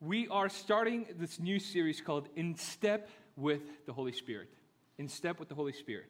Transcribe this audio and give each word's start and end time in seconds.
we 0.00 0.28
are 0.28 0.48
starting 0.48 1.06
this 1.18 1.40
new 1.40 1.58
series 1.58 2.00
called 2.00 2.28
In 2.36 2.54
Step 2.56 3.08
with 3.34 3.62
the 3.86 3.92
Holy 3.92 4.12
Spirit. 4.12 4.48
In 4.98 5.08
Step 5.08 5.40
with 5.40 5.48
the 5.48 5.54
Holy 5.54 5.72
Spirit. 5.72 6.06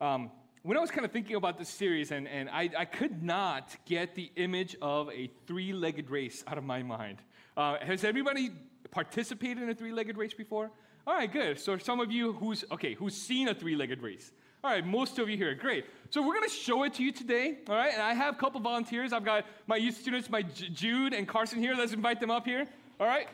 Um, 0.00 0.30
when 0.62 0.78
I 0.78 0.80
was 0.80 0.90
kind 0.90 1.04
of 1.04 1.12
thinking 1.12 1.36
about 1.36 1.58
this 1.58 1.68
series, 1.68 2.10
and, 2.10 2.26
and 2.26 2.48
I, 2.48 2.70
I 2.76 2.84
could 2.84 3.22
not 3.22 3.76
get 3.84 4.14
the 4.14 4.30
image 4.36 4.76
of 4.80 5.10
a 5.10 5.28
three 5.46 5.72
legged 5.72 6.08
race 6.08 6.42
out 6.46 6.56
of 6.56 6.64
my 6.64 6.82
mind. 6.82 7.18
Uh, 7.56 7.76
has 7.82 8.02
everybody 8.04 8.50
participated 8.90 9.62
in 9.62 9.68
a 9.68 9.74
three 9.74 9.92
legged 9.92 10.16
race 10.16 10.32
before? 10.32 10.70
All 11.06 11.14
right, 11.14 11.30
good. 11.30 11.58
So, 11.58 11.76
some 11.78 12.00
of 12.00 12.10
you 12.10 12.32
who's, 12.32 12.64
okay, 12.70 12.94
who's 12.94 13.14
seen 13.14 13.48
a 13.48 13.54
three 13.54 13.76
legged 13.76 14.00
race? 14.00 14.32
All 14.64 14.70
right, 14.70 14.86
most 14.86 15.18
of 15.18 15.28
you 15.28 15.36
here, 15.36 15.56
great. 15.56 15.86
So 16.10 16.22
we're 16.22 16.34
going 16.34 16.48
to 16.48 16.54
show 16.54 16.84
it 16.84 16.94
to 16.94 17.02
you 17.02 17.10
today, 17.10 17.58
all 17.68 17.74
right? 17.74 17.92
And 17.92 18.00
I 18.00 18.14
have 18.14 18.36
a 18.36 18.38
couple 18.38 18.60
volunteers. 18.60 19.12
I've 19.12 19.24
got 19.24 19.44
my 19.66 19.74
youth 19.74 19.96
students, 19.96 20.30
my 20.30 20.42
J- 20.42 20.68
Jude 20.68 21.14
and 21.14 21.26
Carson 21.26 21.58
here. 21.58 21.74
Let's 21.74 21.92
invite 21.92 22.20
them 22.20 22.30
up 22.30 22.46
here, 22.46 22.68
all 23.02 23.08
right? 23.08 23.26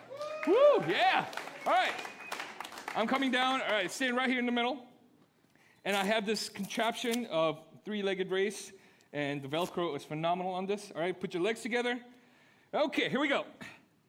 Woo, 0.47 0.83
yeah. 0.89 1.27
All 1.67 1.75
right. 1.75 1.93
I'm 2.97 3.07
coming 3.07 3.31
down. 3.31 3.61
All 3.61 3.71
right, 3.71 3.93
staying 3.93 4.15
right 4.15 4.27
here 4.27 4.39
in 4.39 4.47
the 4.47 4.53
middle. 4.53 4.79
And 5.85 5.95
I 5.95 6.05
have 6.05 6.25
this 6.25 6.49
contraption 6.49 7.27
of 7.27 7.61
three-legged 7.85 8.31
race, 8.31 8.73
and 9.13 9.43
the 9.43 9.49
Velcro 9.49 9.95
is 9.95 10.05
phenomenal 10.05 10.55
on 10.55 10.65
this. 10.65 10.91
All 10.97 11.03
right, 11.03 11.19
put 11.19 11.35
your 11.35 11.43
legs 11.43 11.61
together. 11.61 12.01
Okay, 12.73 13.11
here 13.11 13.21
we 13.21 13.29
go. 13.29 13.45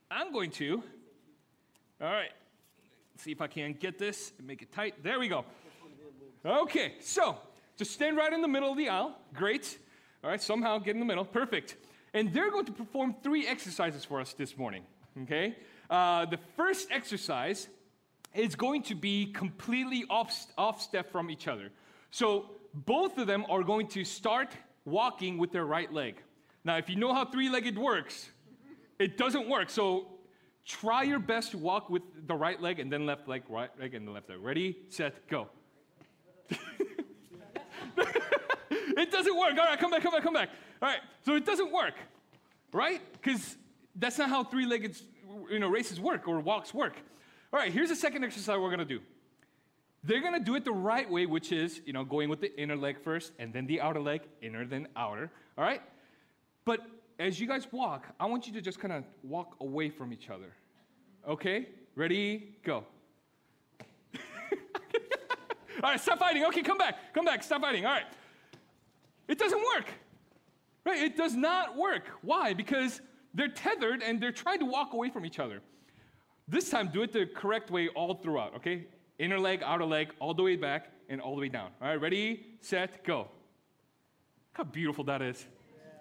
I'm 0.09 0.31
going 0.31 0.51
to, 0.51 0.81
all 1.99 2.07
right, 2.07 2.31
see 3.17 3.33
if 3.33 3.41
I 3.41 3.47
can 3.47 3.73
get 3.73 3.99
this 3.99 4.31
and 4.37 4.47
make 4.47 4.61
it 4.61 4.71
tight. 4.71 5.03
There 5.03 5.19
we 5.19 5.27
go. 5.27 5.43
Okay, 6.45 6.93
so 7.01 7.37
just 7.75 7.91
stand 7.91 8.15
right 8.15 8.31
in 8.31 8.41
the 8.41 8.47
middle 8.47 8.71
of 8.71 8.77
the 8.77 8.87
aisle. 8.87 9.13
Great. 9.33 9.77
All 10.23 10.29
right, 10.29 10.41
somehow 10.41 10.77
get 10.77 10.93
in 10.93 11.01
the 11.01 11.05
middle. 11.05 11.25
Perfect. 11.25 11.75
And 12.13 12.31
they're 12.33 12.49
going 12.49 12.65
to 12.65 12.71
perform 12.71 13.13
three 13.21 13.45
exercises 13.45 14.05
for 14.05 14.21
us 14.21 14.31
this 14.31 14.57
morning. 14.57 14.83
Okay? 15.23 15.55
Uh, 15.89 16.25
the 16.25 16.39
first 16.55 16.89
exercise 16.91 17.67
is 18.33 18.55
going 18.55 18.83
to 18.83 18.95
be 18.95 19.27
completely 19.33 20.05
off, 20.09 20.47
off 20.57 20.81
step 20.81 21.11
from 21.11 21.29
each 21.31 21.47
other. 21.47 21.71
So 22.11 22.51
both 22.73 23.17
of 23.17 23.27
them 23.27 23.45
are 23.49 23.63
going 23.63 23.87
to 23.89 24.03
start 24.03 24.55
walking 24.85 25.37
with 25.37 25.51
their 25.51 25.65
right 25.65 25.91
leg. 25.91 26.21
Now, 26.63 26.77
if 26.77 26.89
you 26.89 26.95
know 26.95 27.13
how 27.13 27.25
three 27.25 27.49
legged 27.49 27.77
works, 27.77 28.29
it 28.99 29.17
doesn't 29.17 29.49
work. 29.49 29.69
So 29.69 30.07
try 30.65 31.03
your 31.03 31.19
best 31.19 31.51
to 31.51 31.57
walk 31.57 31.89
with 31.89 32.03
the 32.27 32.35
right 32.35 32.61
leg 32.61 32.79
and 32.79 32.91
then 32.91 33.05
left 33.05 33.27
leg, 33.27 33.43
right 33.49 33.71
leg, 33.79 33.95
and 33.95 34.07
the 34.07 34.11
left 34.11 34.29
leg. 34.29 34.39
Ready, 34.41 34.77
set, 34.89 35.27
go. 35.27 35.47
it 37.97 39.11
doesn't 39.11 39.37
work. 39.37 39.51
All 39.51 39.65
right, 39.65 39.79
come 39.79 39.91
back, 39.91 40.03
come 40.03 40.11
back, 40.11 40.23
come 40.23 40.33
back. 40.33 40.49
All 40.81 40.89
right, 40.89 40.99
so 41.25 41.35
it 41.35 41.45
doesn't 41.45 41.71
work, 41.71 41.95
right? 42.71 43.01
Because 43.13 43.57
that's 43.95 44.17
not 44.17 44.29
how 44.29 44.43
three-legged 44.43 44.95
you 45.51 45.59
know, 45.59 45.69
races 45.69 45.99
work 45.99 46.27
or 46.27 46.39
walks 46.39 46.73
work. 46.73 46.95
All 47.51 47.59
right, 47.59 47.71
here's 47.71 47.89
the 47.89 47.95
second 47.95 48.23
exercise 48.23 48.57
we're 48.57 48.67
going 48.67 48.79
to 48.79 48.85
do. 48.85 49.01
They're 50.03 50.21
going 50.21 50.33
to 50.33 50.39
do 50.39 50.55
it 50.55 50.63
the 50.63 50.71
right 50.71 51.09
way, 51.09 51.25
which 51.25 51.51
is, 51.51 51.81
you 51.85 51.93
know, 51.93 52.05
going 52.05 52.29
with 52.29 52.39
the 52.39 52.57
inner 52.59 52.75
leg 52.75 53.01
first 53.01 53.33
and 53.37 53.51
then 53.51 53.67
the 53.67 53.81
outer 53.81 53.99
leg, 53.99 54.21
inner 54.41 54.65
then 54.65 54.87
outer. 54.95 55.29
All 55.57 55.63
right? 55.63 55.81
But 56.63 56.81
as 57.19 57.39
you 57.39 57.47
guys 57.47 57.67
walk, 57.71 58.05
I 58.19 58.25
want 58.27 58.47
you 58.47 58.53
to 58.53 58.61
just 58.61 58.79
kind 58.79 58.93
of 58.93 59.03
walk 59.23 59.57
away 59.59 59.89
from 59.89 60.13
each 60.13 60.29
other. 60.29 60.53
Okay? 61.27 61.67
Ready? 61.95 62.55
Go. 62.63 62.85
All 65.83 65.89
right, 65.91 65.99
stop 65.99 66.19
fighting. 66.19 66.45
Okay, 66.45 66.61
come 66.61 66.77
back. 66.77 67.13
Come 67.13 67.25
back. 67.25 67.43
Stop 67.43 67.61
fighting. 67.61 67.85
All 67.85 67.93
right. 67.93 68.05
It 69.27 69.37
doesn't 69.37 69.61
work. 69.75 69.87
Right? 70.85 71.01
It 71.01 71.17
does 71.17 71.35
not 71.35 71.75
work. 71.75 72.03
Why? 72.21 72.53
Because 72.53 73.01
they're 73.33 73.47
tethered 73.47 74.01
and 74.01 74.21
they're 74.21 74.31
trying 74.31 74.59
to 74.59 74.65
walk 74.65 74.93
away 74.93 75.09
from 75.09 75.25
each 75.25 75.39
other. 75.39 75.61
This 76.47 76.69
time, 76.69 76.89
do 76.91 77.03
it 77.03 77.11
the 77.11 77.27
correct 77.27 77.69
way 77.69 77.89
all 77.89 78.15
throughout, 78.15 78.55
okay? 78.55 78.87
Inner 79.19 79.39
leg, 79.39 79.61
outer 79.63 79.85
leg, 79.85 80.09
all 80.19 80.33
the 80.33 80.41
way 80.41 80.55
back, 80.55 80.91
and 81.09 81.21
all 81.21 81.35
the 81.35 81.41
way 81.41 81.49
down. 81.49 81.69
All 81.81 81.89
right, 81.89 82.01
ready, 82.01 82.45
set, 82.61 83.03
go. 83.03 83.19
Look 83.19 83.27
how 84.53 84.63
beautiful 84.63 85.03
that 85.05 85.21
is. 85.21 85.45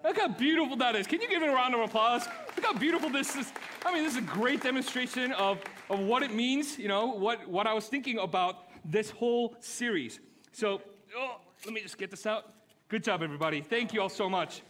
Look 0.03 0.17
how 0.17 0.29
beautiful 0.29 0.77
that 0.77 0.95
is. 0.95 1.05
Can 1.05 1.21
you 1.21 1.27
give 1.27 1.43
it 1.43 1.49
a 1.49 1.53
round 1.53 1.75
of 1.75 1.81
applause? 1.81 2.25
Look 2.55 2.65
how 2.65 2.73
beautiful 2.73 3.09
this 3.09 3.35
is. 3.35 3.51
I 3.85 3.93
mean, 3.93 4.03
this 4.03 4.13
is 4.13 4.19
a 4.19 4.21
great 4.21 4.63
demonstration 4.63 5.33
of, 5.33 5.59
of 5.89 5.99
what 5.99 6.23
it 6.23 6.33
means, 6.33 6.79
you 6.79 6.87
know, 6.87 7.07
what, 7.07 7.47
what 7.47 7.67
I 7.67 7.73
was 7.73 7.87
thinking 7.87 8.17
about 8.17 8.69
this 8.85 9.09
whole 9.09 9.55
series. 9.59 10.19
So, 10.51 10.81
oh, 11.17 11.41
let 11.65 11.73
me 11.73 11.81
just 11.81 11.97
get 11.97 12.11
this 12.11 12.25
out. 12.25 12.53
Good 12.87 13.03
job, 13.03 13.21
everybody. 13.21 13.61
Thank 13.61 13.93
you 13.93 14.01
all 14.01 14.09
so 14.09 14.29
much. 14.29 14.61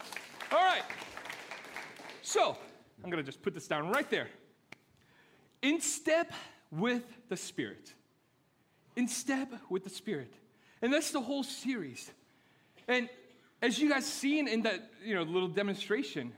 All 0.52 0.58
right. 0.58 0.82
So, 2.22 2.56
I'm 3.02 3.10
going 3.10 3.22
to 3.22 3.26
just 3.26 3.42
put 3.42 3.54
this 3.54 3.66
down 3.66 3.90
right 3.90 4.08
there. 4.10 4.28
In 5.62 5.80
step 5.80 6.32
with 6.70 7.02
the 7.28 7.36
Spirit. 7.36 7.92
In 8.96 9.08
step 9.08 9.52
with 9.68 9.84
the 9.84 9.90
Spirit. 9.90 10.32
And 10.82 10.92
that's 10.92 11.10
the 11.10 11.20
whole 11.20 11.42
series. 11.42 12.10
And 12.88 13.08
as 13.62 13.78
you 13.78 13.90
guys 13.90 14.06
seen 14.06 14.48
in 14.48 14.62
that 14.62 14.90
you 15.04 15.14
know, 15.14 15.22
little 15.22 15.48
demonstration, 15.48 16.32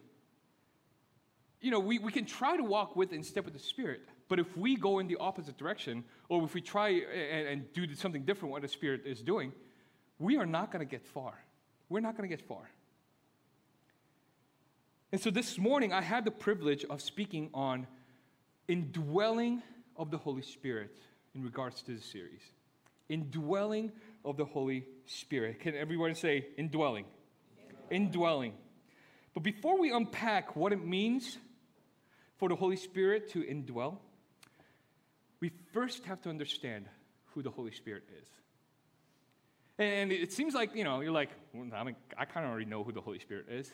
you 1.61 1.71
know, 1.71 1.79
we, 1.79 1.99
we 1.99 2.11
can 2.11 2.25
try 2.25 2.57
to 2.57 2.65
walk 2.65 2.97
with 2.97 3.13
in 3.13 3.23
step 3.23 3.45
with 3.45 3.55
the 3.55 3.61
Spirit. 3.61 4.03
But 4.29 4.39
if 4.39 4.57
we 4.57 4.77
go 4.77 4.99
in 4.99 5.07
the 5.07 5.17
opposite 5.17 5.57
direction, 5.59 6.05
or 6.29 6.45
if 6.45 6.55
we 6.55 6.61
try 6.61 6.89
and, 6.89 7.47
and 7.49 7.73
do 7.73 7.95
something 7.95 8.25
different 8.25 8.53
what 8.53 8.63
the 8.63 8.69
Spirit 8.69 9.03
is 9.05 9.23
doing, 9.23 9.53
we 10.19 10.37
are 10.37 10.47
not 10.47 10.73
going 10.73 10.85
to 10.85 10.91
get 10.91 11.07
far. 11.07 11.35
We're 11.89 12.01
not 12.01 12.17
going 12.17 12.29
to 12.29 12.35
get 12.35 12.47
far. 12.47 12.71
And 15.13 15.21
so 15.21 15.31
this 15.31 15.59
morning, 15.59 15.93
I 15.93 16.01
had 16.01 16.25
the 16.25 16.31
privilege 16.31 16.87
of 16.89 17.03
speaking 17.03 17.51
on 17.53 17.87
indwelling 18.67 19.63
of 19.95 20.11
the 20.11 20.17
Holy 20.17 20.41
Spirit 20.41 20.97
in 21.35 21.43
regards 21.43 21.83
to 21.83 21.95
the 21.95 22.01
series. 22.01 22.41
Indwelling 23.11 23.93
of 24.25 24.39
the 24.39 24.47
Holy 24.47 24.87
Spirit. 25.05 25.61
Can 25.61 25.75
everyone 25.75 26.15
say 26.15 26.47
indwelling? 26.57 27.05
Indwelling. 27.91 28.55
But 29.35 29.43
before 29.43 29.79
we 29.79 29.93
unpack 29.93 30.57
what 30.57 30.73
it 30.73 30.83
means 30.83 31.37
for 32.39 32.49
the 32.49 32.57
Holy 32.57 32.77
Spirit 32.77 33.31
to 33.33 33.43
indwell, 33.43 33.99
we 35.41 35.51
first 35.73 36.07
have 36.07 36.23
to 36.23 36.31
understand 36.31 36.87
who 37.35 37.43
the 37.43 37.51
Holy 37.51 37.73
Spirit 37.73 38.05
is. 38.19 38.29
And 39.79 40.11
it 40.11 40.33
seems 40.33 40.55
like, 40.55 40.75
you 40.75 40.85
know, 40.85 41.01
you're 41.01 41.13
like, 41.13 41.31
well, 41.53 41.67
I 41.75 41.85
mean, 41.85 41.97
I 42.17 42.25
kind 42.25 42.47
of 42.47 42.53
already 42.53 42.67
know 42.67 42.83
who 42.83 42.93
the 42.93 43.01
Holy 43.03 43.19
Spirit 43.19 43.47
is. 43.51 43.71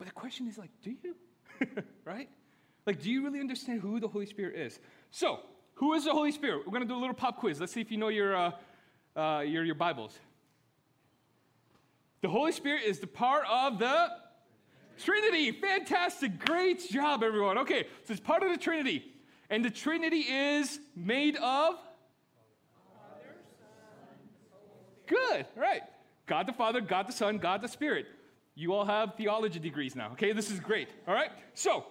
But 0.00 0.06
the 0.06 0.14
question 0.14 0.48
is 0.48 0.56
like, 0.56 0.70
do 0.82 0.96
you? 1.02 1.14
right? 2.06 2.30
Like, 2.86 3.02
do 3.02 3.10
you 3.10 3.22
really 3.22 3.38
understand 3.38 3.82
who 3.82 4.00
the 4.00 4.08
Holy 4.08 4.24
Spirit 4.24 4.56
is? 4.56 4.80
So, 5.10 5.40
who 5.74 5.92
is 5.92 6.06
the 6.06 6.12
Holy 6.12 6.32
Spirit? 6.32 6.62
We're 6.64 6.72
going 6.72 6.80
to 6.80 6.88
do 6.88 6.96
a 6.96 6.98
little 6.98 7.14
pop 7.14 7.36
quiz. 7.36 7.60
Let's 7.60 7.74
see 7.74 7.82
if 7.82 7.90
you 7.90 7.98
know 7.98 8.08
your, 8.08 8.34
uh, 8.34 8.52
uh, 9.14 9.40
your, 9.40 9.62
your 9.62 9.74
Bibles. 9.74 10.18
The 12.22 12.30
Holy 12.30 12.52
Spirit 12.52 12.84
is 12.84 12.98
the 12.98 13.06
part 13.06 13.44
of 13.46 13.78
the 13.78 14.08
Trinity. 15.04 15.52
Fantastic. 15.52 16.46
Great 16.46 16.88
job, 16.90 17.22
everyone. 17.22 17.58
Okay, 17.58 17.84
so 18.04 18.12
it's 18.12 18.20
part 18.20 18.42
of 18.42 18.50
the 18.50 18.58
Trinity. 18.58 19.04
And 19.50 19.62
the 19.62 19.70
Trinity 19.70 20.20
is 20.20 20.80
made 20.96 21.36
of? 21.36 21.74
Good, 25.06 25.44
right. 25.56 25.82
God 26.24 26.46
the 26.46 26.54
Father, 26.54 26.80
God 26.80 27.06
the 27.06 27.12
Son, 27.12 27.36
God 27.36 27.60
the 27.60 27.68
Spirit. 27.68 28.06
You 28.54 28.74
all 28.74 28.84
have 28.84 29.14
theology 29.14 29.58
degrees 29.58 29.96
now, 29.96 30.12
okay? 30.12 30.32
This 30.32 30.50
is 30.50 30.60
great, 30.60 30.88
all 31.06 31.14
right? 31.14 31.30
So, 31.54 31.86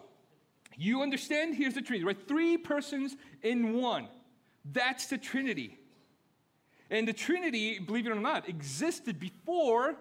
you 0.77 1.01
understand? 1.01 1.55
Here's 1.55 1.73
the 1.73 1.81
Trinity, 1.81 2.05
right? 2.05 2.27
Three 2.27 2.57
persons 2.57 3.15
in 3.41 3.73
one. 3.73 4.07
That's 4.71 5.07
the 5.07 5.17
Trinity. 5.17 5.77
And 6.89 7.07
the 7.07 7.13
Trinity, 7.13 7.79
believe 7.79 8.07
it 8.07 8.11
or 8.11 8.15
not, 8.15 8.49
existed 8.49 9.19
before 9.19 9.95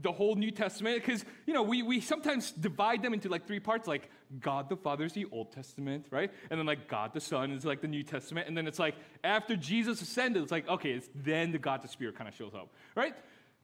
the 0.00 0.12
whole 0.12 0.36
New 0.36 0.50
Testament 0.50 1.04
because, 1.04 1.24
you 1.46 1.52
know, 1.52 1.62
we, 1.62 1.82
we 1.82 2.00
sometimes 2.00 2.52
divide 2.52 3.02
them 3.02 3.12
into 3.12 3.28
like 3.28 3.46
three 3.46 3.58
parts, 3.58 3.88
like 3.88 4.08
God 4.38 4.68
the 4.68 4.76
Father 4.76 5.04
is 5.04 5.12
the 5.12 5.26
Old 5.32 5.50
Testament, 5.50 6.06
right? 6.10 6.30
And 6.50 6.58
then 6.58 6.66
like 6.66 6.88
God 6.88 7.12
the 7.12 7.20
Son 7.20 7.50
is 7.50 7.64
like 7.64 7.80
the 7.80 7.88
New 7.88 8.04
Testament. 8.04 8.46
And 8.46 8.56
then 8.56 8.68
it's 8.68 8.78
like 8.78 8.94
after 9.24 9.56
Jesus 9.56 10.00
ascended, 10.00 10.42
it's 10.42 10.52
like, 10.52 10.68
okay, 10.68 10.92
it's 10.92 11.08
then 11.14 11.50
the 11.50 11.58
God 11.58 11.82
the 11.82 11.88
Spirit 11.88 12.16
kind 12.16 12.28
of 12.28 12.34
shows 12.34 12.54
up, 12.54 12.68
right? 12.94 13.14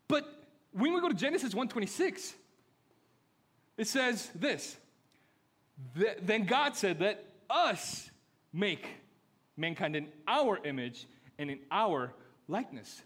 But 0.08 0.43
when 0.74 0.92
we 0.92 1.00
go 1.00 1.08
to 1.08 1.14
Genesis 1.14 1.54
1.26, 1.54 2.34
it 3.76 3.86
says 3.86 4.30
this. 4.34 4.76
Then 6.22 6.44
God 6.44 6.76
said, 6.76 7.00
let 7.00 7.24
us 7.48 8.10
make 8.52 8.86
mankind 9.56 9.96
in 9.96 10.08
our 10.26 10.58
image 10.64 11.06
and 11.38 11.50
in 11.50 11.60
our 11.70 12.12
likeness. 12.48 13.02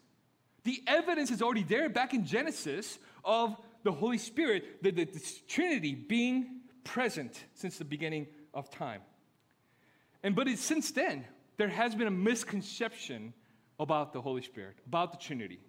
The 0.65 0.83
evidence 0.87 1.31
is 1.31 1.41
already 1.43 1.63
there 1.63 1.89
back 1.89 2.15
in 2.15 2.27
Genesis 2.27 2.99
of 3.25 3.57
the 3.83 3.93
Holy 3.93 4.19
Spirit, 4.19 4.83
the, 4.83 4.91
the, 4.91 5.05
the 5.05 5.33
Trinity 5.47 5.95
being 5.95 6.61
present 6.85 7.45
since 7.55 7.79
the 7.79 7.85
beginning 7.85 8.27
of 8.55 8.71
time. 8.71 9.03
And 10.23 10.35
but 10.35 10.49
it, 10.49 10.59
since 10.59 10.91
then, 10.91 11.25
there 11.59 11.69
has 11.69 11.95
been 11.95 12.07
a 12.07 12.13
misconception 12.13 13.33
about 13.79 14.13
the 14.13 14.21
Holy 14.21 14.43
Spirit, 14.43 14.77
about 14.87 15.13
the 15.13 15.19
Trinity. 15.19 15.61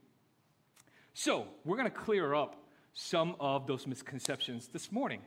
So 1.20 1.48
we're 1.66 1.76
going 1.76 1.92
to 1.92 1.98
clear 1.98 2.34
up 2.34 2.56
some 2.94 3.36
of 3.42 3.68
those 3.68 3.86
misconceptions 3.86 4.70
this 4.70 4.90
morning. 4.90 5.20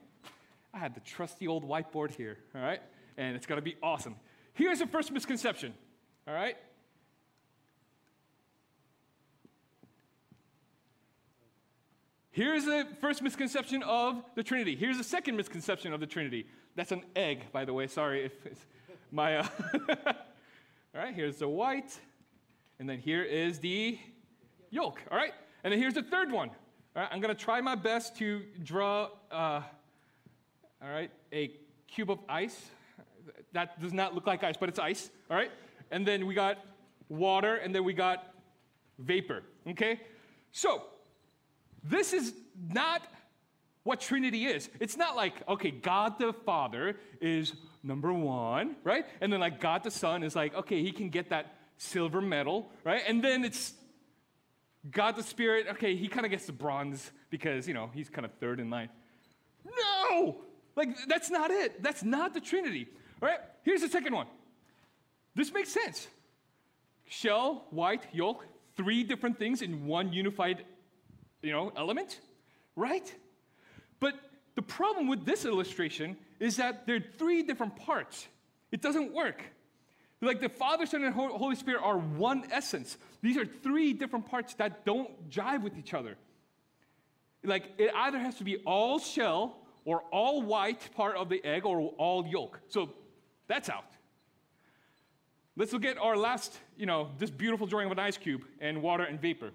I 0.73 0.79
had 0.79 0.95
the 0.95 1.01
trusty 1.01 1.47
old 1.47 1.69
whiteboard 1.69 2.13
here, 2.13 2.39
all 2.55 2.63
right? 2.63 2.81
And 3.19 3.37
it's 3.37 3.45
going 3.45 3.59
to 3.59 3.63
be 3.63 3.77
awesome. 3.83 4.17
Here's 4.55 4.79
the 4.79 4.87
first 4.87 5.13
misconception, 5.13 5.75
all 6.27 6.33
right? 6.33 6.57
Here's 12.31 12.65
the 12.65 12.89
first 13.03 13.21
misconception 13.21 13.83
of 13.83 14.25
the 14.35 14.43
Trinity. 14.43 14.75
Here's 14.75 14.97
the 14.97 15.05
second 15.05 15.37
misconception 15.37 15.93
of 15.93 16.01
the 16.01 16.07
Trinity. 16.07 16.47
That's 16.75 16.93
an 16.93 17.03
egg, 17.15 17.53
by 17.53 17.67
the 17.67 17.75
way. 17.75 17.87
Sorry 17.87 18.25
if 18.25 18.47
it's 18.47 18.65
my. 19.11 19.41
Uh 19.41 19.47
all 20.07 20.15
right, 20.95 21.15
here's 21.15 21.37
the 21.37 21.49
white. 21.49 22.01
And 22.79 22.89
then 22.89 22.99
here 22.99 23.23
is 23.23 23.59
the 23.59 23.99
yolk. 24.71 24.99
All 25.11 25.19
right? 25.19 25.35
And 25.65 25.73
then 25.73 25.79
here's 25.79 25.95
the 25.95 26.03
third 26.03 26.33
one. 26.33 26.49
All 26.95 27.03
right, 27.03 27.09
I'm 27.11 27.21
going 27.21 27.35
to 27.35 27.41
try 27.41 27.61
my 27.61 27.75
best 27.75 28.17
to 28.17 28.43
draw, 28.63 29.09
uh, 29.31 29.63
all 30.83 30.91
right, 30.91 31.11
a 31.33 31.53
cube 31.87 32.11
of 32.11 32.19
ice. 32.29 32.61
That 33.53 33.81
does 33.81 33.93
not 33.93 34.15
look 34.15 34.27
like 34.27 34.45
ice, 34.45 34.57
but 34.59 34.69
it's 34.69 34.79
ice. 34.79 35.11
All 35.31 35.37
right? 35.37 35.51
And 35.91 36.07
then 36.07 36.27
we 36.27 36.35
got 36.35 36.59
water, 37.09 37.57
and 37.57 37.75
then 37.75 37.85
we 37.85 37.93
got 37.93 38.35
vapor. 38.99 39.43
Okay? 39.69 40.01
So, 40.51 40.85
this 41.83 42.13
is 42.13 42.35
not 42.69 43.03
what 43.85 44.01
Trinity 44.01 44.47
is. 44.47 44.69
It's 44.81 44.97
not 44.97 45.17
like, 45.17 45.35
okay, 45.49 45.71
God 45.71 46.19
the 46.19 46.33
Father 46.33 46.97
is 47.21 47.55
number 47.83 48.13
one, 48.13 48.77
right? 48.85 49.05
And 49.21 49.33
then 49.33 49.41
like 49.41 49.61
God 49.61 49.83
the 49.83 49.91
Son 49.91 50.23
is 50.23 50.37
like, 50.37 50.55
okay, 50.55 50.83
he 50.83 50.93
can 50.93 51.09
get 51.09 51.31
that 51.31 51.57
silver 51.79 52.21
medal, 52.21 52.71
right? 52.85 53.03
And 53.07 53.23
then 53.23 53.45
it's 53.45 53.75
God 54.91 55.17
the 55.17 55.23
Spirit, 55.23 55.67
okay, 55.73 55.95
he 55.95 56.09
kind 56.09 56.27
of 56.27 56.31
gets 56.31 56.47
the 56.47 56.53
bronze 56.53 57.13
because, 57.31 57.69
you 57.69 57.75
know, 57.75 57.91
he's 57.95 58.09
kind 58.09 58.25
of 58.25 58.33
third 58.35 58.59
in 58.59 58.69
line. 58.69 58.89
No! 59.65 60.39
Like, 60.75 60.97
that's 61.07 61.31
not 61.31 61.51
it. 61.51 61.83
That's 61.83 62.03
not 62.03 62.35
the 62.35 62.41
Trinity. 62.41 62.89
All 63.21 63.29
right? 63.29 63.39
Here's 63.63 63.83
the 63.83 63.89
second 63.89 64.15
one. 64.15 64.27
This 65.35 65.53
makes 65.53 65.71
sense. 65.71 66.09
Shell, 67.07 67.67
white, 67.71 68.07
yolk, 68.13 68.45
three 68.77 69.05
different 69.05 69.39
things 69.39 69.63
in 69.63 69.87
one 69.87 70.13
unified 70.13 70.65
you 71.43 71.53
know, 71.53 71.73
element, 71.77 72.21
right? 72.77 73.15
But 74.01 74.15
the 74.55 74.63
problem 74.63 75.09
with 75.09 75.25
this 75.25 75.45
illustration 75.45 76.17
is 76.41 76.57
that 76.57 76.87
there 76.87 76.97
are 76.97 77.05
three 77.19 77.43
different 77.43 77.77
parts. 77.77 78.27
It 78.71 78.81
doesn't 78.81 79.13
work. 79.13 79.43
Like 80.23 80.41
the 80.41 80.49
Father, 80.49 80.87
Son, 80.87 81.03
and 81.03 81.13
Holy 81.13 81.57
Spirit 81.57 81.83
are 81.83 81.99
one 81.99 82.45
essence. 82.53 82.97
These 83.23 83.37
are 83.37 83.45
three 83.45 83.93
different 83.93 84.27
parts 84.27 84.55
that 84.55 84.87
don't 84.87 85.29
jive 85.29 85.63
with 85.63 85.77
each 85.77 85.93
other. 85.93 86.17
Like 87.43 87.73
it 87.77 87.91
either 87.93 88.21
has 88.21 88.37
to 88.37 88.45
be 88.45 88.59
all 88.59 89.01
shell 89.01 89.59
or 89.85 90.03
all 90.13 90.41
white 90.41 90.89
part 90.95 91.17
of 91.17 91.29
the 91.29 91.45
egg 91.45 91.67
or 91.67 91.81
all 91.99 92.25
yolk. 92.25 92.61
So 92.69 92.91
that's 93.49 93.69
out. 93.69 93.85
Let's 95.57 95.73
look 95.73 95.85
at 95.85 95.99
our 95.99 96.17
last, 96.17 96.57
you 96.77 96.87
know, 96.87 97.11
this 97.19 97.29
beautiful 97.29 97.67
drawing 97.67 97.87
of 97.87 97.93
an 97.93 97.99
ice 97.99 98.17
cube 98.17 98.43
and 98.61 98.81
water 98.81 99.03
and 99.03 99.21
vapor. 99.21 99.51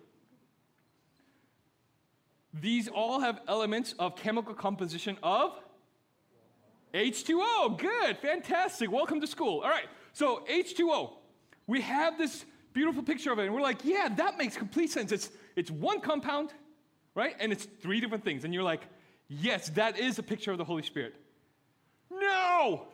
These 2.53 2.89
all 2.89 3.21
have 3.21 3.39
elements 3.47 3.95
of 3.97 4.17
chemical 4.17 4.53
composition 4.53 5.17
of 5.23 5.53
H2O. 6.93 7.79
Good, 7.79 8.17
fantastic. 8.17 8.91
Welcome 8.91 9.21
to 9.21 9.27
school. 9.27 9.61
All 9.61 9.69
right, 9.69 9.87
so 10.17 10.43
H2O. 10.49 11.11
We 11.67 11.81
have 11.81 12.17
this 12.17 12.43
beautiful 12.73 13.03
picture 13.03 13.31
of 13.31 13.37
it, 13.37 13.45
and 13.45 13.53
we're 13.53 13.61
like, 13.61 13.85
yeah, 13.85 14.09
that 14.17 14.35
makes 14.35 14.57
complete 14.57 14.89
sense. 14.89 15.11
It's, 15.11 15.29
it's 15.55 15.69
one 15.69 16.01
compound, 16.01 16.49
right? 17.13 17.35
And 17.39 17.51
it's 17.51 17.65
three 17.81 17.99
different 17.99 18.23
things. 18.23 18.43
And 18.43 18.51
you're 18.51 18.63
like, 18.63 18.81
yes, 19.27 19.69
that 19.69 19.99
is 19.99 20.17
a 20.17 20.23
picture 20.23 20.51
of 20.51 20.57
the 20.57 20.63
Holy 20.63 20.81
Spirit. 20.81 21.13
No, 22.09 22.87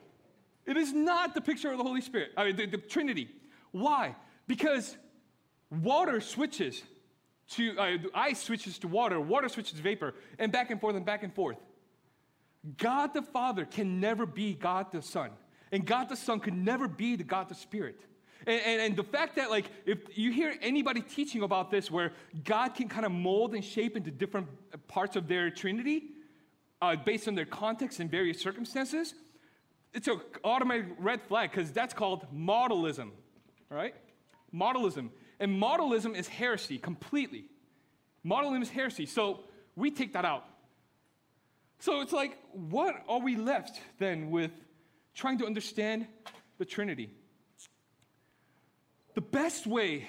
it 0.66 0.76
is 0.76 0.92
not 0.92 1.34
the 1.34 1.40
picture 1.40 1.72
of 1.72 1.78
the 1.78 1.84
Holy 1.86 2.02
Spirit, 2.02 2.32
I 2.36 2.44
mean, 2.44 2.58
the, 2.58 2.66
the 2.66 2.78
Trinity. 2.78 3.30
Why? 3.72 4.18
Because 4.46 4.98
water 5.70 6.20
switches 6.20 6.84
to 7.52 7.80
uh, 7.80 7.98
ice 8.14 8.44
switches 8.44 8.80
to 8.80 8.90
water, 8.90 9.22
water 9.22 9.48
switches 9.48 9.78
to 9.78 9.82
vapor, 9.82 10.14
and 10.40 10.52
back 10.52 10.72
and 10.72 10.82
forth 10.82 10.98
and 10.98 11.06
back 11.06 11.24
and 11.24 11.34
forth. 11.34 11.58
God 12.78 13.14
the 13.14 13.22
Father 13.22 13.64
can 13.64 14.02
never 14.02 14.26
be 14.26 14.56
God 14.56 14.92
the 14.92 15.02
Son, 15.02 15.30
and 15.74 15.86
God 15.86 16.08
the 16.08 16.16
Son 16.16 16.40
could 16.40 16.54
never 16.54 16.88
be 16.88 17.16
the 17.16 17.24
God 17.24 17.50
the 17.50 17.56
Spirit. 17.56 18.00
And, 18.46 18.62
and, 18.66 18.82
and, 18.82 18.96
the 18.96 19.04
fact 19.04 19.38
that, 19.38 19.50
like, 19.50 19.66
if 19.86 19.98
you 20.16 20.32
hear 20.32 20.54
anybody 20.62 21.02
teaching 21.02 21.42
about 21.42 21.72
this, 21.72 21.90
where 21.90 22.12
God 22.44 22.76
can 22.76 22.90
kind 22.90 23.06
of 23.06 23.12
mold 23.12 23.56
and 23.56 23.64
shape 23.64 23.98
into 23.98 24.12
different 24.12 24.48
parts 24.88 25.16
of 25.16 25.28
their 25.28 25.50
Trinity 25.50 26.04
uh, 26.82 26.96
based 26.98 27.28
on 27.28 27.36
their 27.36 27.46
context 27.46 28.00
and 28.00 28.12
various 28.12 28.40
circumstances, 28.40 29.16
it's 29.94 30.08
an 30.08 30.20
automatic 30.44 30.88
red 31.00 31.22
flag 31.24 31.52
because 31.52 31.72
that's 31.72 31.94
called 31.94 32.28
modalism, 32.36 33.12
right? 33.70 33.96
Modalism. 34.54 35.10
And 35.40 35.60
modalism 35.60 36.16
is 36.16 36.28
heresy 36.28 36.78
completely. 36.78 37.46
Modalism 38.26 38.62
is 38.62 38.70
heresy. 38.70 39.06
So 39.08 39.40
we 39.76 39.90
take 39.90 40.14
that 40.14 40.26
out. 40.26 40.46
So 41.80 42.02
it's 42.02 42.14
like, 42.14 42.38
what 42.52 42.96
are 43.08 43.20
we 43.20 43.38
left 43.38 43.82
then 43.98 44.30
with 44.30 44.52
trying 45.14 45.38
to 45.40 45.46
understand 45.46 46.08
the 46.58 46.66
Trinity? 46.66 47.10
The 49.14 49.22
best 49.22 49.68
way 49.68 50.08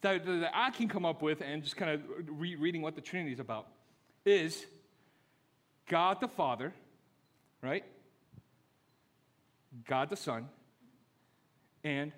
that, 0.00 0.24
that 0.24 0.50
I 0.54 0.70
can 0.70 0.88
come 0.88 1.04
up 1.04 1.22
with, 1.22 1.40
and 1.40 1.62
just 1.62 1.76
kind 1.76 1.90
of 1.90 2.02
re- 2.26 2.56
reading 2.56 2.82
what 2.82 2.94
the 2.94 3.00
Trinity 3.00 3.32
is 3.32 3.40
about, 3.40 3.68
is 4.24 4.64
God 5.88 6.20
the 6.20 6.28
Father, 6.28 6.72
right? 7.62 7.84
God 9.86 10.10
the 10.10 10.16
Son, 10.16 10.48
and 11.84 12.12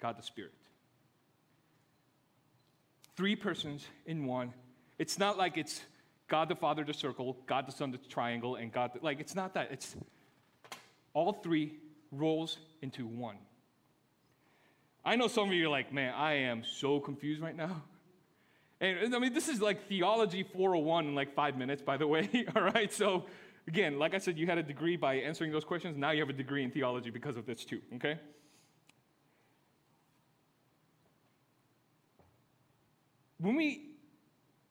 God 0.00 0.18
the 0.18 0.22
Spirit. 0.22 0.52
Three 3.16 3.36
persons 3.36 3.86
in 4.06 4.24
one. 4.24 4.54
It's 4.98 5.18
not 5.18 5.36
like 5.36 5.58
it's 5.58 5.82
God 6.28 6.48
the 6.48 6.56
Father, 6.56 6.84
the 6.84 6.94
circle, 6.94 7.36
God 7.46 7.66
the 7.66 7.72
Son, 7.72 7.90
the 7.90 7.98
triangle, 7.98 8.56
and 8.56 8.72
God, 8.72 8.92
the, 8.94 9.04
like, 9.04 9.20
it's 9.20 9.34
not 9.34 9.54
that. 9.54 9.70
It's 9.70 9.94
all 11.14 11.32
three 11.32 11.78
rolls 12.10 12.58
into 12.80 13.06
one. 13.06 13.36
I 15.04 15.16
know 15.16 15.28
some 15.28 15.48
of 15.48 15.54
you 15.54 15.66
are 15.66 15.70
like, 15.70 15.92
man, 15.92 16.14
I 16.14 16.34
am 16.34 16.62
so 16.64 17.00
confused 17.00 17.42
right 17.42 17.56
now. 17.56 17.82
And 18.80 19.14
I 19.14 19.20
mean, 19.20 19.32
this 19.32 19.46
is 19.46 19.62
like 19.62 19.86
theology 19.86 20.42
401 20.42 21.06
in 21.06 21.14
like 21.14 21.36
five 21.36 21.56
minutes, 21.56 21.80
by 21.80 21.96
the 21.96 22.08
way. 22.08 22.28
All 22.56 22.62
right. 22.62 22.92
So, 22.92 23.26
again, 23.68 23.96
like 23.96 24.12
I 24.12 24.18
said, 24.18 24.36
you 24.36 24.48
had 24.48 24.58
a 24.58 24.62
degree 24.64 24.96
by 24.96 25.18
answering 25.18 25.52
those 25.52 25.62
questions. 25.62 25.96
Now 25.96 26.10
you 26.10 26.18
have 26.18 26.28
a 26.28 26.32
degree 26.32 26.64
in 26.64 26.72
theology 26.72 27.10
because 27.10 27.36
of 27.36 27.46
this, 27.46 27.64
too. 27.64 27.80
Okay. 27.94 28.18
when 33.42 33.56
we 33.56 33.90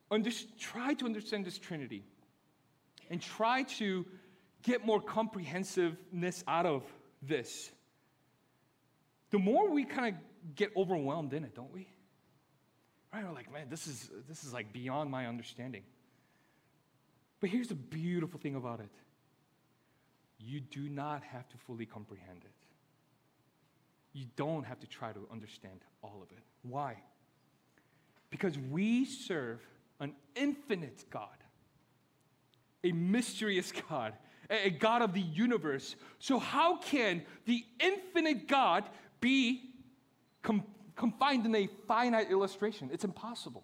under, 0.10 0.32
try 0.58 0.94
to 0.96 1.06
understand 1.06 1.46
this 1.46 1.58
Trinity 1.58 2.04
and 3.10 3.22
try 3.22 3.64
to 3.64 4.06
get 4.64 4.86
more 4.86 5.02
comprehensiveness 5.02 6.44
out 6.48 6.66
of 6.66 6.84
this, 7.22 7.72
the 9.32 9.40
more 9.40 9.70
we 9.70 9.86
kind 9.86 10.16
of 10.16 10.56
get 10.56 10.72
overwhelmed 10.76 11.34
in 11.34 11.44
it, 11.44 11.56
don't 11.56 11.72
we? 11.74 11.88
Right? 13.14 13.26
We're 13.26 13.34
like, 13.34 13.52
man, 13.52 13.68
this 13.70 13.88
is, 13.88 14.10
this 14.28 14.44
is 14.44 14.54
like 14.54 14.72
beyond 14.72 15.12
my 15.12 15.28
understanding. 15.28 15.84
But 17.40 17.50
here's 17.50 17.68
the 17.68 17.76
beautiful 17.76 18.40
thing 18.40 18.56
about 18.56 18.80
it 18.80 18.90
you 20.44 20.60
do 20.60 20.90
not 20.90 21.24
have 21.24 21.48
to 21.50 21.58
fully 21.58 21.86
comprehend 21.86 22.42
it. 22.44 22.52
You 24.14 24.26
don't 24.36 24.66
have 24.66 24.80
to 24.80 24.88
try 24.88 25.12
to 25.12 25.20
understand 25.32 25.82
all 26.02 26.20
of 26.22 26.32
it. 26.32 26.44
Why? 26.64 26.98
Because 28.30 28.58
we 28.58 29.06
serve 29.06 29.62
an 30.00 30.14
infinite 30.36 31.06
God, 31.12 31.28
a 32.84 32.92
mysterious 32.92 33.72
God, 33.90 34.14
a 34.52 34.70
God 34.70 35.02
of 35.02 35.14
the 35.14 35.22
universe. 35.22 35.96
So, 36.20 36.38
how 36.38 36.78
can 36.78 37.24
the 37.46 37.66
infinite 37.80 38.48
God 38.48 38.84
be 39.20 39.72
com- 40.44 40.66
confined 40.96 41.46
in 41.46 41.56
a 41.56 41.68
finite 41.88 42.30
illustration? 42.30 42.90
It's 42.92 43.06
impossible. 43.06 43.64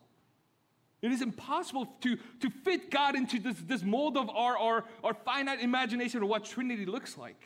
It 1.01 1.11
is 1.11 1.21
impossible 1.21 1.85
to, 2.01 2.17
to 2.39 2.49
fit 2.49 2.89
God 2.89 3.15
into 3.15 3.39
this, 3.39 3.55
this 3.65 3.83
mold 3.83 4.17
of 4.17 4.29
our, 4.29 4.57
our, 4.57 4.85
our 5.03 5.13
finite 5.13 5.61
imagination 5.61 6.23
of 6.23 6.29
what 6.29 6.45
Trinity 6.45 6.85
looks 6.85 7.17
like. 7.17 7.39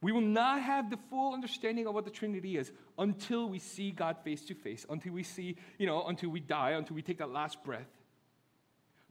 We 0.00 0.12
will 0.12 0.20
not 0.20 0.62
have 0.62 0.90
the 0.90 0.98
full 1.10 1.34
understanding 1.34 1.88
of 1.88 1.94
what 1.94 2.04
the 2.04 2.12
Trinity 2.12 2.56
is 2.56 2.70
until 2.96 3.48
we 3.48 3.58
see 3.58 3.90
God 3.90 4.18
face 4.22 4.44
to 4.46 4.54
face, 4.54 4.86
until 4.88 5.12
we 5.12 5.24
see, 5.24 5.56
you 5.78 5.86
know, 5.86 6.06
until 6.06 6.30
we 6.30 6.38
die, 6.38 6.70
until 6.70 6.94
we 6.94 7.02
take 7.02 7.18
that 7.18 7.30
last 7.30 7.64
breath. 7.64 7.88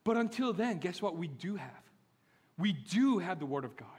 But 0.07 0.15
until 0.15 0.53
then, 0.53 0.77
guess 0.77 1.01
what 1.01 1.17
we 1.17 1.27
do 1.27 1.57
have? 1.57 1.83
We 2.57 2.71
do 2.71 3.17
have 3.17 3.39
the 3.39 3.45
Word 3.45 3.65
of 3.65 3.75
God. 3.75 3.89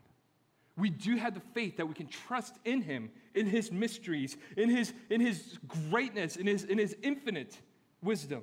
We 0.75 0.89
do 0.89 1.17
have 1.17 1.35
the 1.35 1.43
faith 1.53 1.77
that 1.77 1.87
we 1.87 1.93
can 1.93 2.07
trust 2.07 2.55
in 2.65 2.81
Him, 2.81 3.11
in 3.35 3.45
His 3.45 3.71
mysteries, 3.71 4.39
in 4.57 4.71
His, 4.71 4.95
in 5.11 5.21
his 5.21 5.59
greatness, 5.91 6.37
in 6.37 6.47
his, 6.47 6.65
in 6.65 6.79
his 6.79 6.97
infinite 7.03 7.59
wisdom. 8.03 8.43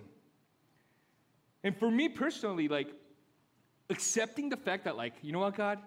And 1.64 1.76
for 1.76 1.90
me 1.90 2.08
personally, 2.08 2.68
like, 2.68 2.94
accepting 3.90 4.50
the 4.50 4.58
fact 4.58 4.84
that, 4.84 4.96
like, 4.96 5.14
you 5.24 5.32
know 5.32 5.40
what, 5.40 5.56
God? 5.56 5.80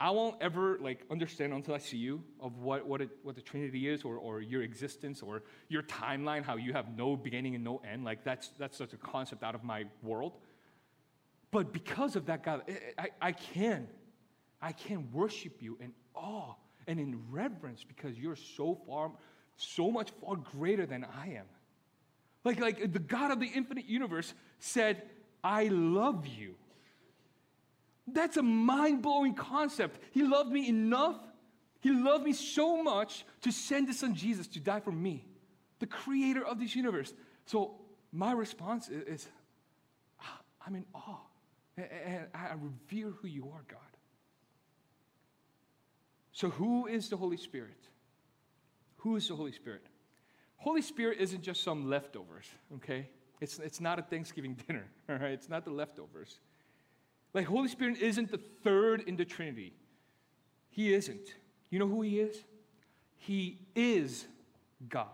I 0.00 0.10
won't 0.10 0.34
ever 0.40 0.78
like 0.80 1.06
understand 1.08 1.52
until 1.52 1.76
I 1.76 1.78
see 1.78 1.98
you 1.98 2.24
of 2.40 2.58
what, 2.58 2.84
what, 2.84 3.00
it, 3.00 3.10
what 3.22 3.36
the 3.36 3.42
Trinity 3.42 3.88
is 3.88 4.02
or, 4.02 4.16
or 4.16 4.40
your 4.40 4.62
existence 4.62 5.22
or 5.22 5.44
your 5.68 5.84
timeline, 5.84 6.42
how 6.42 6.56
you 6.56 6.72
have 6.72 6.96
no 6.96 7.14
beginning 7.14 7.54
and 7.54 7.62
no 7.62 7.80
end. 7.88 8.04
Like 8.04 8.24
that's, 8.24 8.48
that's 8.58 8.76
such 8.76 8.92
a 8.92 8.96
concept 8.96 9.44
out 9.44 9.54
of 9.54 9.62
my 9.62 9.84
world. 10.02 10.32
But 11.52 11.72
because 11.72 12.16
of 12.16 12.26
that, 12.26 12.42
God, 12.42 12.62
I, 12.98 13.10
I 13.20 13.32
can. 13.32 13.86
I 14.60 14.72
can 14.72 15.12
worship 15.12 15.60
you 15.60 15.76
in 15.80 15.92
awe 16.14 16.54
and 16.86 16.98
in 16.98 17.20
reverence 17.30 17.84
because 17.84 18.18
you're 18.18 18.36
so 18.36 18.80
far, 18.86 19.12
so 19.56 19.90
much 19.90 20.10
far 20.20 20.36
greater 20.36 20.86
than 20.86 21.04
I 21.04 21.34
am. 21.34 21.44
Like, 22.44 22.58
like 22.58 22.92
the 22.92 22.98
God 22.98 23.30
of 23.30 23.38
the 23.38 23.46
infinite 23.46 23.84
universe 23.84 24.32
said, 24.58 25.02
I 25.44 25.68
love 25.68 26.26
you. 26.26 26.54
That's 28.06 28.36
a 28.36 28.42
mind 28.42 29.02
blowing 29.02 29.34
concept. 29.34 30.00
He 30.12 30.22
loved 30.22 30.50
me 30.50 30.68
enough, 30.68 31.20
He 31.80 31.90
loved 31.90 32.24
me 32.24 32.32
so 32.32 32.82
much 32.82 33.24
to 33.42 33.52
send 33.52 33.88
His 33.88 33.98
Son 33.98 34.14
Jesus 34.14 34.46
to 34.48 34.60
die 34.60 34.80
for 34.80 34.90
me, 34.90 35.26
the 35.80 35.86
creator 35.86 36.44
of 36.44 36.58
this 36.58 36.74
universe. 36.74 37.12
So, 37.46 37.74
my 38.10 38.32
response 38.32 38.88
is, 38.88 39.28
ah, 40.20 40.40
I'm 40.66 40.74
in 40.74 40.84
awe. 40.94 41.20
And 41.76 42.26
I 42.34 42.52
revere 42.60 43.10
who 43.10 43.28
you 43.28 43.50
are, 43.52 43.64
God. 43.68 43.80
So, 46.32 46.50
who 46.50 46.86
is 46.86 47.08
the 47.08 47.16
Holy 47.16 47.36
Spirit? 47.36 47.88
Who 48.98 49.16
is 49.16 49.28
the 49.28 49.36
Holy 49.36 49.52
Spirit? 49.52 49.86
Holy 50.56 50.82
Spirit 50.82 51.18
isn't 51.18 51.42
just 51.42 51.62
some 51.62 51.88
leftovers, 51.88 52.46
okay? 52.76 53.08
It's, 53.40 53.58
it's 53.58 53.80
not 53.80 53.98
a 53.98 54.02
Thanksgiving 54.02 54.54
dinner, 54.66 54.84
all 55.08 55.16
right? 55.16 55.32
It's 55.32 55.48
not 55.48 55.64
the 55.64 55.72
leftovers. 55.72 56.38
Like, 57.34 57.46
Holy 57.46 57.68
Spirit 57.68 57.98
isn't 57.98 58.30
the 58.30 58.38
third 58.62 59.02
in 59.06 59.16
the 59.16 59.24
Trinity. 59.24 59.74
He 60.70 60.92
isn't. 60.94 61.34
You 61.70 61.78
know 61.78 61.88
who 61.88 62.02
He 62.02 62.20
is? 62.20 62.44
He 63.16 63.58
is 63.74 64.26
God. 64.88 65.06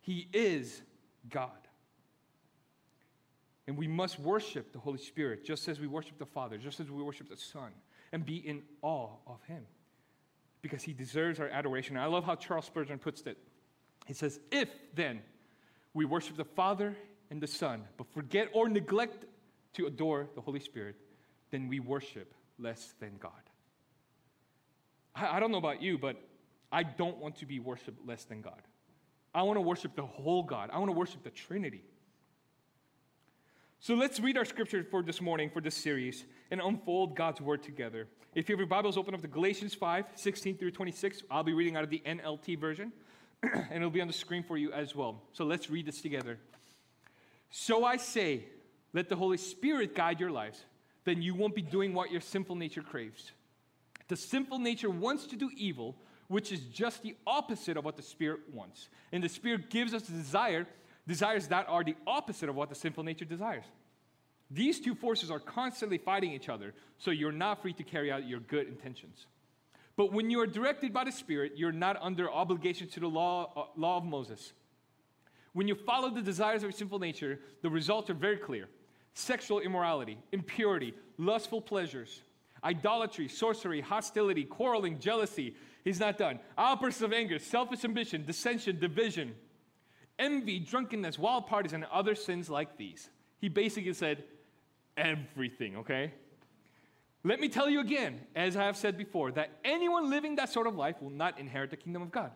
He 0.00 0.28
is 0.32 0.82
God. 1.30 1.50
And 3.66 3.78
we 3.78 3.88
must 3.88 4.18
worship 4.18 4.72
the 4.72 4.78
Holy 4.78 4.98
Spirit 4.98 5.44
just 5.44 5.68
as 5.68 5.80
we 5.80 5.86
worship 5.86 6.18
the 6.18 6.26
Father, 6.26 6.58
just 6.58 6.80
as 6.80 6.90
we 6.90 7.02
worship 7.02 7.30
the 7.30 7.36
Son, 7.36 7.72
and 8.12 8.24
be 8.24 8.36
in 8.36 8.62
awe 8.82 9.10
of 9.26 9.42
Him 9.44 9.64
because 10.60 10.82
He 10.82 10.92
deserves 10.92 11.40
our 11.40 11.48
adoration. 11.48 11.96
I 11.96 12.06
love 12.06 12.24
how 12.24 12.34
Charles 12.34 12.66
Spurgeon 12.66 12.98
puts 12.98 13.22
it. 13.22 13.38
He 14.06 14.12
says, 14.12 14.40
If 14.50 14.68
then 14.94 15.20
we 15.94 16.04
worship 16.04 16.36
the 16.36 16.44
Father 16.44 16.96
and 17.30 17.40
the 17.40 17.46
Son, 17.46 17.84
but 17.96 18.06
forget 18.12 18.48
or 18.52 18.68
neglect 18.68 19.24
to 19.74 19.86
adore 19.86 20.28
the 20.34 20.40
Holy 20.40 20.60
Spirit, 20.60 20.96
then 21.50 21.68
we 21.68 21.80
worship 21.80 22.34
less 22.58 22.94
than 23.00 23.16
God. 23.18 23.32
I, 25.14 25.36
I 25.36 25.40
don't 25.40 25.52
know 25.52 25.58
about 25.58 25.82
you, 25.82 25.98
but 25.98 26.16
I 26.70 26.82
don't 26.82 27.18
want 27.18 27.36
to 27.36 27.46
be 27.46 27.60
worshiped 27.60 28.06
less 28.06 28.24
than 28.24 28.40
God. 28.40 28.62
I 29.34 29.42
want 29.42 29.56
to 29.56 29.62
worship 29.62 29.96
the 29.96 30.06
whole 30.06 30.42
God, 30.42 30.70
I 30.72 30.78
want 30.78 30.88
to 30.88 30.96
worship 30.96 31.22
the 31.24 31.30
Trinity. 31.30 31.82
So 33.84 33.92
let's 33.92 34.18
read 34.18 34.38
our 34.38 34.46
scripture 34.46 34.82
for 34.82 35.02
this 35.02 35.20
morning, 35.20 35.50
for 35.50 35.60
this 35.60 35.74
series, 35.74 36.24
and 36.50 36.58
unfold 36.58 37.14
God's 37.14 37.42
word 37.42 37.62
together. 37.62 38.08
If 38.34 38.48
you 38.48 38.54
have 38.54 38.58
your 38.58 38.66
Bibles, 38.66 38.96
open 38.96 39.12
up 39.12 39.20
to 39.20 39.28
Galatians 39.28 39.74
5 39.74 40.06
16 40.14 40.56
through 40.56 40.70
26. 40.70 41.22
I'll 41.30 41.42
be 41.42 41.52
reading 41.52 41.76
out 41.76 41.84
of 41.84 41.90
the 41.90 42.02
NLT 42.06 42.58
version, 42.58 42.94
and 43.42 43.74
it'll 43.74 43.90
be 43.90 44.00
on 44.00 44.06
the 44.06 44.14
screen 44.14 44.42
for 44.42 44.56
you 44.56 44.72
as 44.72 44.96
well. 44.96 45.20
So 45.34 45.44
let's 45.44 45.68
read 45.68 45.84
this 45.84 46.00
together. 46.00 46.38
So 47.50 47.84
I 47.84 47.98
say, 47.98 48.46
let 48.94 49.10
the 49.10 49.16
Holy 49.16 49.36
Spirit 49.36 49.94
guide 49.94 50.18
your 50.18 50.30
lives, 50.30 50.64
then 51.04 51.20
you 51.20 51.34
won't 51.34 51.54
be 51.54 51.60
doing 51.60 51.92
what 51.92 52.10
your 52.10 52.22
sinful 52.22 52.56
nature 52.56 52.80
craves. 52.80 53.32
The 54.08 54.16
sinful 54.16 54.60
nature 54.60 54.88
wants 54.88 55.26
to 55.26 55.36
do 55.36 55.50
evil, 55.58 55.94
which 56.28 56.52
is 56.52 56.60
just 56.60 57.02
the 57.02 57.16
opposite 57.26 57.76
of 57.76 57.84
what 57.84 57.98
the 57.98 58.02
Spirit 58.02 58.40
wants. 58.50 58.88
And 59.12 59.22
the 59.22 59.28
Spirit 59.28 59.68
gives 59.68 59.92
us 59.92 60.04
the 60.04 60.14
desire, 60.14 60.66
desires 61.06 61.48
that 61.48 61.66
are 61.68 61.84
the 61.84 61.96
opposite 62.06 62.48
of 62.48 62.54
what 62.54 62.68
the 62.68 62.74
sinful 62.74 63.04
nature 63.04 63.24
desires. 63.24 63.64
These 64.50 64.80
two 64.80 64.94
forces 64.94 65.30
are 65.30 65.40
constantly 65.40 65.98
fighting 65.98 66.32
each 66.32 66.48
other, 66.48 66.74
so 66.98 67.10
you're 67.10 67.32
not 67.32 67.62
free 67.62 67.72
to 67.74 67.82
carry 67.82 68.12
out 68.12 68.26
your 68.26 68.40
good 68.40 68.68
intentions. 68.68 69.26
But 69.96 70.12
when 70.12 70.30
you 70.30 70.40
are 70.40 70.46
directed 70.46 70.92
by 70.92 71.04
the 71.04 71.12
Spirit, 71.12 71.52
you're 71.56 71.72
not 71.72 71.96
under 72.00 72.30
obligation 72.30 72.88
to 72.88 73.00
the 73.00 73.06
law, 73.06 73.52
uh, 73.56 73.80
law 73.80 73.96
of 73.96 74.04
Moses. 74.04 74.52
When 75.52 75.68
you 75.68 75.76
follow 75.76 76.10
the 76.10 76.22
desires 76.22 76.58
of 76.58 76.64
your 76.64 76.72
sinful 76.72 76.98
nature, 76.98 77.38
the 77.62 77.70
results 77.70 78.10
are 78.10 78.14
very 78.14 78.36
clear 78.36 78.68
sexual 79.14 79.60
immorality, 79.60 80.18
impurity, 80.32 80.92
lustful 81.18 81.60
pleasures, 81.60 82.22
idolatry, 82.64 83.28
sorcery, 83.28 83.80
hostility, 83.80 84.44
quarreling, 84.44 84.98
jealousy. 84.98 85.54
He's 85.84 86.00
not 86.00 86.18
done. 86.18 86.40
Outbursts 86.58 87.02
of 87.02 87.12
anger, 87.12 87.38
selfish 87.38 87.84
ambition, 87.84 88.24
dissension, 88.24 88.80
division, 88.80 89.34
envy, 90.18 90.58
drunkenness, 90.60 91.18
wild 91.18 91.46
parties, 91.46 91.72
and 91.72 91.84
other 91.84 92.14
sins 92.14 92.48
like 92.48 92.76
these. 92.76 93.08
He 93.38 93.48
basically 93.48 93.92
said 93.92 94.24
everything, 94.96 95.76
okay? 95.76 96.12
Let 97.22 97.40
me 97.40 97.48
tell 97.48 97.70
you 97.70 97.80
again, 97.80 98.20
as 98.36 98.56
I 98.56 98.64
have 98.64 98.76
said 98.76 98.98
before, 98.98 99.32
that 99.32 99.50
anyone 99.64 100.10
living 100.10 100.36
that 100.36 100.50
sort 100.50 100.66
of 100.66 100.76
life 100.76 101.00
will 101.00 101.10
not 101.10 101.38
inherit 101.38 101.70
the 101.70 101.76
kingdom 101.76 102.02
of 102.02 102.12
God. 102.12 102.30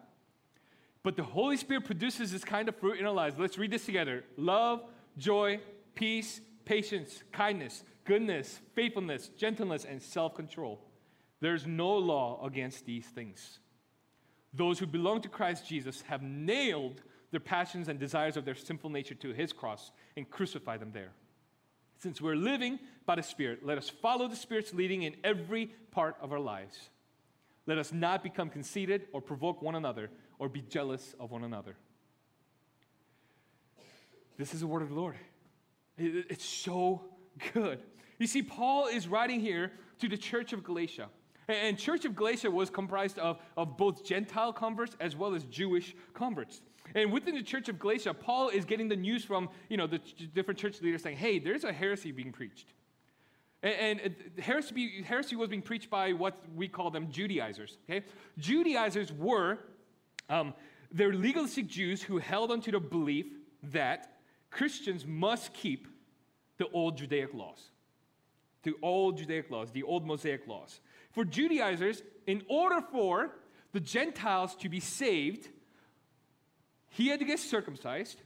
But 1.02 1.16
the 1.16 1.22
Holy 1.22 1.56
Spirit 1.56 1.84
produces 1.84 2.32
this 2.32 2.44
kind 2.44 2.68
of 2.68 2.76
fruit 2.76 2.98
in 2.98 3.06
our 3.06 3.12
lives. 3.12 3.38
Let's 3.38 3.58
read 3.58 3.70
this 3.70 3.84
together 3.84 4.24
love, 4.36 4.82
joy, 5.16 5.60
peace, 5.94 6.40
patience, 6.64 7.22
kindness, 7.32 7.84
goodness, 8.04 8.60
faithfulness, 8.74 9.28
gentleness, 9.28 9.84
and 9.84 10.02
self 10.02 10.34
control. 10.34 10.80
There's 11.40 11.66
no 11.66 11.96
law 11.96 12.44
against 12.44 12.84
these 12.84 13.06
things. 13.06 13.60
Those 14.52 14.78
who 14.78 14.86
belong 14.86 15.20
to 15.22 15.28
Christ 15.28 15.68
Jesus 15.68 16.02
have 16.02 16.22
nailed 16.22 17.02
their 17.30 17.40
passions 17.40 17.88
and 17.88 17.98
desires 17.98 18.36
of 18.36 18.44
their 18.44 18.54
sinful 18.54 18.90
nature 18.90 19.14
to 19.14 19.32
his 19.32 19.52
cross 19.52 19.92
and 20.16 20.28
crucify 20.30 20.76
them 20.76 20.92
there. 20.92 21.12
Since 21.98 22.20
we're 22.20 22.36
living 22.36 22.78
by 23.06 23.16
the 23.16 23.22
Spirit, 23.22 23.64
let 23.64 23.76
us 23.76 23.88
follow 23.88 24.28
the 24.28 24.36
Spirit's 24.36 24.72
leading 24.72 25.02
in 25.02 25.16
every 25.24 25.66
part 25.90 26.16
of 26.20 26.32
our 26.32 26.40
lives. 26.40 26.90
Let 27.66 27.76
us 27.78 27.92
not 27.92 28.22
become 28.22 28.48
conceited 28.48 29.08
or 29.12 29.20
provoke 29.20 29.60
one 29.60 29.74
another 29.74 30.10
or 30.38 30.48
be 30.48 30.62
jealous 30.62 31.14
of 31.18 31.30
one 31.30 31.44
another. 31.44 31.76
This 34.38 34.54
is 34.54 34.60
the 34.60 34.66
word 34.66 34.82
of 34.82 34.88
the 34.88 34.94
Lord. 34.94 35.16
It's 35.98 36.44
so 36.44 37.02
good. 37.52 37.80
You 38.18 38.26
see, 38.26 38.42
Paul 38.42 38.86
is 38.86 39.08
writing 39.08 39.40
here 39.40 39.72
to 39.98 40.08
the 40.08 40.16
church 40.16 40.52
of 40.52 40.62
Galatia. 40.62 41.08
And 41.48 41.78
church 41.78 42.04
of 42.04 42.14
Galatia 42.14 42.50
was 42.50 42.70
comprised 42.70 43.18
of, 43.18 43.40
of 43.56 43.76
both 43.76 44.04
Gentile 44.04 44.52
converts 44.52 44.96
as 45.00 45.16
well 45.16 45.34
as 45.34 45.44
Jewish 45.44 45.96
converts. 46.14 46.60
And 46.94 47.12
within 47.12 47.34
the 47.34 47.42
church 47.42 47.68
of 47.68 47.78
Galatia, 47.78 48.14
Paul 48.14 48.48
is 48.48 48.64
getting 48.64 48.88
the 48.88 48.96
news 48.96 49.24
from 49.24 49.48
you 49.68 49.76
know, 49.76 49.86
the 49.86 50.00
different 50.34 50.58
church 50.58 50.80
leaders 50.80 51.02
saying, 51.02 51.16
hey, 51.16 51.38
there's 51.38 51.64
a 51.64 51.72
heresy 51.72 52.12
being 52.12 52.32
preached. 52.32 52.68
And, 53.62 54.00
and 54.00 54.14
heresy, 54.38 55.02
heresy 55.02 55.36
was 55.36 55.48
being 55.48 55.62
preached 55.62 55.90
by 55.90 56.12
what 56.12 56.38
we 56.54 56.68
call 56.68 56.90
them 56.90 57.10
Judaizers. 57.10 57.78
Okay? 57.88 58.06
Judaizers 58.38 59.12
were, 59.12 59.58
um, 60.28 60.54
they're 60.92 61.12
legalistic 61.12 61.66
Jews 61.66 62.02
who 62.02 62.18
held 62.18 62.50
onto 62.50 62.70
the 62.70 62.80
belief 62.80 63.26
that 63.64 64.18
Christians 64.50 65.04
must 65.06 65.52
keep 65.52 65.88
the 66.58 66.68
old 66.72 66.96
Judaic 66.96 67.34
laws. 67.34 67.70
The 68.62 68.74
old 68.82 69.18
Judaic 69.18 69.50
laws, 69.50 69.70
the 69.70 69.82
old 69.82 70.06
Mosaic 70.06 70.46
laws. 70.46 70.80
For 71.10 71.24
Judaizers, 71.24 72.02
in 72.26 72.42
order 72.48 72.80
for 72.80 73.36
the 73.72 73.80
Gentiles 73.80 74.54
to 74.56 74.68
be 74.68 74.80
saved, 74.80 75.48
he 76.88 77.08
had 77.08 77.18
to 77.20 77.24
get 77.24 77.38
circumcised 77.38 78.20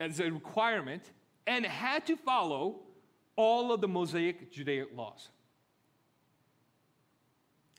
as 0.00 0.20
a 0.20 0.30
requirement 0.30 1.02
and 1.46 1.64
had 1.64 2.06
to 2.06 2.16
follow 2.16 2.80
all 3.36 3.72
of 3.72 3.80
the 3.80 3.88
Mosaic 3.88 4.50
Judaic 4.50 4.88
laws. 4.94 5.28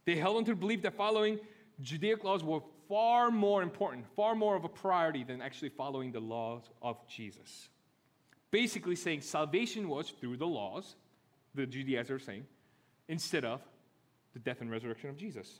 They 0.05 0.15
held 0.15 0.37
on 0.37 0.45
to 0.45 0.51
the 0.51 0.55
belief 0.55 0.83
that 0.83 0.95
following 0.95 1.39
Judaic 1.81 2.23
laws 2.23 2.43
were 2.43 2.61
far 2.87 3.29
more 3.29 3.61
important, 3.61 4.05
far 4.15 4.35
more 4.35 4.55
of 4.55 4.63
a 4.63 4.69
priority 4.69 5.23
than 5.23 5.41
actually 5.41 5.69
following 5.69 6.11
the 6.11 6.19
laws 6.19 6.63
of 6.81 6.97
Jesus. 7.07 7.69
Basically, 8.49 8.95
saying 8.95 9.21
salvation 9.21 9.89
was 9.89 10.09
through 10.09 10.37
the 10.37 10.47
laws, 10.47 10.95
the 11.53 11.65
Judaizers 11.65 12.21
are 12.21 12.23
saying, 12.23 12.45
instead 13.09 13.43
of 13.43 13.61
the 14.33 14.39
death 14.39 14.61
and 14.61 14.71
resurrection 14.71 15.09
of 15.09 15.17
Jesus. 15.17 15.59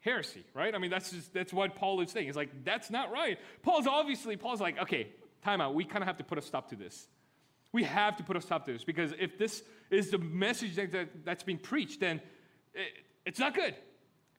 Heresy, 0.00 0.44
right? 0.54 0.74
I 0.74 0.78
mean, 0.78 0.90
that's 0.90 1.10
just, 1.10 1.34
that's 1.34 1.52
what 1.52 1.74
Paul 1.74 2.00
is 2.00 2.10
saying. 2.10 2.26
He's 2.26 2.36
like, 2.36 2.64
that's 2.64 2.90
not 2.90 3.10
right. 3.10 3.38
Paul's 3.62 3.86
obviously, 3.86 4.36
Paul's 4.36 4.60
like, 4.60 4.78
okay, 4.78 5.08
time 5.42 5.60
out. 5.60 5.74
We 5.74 5.84
kind 5.84 6.02
of 6.02 6.06
have 6.06 6.18
to 6.18 6.24
put 6.24 6.38
a 6.38 6.42
stop 6.42 6.68
to 6.70 6.76
this. 6.76 7.08
We 7.72 7.84
have 7.84 8.16
to 8.16 8.22
put 8.22 8.36
a 8.36 8.40
stop 8.40 8.64
to 8.66 8.72
this 8.72 8.84
because 8.84 9.12
if 9.18 9.36
this 9.38 9.62
is 9.90 10.10
the 10.10 10.18
message 10.18 10.76
that, 10.76 10.92
that 10.92 11.24
that's 11.24 11.42
being 11.42 11.58
preached, 11.58 12.00
then 12.00 12.20
it, 12.74 12.92
it's 13.26 13.38
not 13.38 13.54
good. 13.54 13.74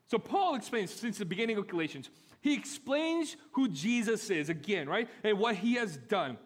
So 0.08 0.18
Paul 0.18 0.56
explains 0.56 0.92
since 0.92 1.18
the 1.18 1.26
beginning 1.26 1.58
of 1.58 1.68
Galatians, 1.68 2.10
he 2.42 2.56
explains 2.56 3.36
who 3.52 3.68
Jesus 3.68 4.30
is 4.30 4.50
again, 4.50 4.88
right? 4.90 5.08
And 5.24 5.38
what 5.38 5.56
he 5.56 5.76
has 5.76 5.98
done. 5.98 6.38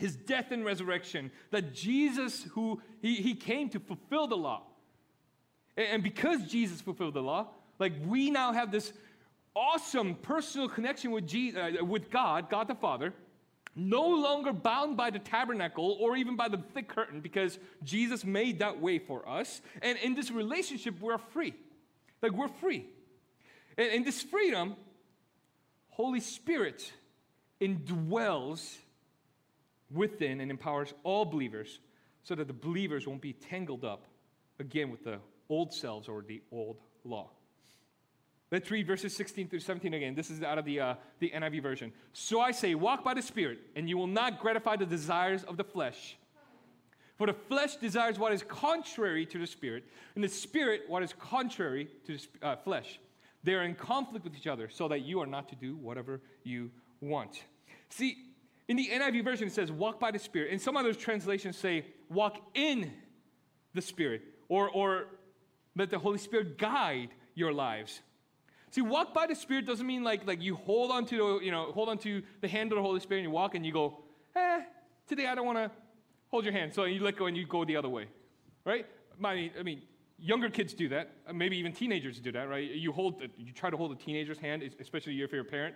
his 0.00 0.16
death 0.16 0.50
and 0.50 0.64
resurrection, 0.64 1.30
that 1.50 1.74
Jesus, 1.74 2.44
who 2.52 2.80
he, 3.02 3.16
he 3.16 3.34
came 3.34 3.68
to 3.68 3.78
fulfill 3.78 4.26
the 4.26 4.36
law. 4.36 4.62
And, 5.76 5.86
and 5.88 6.02
because 6.02 6.42
Jesus 6.44 6.80
fulfilled 6.80 7.14
the 7.14 7.22
law, 7.22 7.48
like 7.80 7.94
we 8.06 8.30
now 8.30 8.52
have 8.52 8.70
this 8.70 8.92
awesome 9.56 10.14
personal 10.14 10.68
connection 10.68 11.10
with, 11.10 11.26
Jesus, 11.26 11.78
uh, 11.80 11.84
with 11.84 12.10
God, 12.10 12.50
God 12.50 12.68
the 12.68 12.74
Father, 12.74 13.12
no 13.74 14.06
longer 14.06 14.52
bound 14.52 14.96
by 14.96 15.10
the 15.10 15.18
tabernacle 15.18 15.96
or 16.00 16.16
even 16.16 16.36
by 16.36 16.48
the 16.48 16.58
thick 16.74 16.88
curtain 16.88 17.20
because 17.20 17.58
Jesus 17.82 18.24
made 18.24 18.58
that 18.58 18.80
way 18.80 18.98
for 18.98 19.28
us. 19.28 19.62
And 19.80 19.98
in 19.98 20.14
this 20.14 20.30
relationship, 20.30 21.00
we're 21.00 21.18
free. 21.18 21.54
Like 22.20 22.32
we're 22.32 22.48
free. 22.48 22.86
And 23.78 23.90
in 23.92 24.04
this 24.04 24.22
freedom, 24.22 24.76
Holy 25.88 26.20
Spirit 26.20 26.92
indwells 27.60 28.76
within 29.90 30.40
and 30.40 30.50
empowers 30.50 30.92
all 31.02 31.24
believers 31.24 31.80
so 32.24 32.34
that 32.34 32.46
the 32.46 32.52
believers 32.52 33.06
won't 33.06 33.20
be 33.20 33.32
tangled 33.32 33.84
up 33.84 34.04
again 34.58 34.90
with 34.90 35.04
the 35.04 35.18
old 35.48 35.72
selves 35.72 36.08
or 36.08 36.22
the 36.22 36.42
old 36.52 36.78
law. 37.04 37.30
Let's 38.50 38.68
read 38.70 38.86
verses 38.86 39.14
16 39.14 39.48
through 39.48 39.60
17 39.60 39.94
again. 39.94 40.14
This 40.14 40.28
is 40.28 40.42
out 40.42 40.58
of 40.58 40.64
the, 40.64 40.80
uh, 40.80 40.94
the 41.20 41.30
NIV 41.30 41.62
version. 41.62 41.92
So 42.12 42.40
I 42.40 42.50
say, 42.50 42.74
walk 42.74 43.04
by 43.04 43.14
the 43.14 43.22
Spirit, 43.22 43.58
and 43.76 43.88
you 43.88 43.96
will 43.96 44.08
not 44.08 44.40
gratify 44.40 44.76
the 44.76 44.86
desires 44.86 45.44
of 45.44 45.56
the 45.56 45.62
flesh. 45.62 46.16
For 47.16 47.28
the 47.28 47.34
flesh 47.34 47.76
desires 47.76 48.18
what 48.18 48.32
is 48.32 48.42
contrary 48.42 49.24
to 49.26 49.38
the 49.38 49.46
Spirit, 49.46 49.84
and 50.14 50.24
the 50.24 50.28
Spirit 50.28 50.82
what 50.88 51.02
is 51.02 51.12
contrary 51.12 51.88
to 52.06 52.16
the 52.16 52.46
uh, 52.46 52.56
flesh. 52.56 52.98
They 53.44 53.54
are 53.54 53.62
in 53.62 53.74
conflict 53.74 54.24
with 54.24 54.36
each 54.36 54.48
other, 54.48 54.68
so 54.68 54.88
that 54.88 55.02
you 55.02 55.20
are 55.20 55.26
not 55.26 55.48
to 55.50 55.54
do 55.54 55.76
whatever 55.76 56.20
you 56.42 56.70
want. 57.00 57.44
See, 57.88 58.16
in 58.66 58.76
the 58.76 58.88
NIV 58.88 59.24
version, 59.24 59.46
it 59.46 59.52
says, 59.52 59.70
walk 59.70 60.00
by 60.00 60.10
the 60.10 60.18
Spirit. 60.18 60.50
And 60.50 60.60
some 60.60 60.76
other 60.76 60.92
translations 60.92 61.56
say, 61.56 61.84
walk 62.08 62.36
in 62.54 62.92
the 63.74 63.82
Spirit, 63.82 64.22
or, 64.48 64.68
or 64.70 65.06
let 65.76 65.90
the 65.90 65.98
Holy 65.98 66.18
Spirit 66.18 66.58
guide 66.58 67.10
your 67.34 67.52
lives. 67.52 68.00
See, 68.70 68.82
walk 68.82 69.12
by 69.12 69.26
the 69.26 69.34
Spirit 69.34 69.66
doesn't 69.66 69.86
mean 69.86 70.04
like, 70.04 70.26
like 70.26 70.40
you 70.40 70.54
hold 70.54 70.90
on 70.92 71.04
to, 71.06 71.40
you 71.42 71.50
know, 71.50 71.72
hold 71.72 71.88
on 71.88 71.98
to 71.98 72.22
the 72.40 72.48
hand 72.48 72.70
of 72.72 72.76
the 72.76 72.82
Holy 72.82 73.00
Spirit 73.00 73.20
and 73.20 73.28
you 73.28 73.34
walk 73.34 73.54
and 73.54 73.66
you 73.66 73.72
go, 73.72 73.98
eh, 74.36 74.60
today 75.08 75.26
I 75.26 75.34
don't 75.34 75.46
want 75.46 75.58
to 75.58 75.70
hold 76.28 76.44
your 76.44 76.52
hand. 76.52 76.72
So 76.72 76.84
you 76.84 77.02
let 77.02 77.16
go 77.16 77.26
and 77.26 77.36
you 77.36 77.46
go 77.46 77.64
the 77.64 77.76
other 77.76 77.88
way, 77.88 78.06
right? 78.64 78.86
I 79.24 79.62
mean, 79.62 79.82
younger 80.18 80.48
kids 80.48 80.72
do 80.72 80.88
that. 80.90 81.10
Maybe 81.34 81.56
even 81.58 81.72
teenagers 81.72 82.20
do 82.20 82.30
that, 82.32 82.48
right? 82.48 82.70
You 82.70 82.92
hold, 82.92 83.22
you 83.36 83.52
try 83.52 83.70
to 83.70 83.76
hold 83.76 83.90
a 83.92 83.96
teenager's 83.96 84.38
hand, 84.38 84.62
especially 84.78 85.20
if 85.20 85.32
you're 85.32 85.42
a 85.42 85.44
parent 85.44 85.74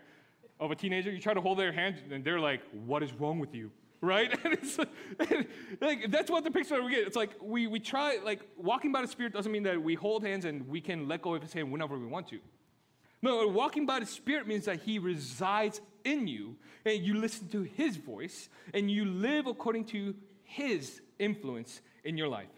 of 0.60 0.70
a 0.70 0.76
teenager. 0.76 1.10
You 1.10 1.20
try 1.20 1.34
to 1.34 1.40
hold 1.40 1.58
their 1.58 1.72
hand 1.72 1.96
and 2.12 2.24
they're 2.24 2.40
like, 2.40 2.60
what 2.86 3.02
is 3.02 3.12
wrong 3.14 3.38
with 3.38 3.54
you? 3.54 3.70
right? 4.00 4.38
and 4.44 5.46
like, 5.80 6.10
that's 6.10 6.30
what 6.30 6.44
the 6.44 6.50
picture 6.50 6.82
we 6.82 6.90
get. 6.90 7.06
It's 7.06 7.16
like 7.16 7.30
we, 7.40 7.66
we 7.66 7.80
try, 7.80 8.18
like, 8.22 8.40
walking 8.56 8.92
by 8.92 9.02
the 9.02 9.08
Spirit 9.08 9.32
doesn't 9.32 9.50
mean 9.50 9.62
that 9.64 9.82
we 9.82 9.94
hold 9.94 10.24
hands 10.24 10.44
and 10.44 10.68
we 10.68 10.80
can 10.80 11.08
let 11.08 11.22
go 11.22 11.34
of 11.34 11.42
his 11.42 11.52
hand 11.52 11.72
whenever 11.72 11.98
we 11.98 12.06
want 12.06 12.28
to. 12.28 12.38
No, 13.25 13.49
walking 13.49 13.87
by 13.87 14.00
the 14.00 14.07
Spirit 14.07 14.47
means 14.47 14.66
that 14.66 14.83
He 14.83 14.99
resides 14.99 15.81
in 16.04 16.26
you 16.26 16.57
and 16.85 17.02
you 17.02 17.14
listen 17.14 17.49
to 17.49 17.62
His 17.62 17.97
voice 17.97 18.50
and 18.75 18.90
you 18.90 19.07
live 19.07 19.47
according 19.47 19.87
to 19.87 20.14
His 20.43 21.00
influence 21.19 21.81
in 22.04 22.19
your 22.19 22.28
life. 22.28 22.52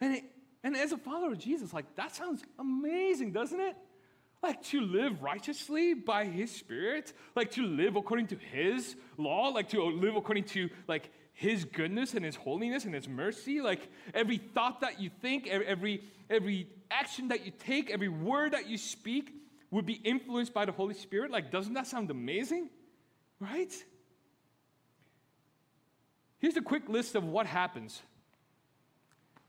And, 0.00 0.14
it, 0.14 0.24
and 0.62 0.76
as 0.76 0.92
a 0.92 0.96
follower 0.96 1.32
of 1.32 1.40
Jesus, 1.40 1.74
like 1.74 1.96
that 1.96 2.14
sounds 2.14 2.44
amazing, 2.56 3.32
doesn't 3.32 3.58
it? 3.58 3.74
Like 4.42 4.62
to 4.64 4.80
live 4.80 5.22
righteously 5.22 5.94
by 5.94 6.24
His 6.24 6.50
Spirit, 6.50 7.12
like 7.36 7.50
to 7.52 7.62
live 7.62 7.96
according 7.96 8.28
to 8.28 8.36
His 8.36 8.96
law, 9.18 9.48
like 9.48 9.68
to 9.70 9.82
live 9.82 10.16
according 10.16 10.44
to 10.44 10.70
like 10.88 11.10
His 11.34 11.64
goodness 11.64 12.14
and 12.14 12.24
His 12.24 12.36
holiness 12.36 12.84
and 12.84 12.94
His 12.94 13.06
mercy. 13.06 13.60
Like 13.60 13.88
every 14.14 14.38
thought 14.38 14.80
that 14.80 15.00
you 15.00 15.10
think, 15.20 15.46
every 15.46 16.04
every 16.30 16.68
action 16.90 17.28
that 17.28 17.44
you 17.44 17.52
take, 17.58 17.90
every 17.90 18.08
word 18.08 18.52
that 18.52 18.68
you 18.68 18.78
speak 18.78 19.34
would 19.70 19.86
be 19.86 19.94
influenced 19.94 20.52
by 20.52 20.64
the 20.64 20.72
Holy 20.72 20.94
Spirit. 20.94 21.30
Like, 21.30 21.50
doesn't 21.50 21.74
that 21.74 21.86
sound 21.86 22.10
amazing? 22.10 22.70
Right? 23.38 23.72
Here's 26.38 26.56
a 26.56 26.62
quick 26.62 26.88
list 26.88 27.14
of 27.14 27.24
what 27.24 27.46
happens 27.46 28.02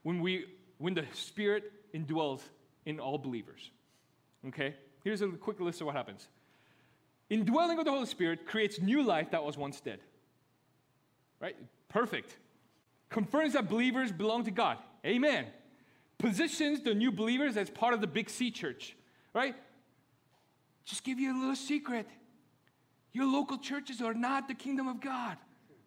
when, 0.04 0.22
we, 0.22 0.46
when 0.78 0.94
the 0.94 1.06
Spirit 1.14 1.72
indwells 1.94 2.42
in 2.86 3.00
all 3.00 3.18
believers. 3.18 3.72
Okay? 4.48 4.76
Here's 5.04 5.22
a 5.22 5.28
quick 5.28 5.60
list 5.60 5.82
of 5.82 5.88
what 5.88 5.96
happens. 5.96 6.28
Indwelling 7.30 7.80
of 7.80 7.86
the 7.86 7.92
Holy 7.92 8.06
Spirit 8.06 8.46
creates 8.46 8.80
new 8.82 9.04
life 9.04 9.32
that 9.32 9.44
was 9.44 9.58
once 9.58 9.80
dead. 9.80 10.00
Right? 11.40 11.56
Perfect. 11.90 12.38
Confirms 13.10 13.54
that 13.54 13.70
believers 13.70 14.12
belong 14.12 14.44
to 14.46 14.52
God. 14.52 14.78
Amen 15.06 15.48
positions 16.22 16.82
the 16.82 16.94
new 16.94 17.12
believers 17.12 17.58
as 17.58 17.70
part 17.70 17.94
of 17.94 18.00
the 18.00 18.08
Big 18.08 18.30
C 18.30 18.52
church, 18.52 18.96
right? 19.34 19.56
Just 20.86 21.04
give 21.04 21.20
you 21.20 21.36
a 21.36 21.38
little 21.38 21.56
secret. 21.56 22.08
Your 23.12 23.26
local 23.26 23.58
churches 23.58 24.02
are 24.02 24.14
not 24.14 24.48
the 24.48 24.54
kingdom 24.54 24.88
of 24.88 25.02
God, 25.02 25.38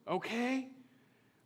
okay? 0.09 0.69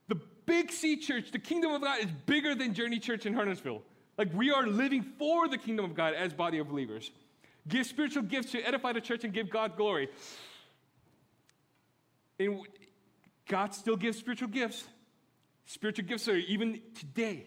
The 0.08 0.16
Big 0.46 0.72
C 0.72 0.96
church, 0.96 1.30
the 1.30 1.38
kingdom 1.38 1.72
of 1.72 1.82
God, 1.82 2.00
is 2.00 2.10
bigger 2.26 2.54
than 2.54 2.74
Journey 2.74 2.98
Church 2.98 3.26
in 3.26 3.34
Huntersville. 3.34 3.82
Like 4.18 4.34
we 4.34 4.50
are 4.50 4.66
living 4.66 5.02
for 5.18 5.48
the 5.48 5.56
kingdom 5.56 5.84
of 5.84 5.94
God 5.94 6.12
as 6.14 6.34
body 6.34 6.58
of 6.58 6.68
believers. 6.68 7.10
Give 7.66 7.86
spiritual 7.86 8.24
gifts 8.24 8.52
to 8.52 8.60
edify 8.60 8.92
the 8.92 9.00
church 9.00 9.24
and 9.24 9.32
give 9.32 9.48
God 9.48 9.76
glory. 9.76 10.08
And 12.38 12.60
God 13.48 13.74
still 13.74 13.96
gives 13.96 14.18
spiritual 14.18 14.48
gifts. 14.48 14.86
Spiritual 15.66 16.06
gifts 16.06 16.28
are 16.28 16.36
even 16.36 16.80
today 16.94 17.46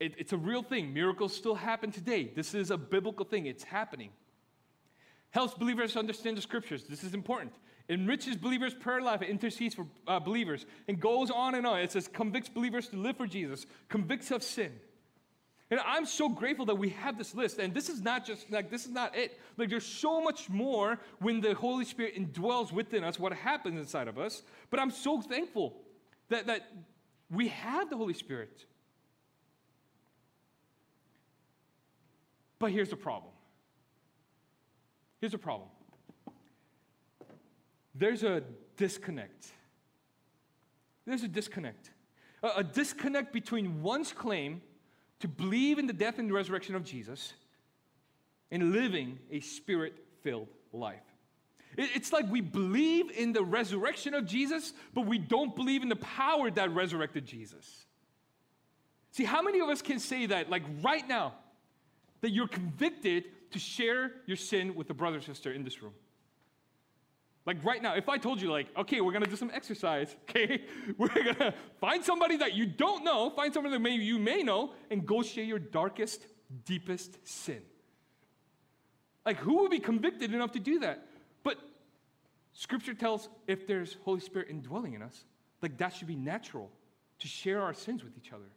it, 0.00 0.14
it's 0.16 0.32
a 0.32 0.38
real 0.38 0.62
thing. 0.62 0.92
Miracles 0.92 1.36
still 1.36 1.54
happen 1.54 1.92
today. 1.92 2.32
This 2.34 2.54
is 2.54 2.70
a 2.70 2.78
biblical 2.78 3.26
thing, 3.26 3.46
it's 3.46 3.62
happening. 3.62 4.10
Helps 5.30 5.54
believers 5.54 5.96
understand 5.96 6.36
the 6.36 6.42
scriptures. 6.42 6.84
This 6.84 7.04
is 7.04 7.14
important. 7.14 7.52
Enriches 7.88 8.36
believers' 8.36 8.74
prayer 8.74 9.00
life, 9.00 9.22
intercedes 9.22 9.74
for 9.74 9.86
uh, 10.08 10.18
believers, 10.18 10.64
and 10.88 10.98
goes 10.98 11.30
on 11.30 11.54
and 11.54 11.66
on. 11.66 11.80
It 11.80 11.92
says, 11.92 12.08
convicts 12.08 12.48
believers 12.48 12.88
to 12.88 12.96
live 12.96 13.16
for 13.16 13.26
Jesus, 13.26 13.66
convicts 13.88 14.30
of 14.30 14.42
sin. 14.42 14.72
And 15.70 15.78
I'm 15.86 16.04
so 16.04 16.28
grateful 16.28 16.66
that 16.66 16.74
we 16.74 16.88
have 16.90 17.16
this 17.16 17.34
list. 17.34 17.58
And 17.58 17.72
this 17.72 17.88
is 17.88 18.02
not 18.02 18.26
just 18.26 18.50
like 18.50 18.70
this 18.70 18.86
is 18.86 18.90
not 18.90 19.16
it. 19.16 19.38
Like 19.56 19.70
there's 19.70 19.86
so 19.86 20.20
much 20.20 20.48
more 20.48 20.98
when 21.20 21.40
the 21.40 21.54
Holy 21.54 21.84
Spirit 21.84 22.16
indwells 22.16 22.72
within 22.72 23.04
us, 23.04 23.20
what 23.20 23.32
happens 23.32 23.78
inside 23.78 24.08
of 24.08 24.18
us. 24.18 24.42
But 24.70 24.80
I'm 24.80 24.90
so 24.90 25.20
thankful 25.22 25.76
that, 26.28 26.48
that 26.48 26.68
we 27.30 27.48
have 27.48 27.88
the 27.88 27.96
Holy 27.96 28.14
Spirit. 28.14 28.66
But 32.58 32.72
here's 32.72 32.90
the 32.90 32.96
problem. 32.96 33.32
Here's 35.20 35.32
the 35.32 35.38
problem. 35.38 35.68
There's 37.94 38.24
a 38.24 38.42
disconnect. 38.76 39.46
There's 41.06 41.22
a 41.22 41.28
disconnect. 41.28 41.90
A, 42.42 42.48
a 42.56 42.64
disconnect 42.64 43.32
between 43.32 43.82
one's 43.82 44.12
claim 44.12 44.62
to 45.20 45.28
believe 45.28 45.78
in 45.78 45.86
the 45.86 45.92
death 45.92 46.18
and 46.18 46.32
resurrection 46.32 46.74
of 46.74 46.84
Jesus 46.84 47.32
and 48.50 48.72
living 48.72 49.18
a 49.30 49.40
spirit 49.40 49.94
filled 50.22 50.48
life. 50.72 51.02
It's 51.76 52.12
like 52.12 52.28
we 52.28 52.40
believe 52.40 53.10
in 53.12 53.32
the 53.32 53.44
resurrection 53.44 54.12
of 54.12 54.26
Jesus, 54.26 54.72
but 54.92 55.06
we 55.06 55.18
don't 55.18 55.54
believe 55.54 55.82
in 55.82 55.88
the 55.88 55.96
power 55.96 56.50
that 56.50 56.74
resurrected 56.74 57.26
Jesus. 57.26 57.86
See, 59.12 59.24
how 59.24 59.40
many 59.40 59.60
of 59.60 59.68
us 59.68 59.80
can 59.80 59.98
say 59.98 60.26
that, 60.26 60.50
like 60.50 60.62
right 60.82 61.06
now, 61.06 61.34
that 62.20 62.30
you're 62.30 62.48
convicted 62.48 63.24
to 63.52 63.58
share 63.58 64.12
your 64.26 64.36
sin 64.36 64.74
with 64.74 64.90
a 64.90 64.94
brother 64.94 65.18
or 65.18 65.20
sister 65.20 65.52
in 65.52 65.64
this 65.64 65.82
room. 65.82 65.94
Like 67.46 67.64
right 67.64 67.82
now, 67.82 67.94
if 67.94 68.08
I 68.08 68.18
told 68.18 68.40
you, 68.40 68.50
like, 68.50 68.66
okay, 68.76 69.00
we're 69.00 69.12
gonna 69.12 69.26
do 69.26 69.36
some 69.36 69.50
exercise, 69.52 70.14
okay? 70.28 70.62
We're 70.98 71.08
gonna 71.08 71.54
find 71.80 72.04
somebody 72.04 72.36
that 72.38 72.54
you 72.54 72.66
don't 72.66 73.04
know, 73.04 73.30
find 73.30 73.52
somebody 73.52 73.74
that 73.74 73.80
maybe 73.80 74.04
you 74.04 74.18
may 74.18 74.42
know, 74.42 74.72
and 74.90 75.06
go 75.06 75.22
share 75.22 75.44
your 75.44 75.58
darkest, 75.58 76.26
deepest 76.64 77.26
sin. 77.26 77.62
Like, 79.24 79.36
who 79.36 79.62
would 79.62 79.70
be 79.70 79.80
convicted 79.80 80.34
enough 80.34 80.52
to 80.52 80.60
do 80.60 80.80
that? 80.80 81.06
But 81.42 81.58
scripture 82.52 82.94
tells 82.94 83.28
if 83.46 83.66
there's 83.66 83.96
Holy 84.04 84.20
Spirit 84.20 84.48
indwelling 84.50 84.94
in 84.94 85.02
us, 85.02 85.24
like 85.62 85.76
that 85.78 85.94
should 85.94 86.08
be 86.08 86.16
natural 86.16 86.70
to 87.20 87.28
share 87.28 87.62
our 87.62 87.74
sins 87.74 88.02
with 88.02 88.16
each 88.16 88.32
other. 88.32 88.48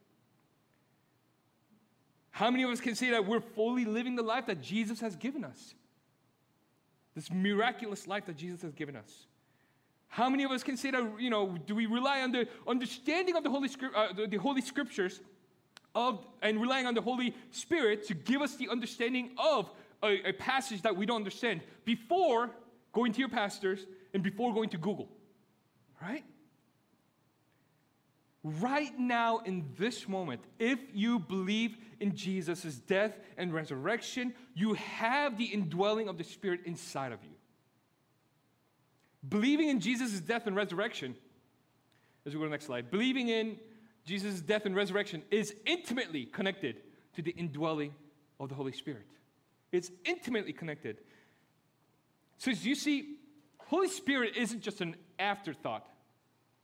How 2.32 2.50
many 2.50 2.63
of 2.63 2.72
us 2.72 2.80
can 2.80 2.96
say 2.96 3.12
that 3.12 3.28
we're 3.28 3.41
fully 3.41 3.86
living 3.86 4.15
the 4.15 4.24
life 4.24 4.48
that 4.48 4.62
Jesus 4.62 5.00
has 5.02 5.15
given 5.15 5.43
us? 5.43 5.76
This 7.15 7.32
miraculous 7.32 8.08
life 8.08 8.26
that 8.26 8.38
Jesus 8.38 8.62
has 8.62 8.73
given 8.73 8.95
us. 8.95 9.28
How 10.08 10.30
many 10.30 10.43
of 10.43 10.52
us 10.52 10.63
can 10.63 10.78
say 10.78 10.91
that, 10.91 11.19
you 11.19 11.30
know, 11.30 11.58
do 11.65 11.73
we 11.73 11.86
rely 11.86 12.21
on 12.21 12.32
the 12.32 12.47
understanding 12.67 13.36
of 13.36 13.43
the 13.43 13.49
Holy, 13.49 13.69
uh, 13.95 14.13
the, 14.13 14.28
the 14.28 14.38
Holy 14.38 14.62
Scriptures 14.62 15.21
of, 15.95 16.26
and 16.41 16.62
relying 16.62 16.86
on 16.86 16.93
the 16.93 17.02
Holy 17.02 17.36
Spirit 17.52 18.06
to 18.08 18.13
give 18.13 18.41
us 18.41 18.56
the 18.56 18.69
understanding 18.69 19.32
of 19.38 19.69
a, 20.04 20.30
a 20.30 20.34
passage 20.34 20.82
that 20.84 20.95
we 20.95 21.06
don't 21.06 21.17
understand 21.17 21.62
before 21.86 22.52
going 22.91 23.12
to 23.12 23.19
your 23.19 23.30
pastors 23.30 23.86
and 24.13 24.21
before 24.21 24.54
going 24.54 24.69
to 24.69 24.78
Google? 24.78 25.10
Right? 26.02 26.23
Right 28.44 28.98
now, 29.00 29.40
in 29.40 29.70
this 29.78 30.08
moment, 30.08 30.42
if 30.60 30.78
you 30.94 31.18
believe 31.18 31.78
in 32.02 32.14
Jesus' 32.14 32.76
death 32.76 33.18
and 33.38 33.54
resurrection, 33.54 34.34
you 34.54 34.74
have 34.74 35.38
the 35.38 35.46
indwelling 35.46 36.10
of 36.10 36.18
the 36.18 36.26
Spirit 36.26 36.60
inside 36.66 37.14
of 37.14 37.24
you. 37.24 37.36
Believing 39.28 39.70
in 39.70 39.80
Jesus' 39.80 40.20
death 40.20 40.46
and 40.46 40.58
resurrection, 40.58 41.16
as 42.26 42.34
we 42.34 42.40
go 42.40 42.44
to 42.44 42.50
the 42.50 42.52
next 42.52 42.66
slide, 42.66 42.92
believing 42.92 43.30
in 43.30 43.58
Jesus' 44.06 44.42
death 44.42 44.66
and 44.66 44.76
resurrection 44.76 45.24
is 45.32 45.56
intimately 45.66 46.26
connected 46.26 46.82
to 47.16 47.22
the 47.22 47.32
indwelling 47.32 47.94
of 48.42 48.50
the 48.50 48.56
Holy 48.56 48.74
Spirit. 48.74 49.08
It's 49.72 49.90
intimately 50.04 50.52
connected. 50.52 50.98
So, 52.38 52.52
as 52.52 52.66
you 52.66 52.76
see, 52.76 53.16
Holy 53.58 53.88
Spirit 53.88 54.36
isn't 54.36 54.62
just 54.62 54.82
an 54.82 54.98
afterthought. 55.18 55.88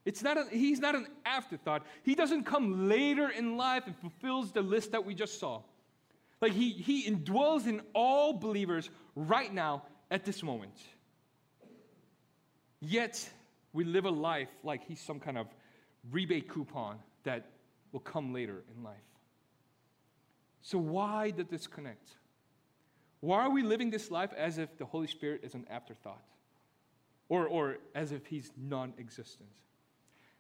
It's 0.10 0.24
not 0.24 0.38
a, 0.38 0.46
he's 0.50 0.80
not 0.80 0.96
an 0.96 1.06
afterthought. 1.24 1.86
He 2.02 2.16
doesn't 2.16 2.44
come 2.44 2.90
later 2.90 3.30
in 3.30 3.58
life 3.58 3.84
and 3.86 3.96
fulfills 3.96 4.52
the 4.52 4.64
list 4.64 4.94
that 4.94 5.06
we 5.06 5.14
just 5.14 5.40
saw. 5.40 5.62
Like 6.42 6.52
he, 6.52 6.72
he 6.72 7.08
indwells 7.08 7.68
in 7.68 7.84
all 7.94 8.34
believers 8.34 8.90
right 9.16 9.54
now 9.54 9.84
at 10.10 10.26
this 10.26 10.42
moment. 10.42 10.74
Yet, 12.80 13.30
we 13.72 13.84
live 13.84 14.06
a 14.06 14.10
life 14.10 14.50
like 14.64 14.84
he's 14.88 15.00
some 15.00 15.20
kind 15.20 15.38
of 15.38 15.46
rebate 16.10 16.50
coupon 16.50 16.98
that 17.24 17.52
will 17.92 18.00
come 18.00 18.34
later 18.34 18.64
in 18.76 18.84
life. 18.84 18.98
So, 20.64 20.80
why 20.80 21.30
the 21.30 21.44
disconnect? 21.44 22.10
Why 23.20 23.42
are 23.42 23.52
we 23.52 23.62
living 23.62 23.92
this 23.92 24.10
life 24.10 24.34
as 24.36 24.58
if 24.58 24.76
the 24.76 24.86
Holy 24.86 25.06
Spirit 25.06 25.42
is 25.44 25.54
an 25.54 25.68
afterthought? 25.70 26.24
Or, 27.28 27.46
or 27.46 27.78
as 27.94 28.12
if 28.12 28.26
he's 28.26 28.52
non 28.58 28.96
existent? 28.98 29.52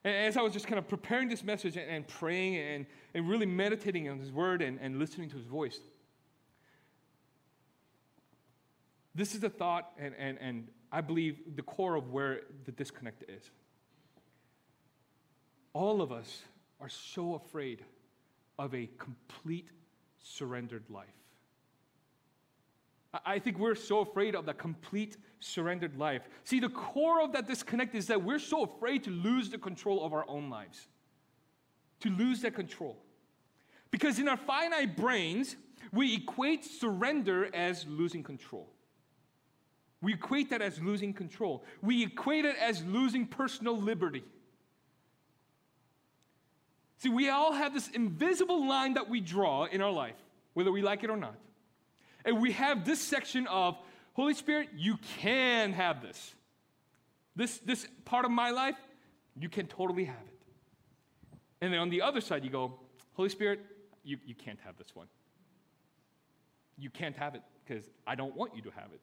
And 0.04 0.16
as 0.16 0.38
I 0.38 0.42
was 0.42 0.54
just 0.54 0.68
kind 0.68 0.80
of 0.80 0.88
preparing 0.88 1.28
this 1.28 1.44
message 1.44 1.76
and, 1.76 1.90
and 1.90 2.08
praying 2.08 2.56
and, 2.56 2.86
and 3.14 3.30
really 3.30 3.46
meditating 3.46 4.10
on 4.10 4.20
his 4.20 4.32
word 4.32 4.62
and, 4.62 4.80
and 4.82 4.98
listening 4.98 5.30
to 5.30 5.38
his 5.38 5.46
voice, 5.46 5.80
this 9.14 9.36
is 9.36 9.42
the 9.42 9.50
thought 9.50 9.92
and, 10.00 10.16
and, 10.18 10.38
and 10.40 10.68
I 10.92 11.02
believe 11.02 11.56
the 11.56 11.62
core 11.62 11.96
of 11.96 12.12
where 12.12 12.42
the 12.66 12.72
disconnect 12.72 13.30
is. 13.30 13.52
All 15.74 16.02
of 16.02 16.12
us 16.12 16.44
are 16.80 16.90
so 16.90 17.36
afraid 17.36 17.84
of 18.58 18.74
a 18.74 18.90
complete 18.98 19.70
surrendered 20.24 20.84
life. 20.90 21.19
I 23.26 23.40
think 23.40 23.58
we're 23.58 23.76
so 23.76 24.02
afraid 24.02 24.36
of 24.36 24.46
that 24.46 24.60
complete 24.60 25.18
surrendered 25.40 25.98
life. 25.98 26.30
See, 26.44 26.60
the 26.60 26.70
core 26.70 27.22
of 27.22 27.32
that 27.34 27.48
disconnect 27.48 27.96
is 27.96 28.06
that 28.08 28.22
we're 28.22 28.40
so 28.40 28.64
afraid 28.64 29.04
to 29.06 29.10
lose 29.10 29.50
the 29.50 29.58
control 29.58 30.06
of 30.06 30.14
our 30.14 30.26
own 30.28 30.50
lives, 30.50 30.88
to 32.02 32.10
lose 32.10 32.42
that 32.42 32.54
control. 32.54 32.98
Because 33.90 34.20
in 34.20 34.28
our 34.28 34.38
finite 34.38 34.96
brains, 34.96 35.56
we 35.92 36.16
equate 36.16 36.64
surrender 36.64 37.50
as 37.56 37.86
losing 37.88 38.22
control. 38.22 38.70
We 40.02 40.14
equate 40.14 40.52
that 40.52 40.62
as 40.62 40.80
losing 40.80 41.14
control. 41.14 41.66
We 41.82 42.04
equate 42.04 42.46
it 42.46 42.56
as 42.58 42.84
losing 42.84 43.26
personal 43.26 43.76
liberty. 43.76 44.24
See, 47.00 47.10
we 47.10 47.30
all 47.30 47.54
have 47.54 47.74
this 47.74 47.88
invisible 47.90 48.68
line 48.68 48.94
that 48.94 49.10
we 49.10 49.20
draw 49.20 49.66
in 49.66 49.82
our 49.82 49.92
life, 49.92 50.18
whether 50.54 50.72
we 50.72 50.82
like 50.82 51.04
it 51.04 51.10
or 51.10 51.18
not. 51.18 51.36
And 52.30 52.40
we 52.40 52.52
have 52.52 52.86
this 52.86 53.02
section 53.02 53.48
of 53.48 53.76
Holy 54.14 54.36
Spirit, 54.36 54.70
you 54.78 54.98
can 55.18 55.74
have 55.74 56.00
this. 56.04 56.36
This, 57.36 57.58
this 57.58 57.88
part 58.06 58.24
of 58.24 58.30
my 58.30 58.52
life, 58.52 58.76
you 59.36 59.50
can 59.50 59.66
totally 59.66 60.06
have 60.06 60.16
it. 60.28 60.40
And 61.60 61.74
then 61.74 61.80
on 61.80 61.90
the 61.90 62.04
other 62.04 62.22
side, 62.22 62.44
you 62.44 62.52
go, 62.52 62.80
Holy 63.14 63.30
Spirit, 63.30 63.62
you, 64.04 64.18
you 64.28 64.36
can't 64.36 64.60
have 64.64 64.78
this 64.78 64.90
one. 64.94 65.08
You 66.78 66.92
can't 66.92 67.18
have 67.18 67.34
it 67.34 67.42
because 67.66 67.84
I 68.06 68.14
don't 68.14 68.36
want 68.36 68.56
you 68.56 68.62
to 68.62 68.70
have 68.76 68.92
it. 68.94 69.02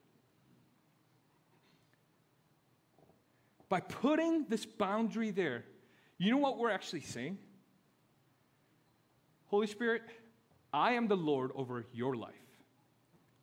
By 3.69 3.81
putting 3.81 4.47
this 4.49 4.65
boundary 4.65 5.33
there, 5.33 5.65
you 6.17 6.31
know 6.31 6.39
what 6.39 6.59
we're 6.59 6.71
actually 6.71 7.01
saying? 7.01 7.39
Holy 9.47 9.67
Spirit, 9.67 10.03
I 10.73 10.93
am 10.93 11.09
the 11.09 11.17
Lord 11.17 11.51
over 11.57 11.87
your 11.93 12.15
life. 12.15 12.46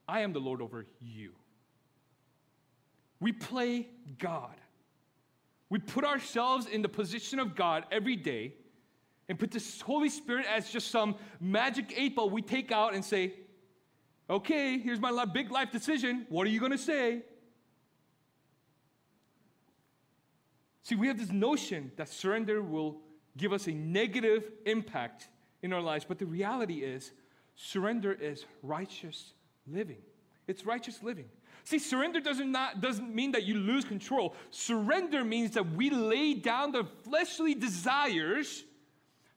I 0.08 0.22
am 0.22 0.34
the 0.34 0.40
Lord 0.40 0.62
over 0.62 0.86
you. 1.00 1.32
We 3.20 3.32
play 3.32 3.88
God. 4.20 4.56
We 5.70 5.80
put 5.80 6.04
ourselves 6.04 6.68
in 6.68 6.82
the 6.82 6.90
position 6.90 7.40
of 7.40 7.56
God 7.56 7.86
every 7.92 8.16
day 8.16 8.54
and 9.30 9.40
put 9.40 9.52
this 9.52 9.82
Holy 9.82 10.10
Spirit 10.10 10.46
as 10.46 10.70
just 10.70 10.92
some 10.92 11.16
magic 11.40 11.94
eight 11.96 12.16
ball 12.16 12.30
we 12.30 12.42
take 12.42 12.72
out 12.72 12.94
and 12.94 13.04
say, 13.04 13.34
okay, 14.30 14.78
here's 14.78 15.00
my 15.00 15.26
big 15.26 15.52
life 15.52 15.72
decision. 15.72 16.26
What 16.30 16.46
are 16.48 16.50
you 16.50 16.60
going 16.60 16.74
to 16.74 16.78
say? 16.78 17.24
See, 20.84 20.96
we 20.96 21.08
have 21.08 21.18
this 21.18 21.32
notion 21.32 21.92
that 21.96 22.10
surrender 22.10 22.62
will 22.62 22.98
give 23.38 23.54
us 23.54 23.68
a 23.68 23.72
negative 23.72 24.52
impact 24.66 25.30
in 25.62 25.72
our 25.72 25.82
lives, 25.82 26.06
but 26.06 26.20
the 26.20 26.26
reality 26.26 26.80
is, 26.80 27.14
surrender 27.56 28.12
is 28.12 28.46
righteous 28.62 29.34
living. 29.68 29.98
It's 30.48 30.66
righteous 30.66 31.02
living. 31.02 31.26
See, 31.64 31.80
surrender 31.80 32.20
doesn't, 32.20 32.52
not, 32.52 32.82
doesn't 32.82 33.14
mean 33.14 33.32
that 33.32 33.44
you 33.44 33.56
lose 33.56 33.86
control. 33.86 34.36
Surrender 34.52 35.24
means 35.24 35.52
that 35.52 35.72
we 35.74 35.90
lay 35.90 36.34
down 36.34 36.72
the 36.72 36.84
fleshly 37.04 37.56
desires 37.56 38.64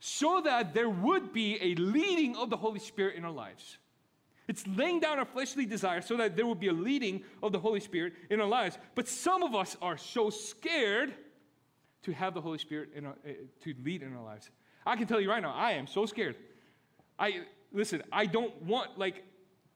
so 0.01 0.41
that 0.43 0.75
there 0.75 0.91
would 0.91 1.33
be 1.33 1.59
a 1.63 1.75
leading 1.77 2.37
of 2.37 2.51
the 2.51 2.57
Holy 2.57 2.81
Spirit 2.81 3.17
in 3.17 3.25
our 3.25 3.31
lives. 3.31 3.79
It's 4.49 4.67
laying 4.67 5.01
down 5.01 5.19
our 5.19 5.25
fleshly 5.25 5.67
desires 5.67 6.07
so 6.07 6.17
that 6.17 6.37
there 6.37 6.47
will 6.47 6.55
be 6.55 6.69
a 6.69 6.73
leading 6.73 7.23
of 7.43 7.53
the 7.53 7.59
Holy 7.59 7.81
Spirit 7.81 8.13
in 8.31 8.41
our 8.41 8.47
lives. 8.47 8.79
But 8.95 9.09
some 9.09 9.43
of 9.43 9.55
us 9.55 9.77
are 9.83 9.97
so 9.97 10.31
scared 10.31 11.15
to 12.03 12.13
have 12.13 12.35
the 12.35 12.41
Holy 12.41 12.59
Spirit 12.59 12.91
our, 13.05 13.11
uh, 13.11 13.33
to 13.63 13.75
lead 13.83 14.03
in 14.03 14.15
our 14.15 14.23
lives. 14.23 14.51
I 14.85 14.95
can 14.97 15.07
tell 15.07 15.21
you 15.21 15.29
right 15.29 15.43
now, 15.43 15.53
I 15.53 15.73
am 15.73 15.89
so 15.89 16.07
scared. 16.07 16.37
I 17.19 17.43
listen. 17.73 18.03
I 18.13 18.27
don't 18.27 18.63
want 18.63 18.97
like 18.99 19.25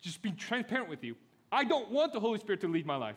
just 0.01 0.23
being 0.23 0.37
transparent 0.37 0.89
with 0.89 1.05
you. 1.05 1.17
I 1.53 1.65
don't 1.65 1.91
want 1.91 2.13
the 2.13 2.21
Holy 2.21 2.39
Spirit 2.39 2.61
to 2.63 2.69
lead 2.69 2.87
my 2.87 2.97
life. 2.97 3.17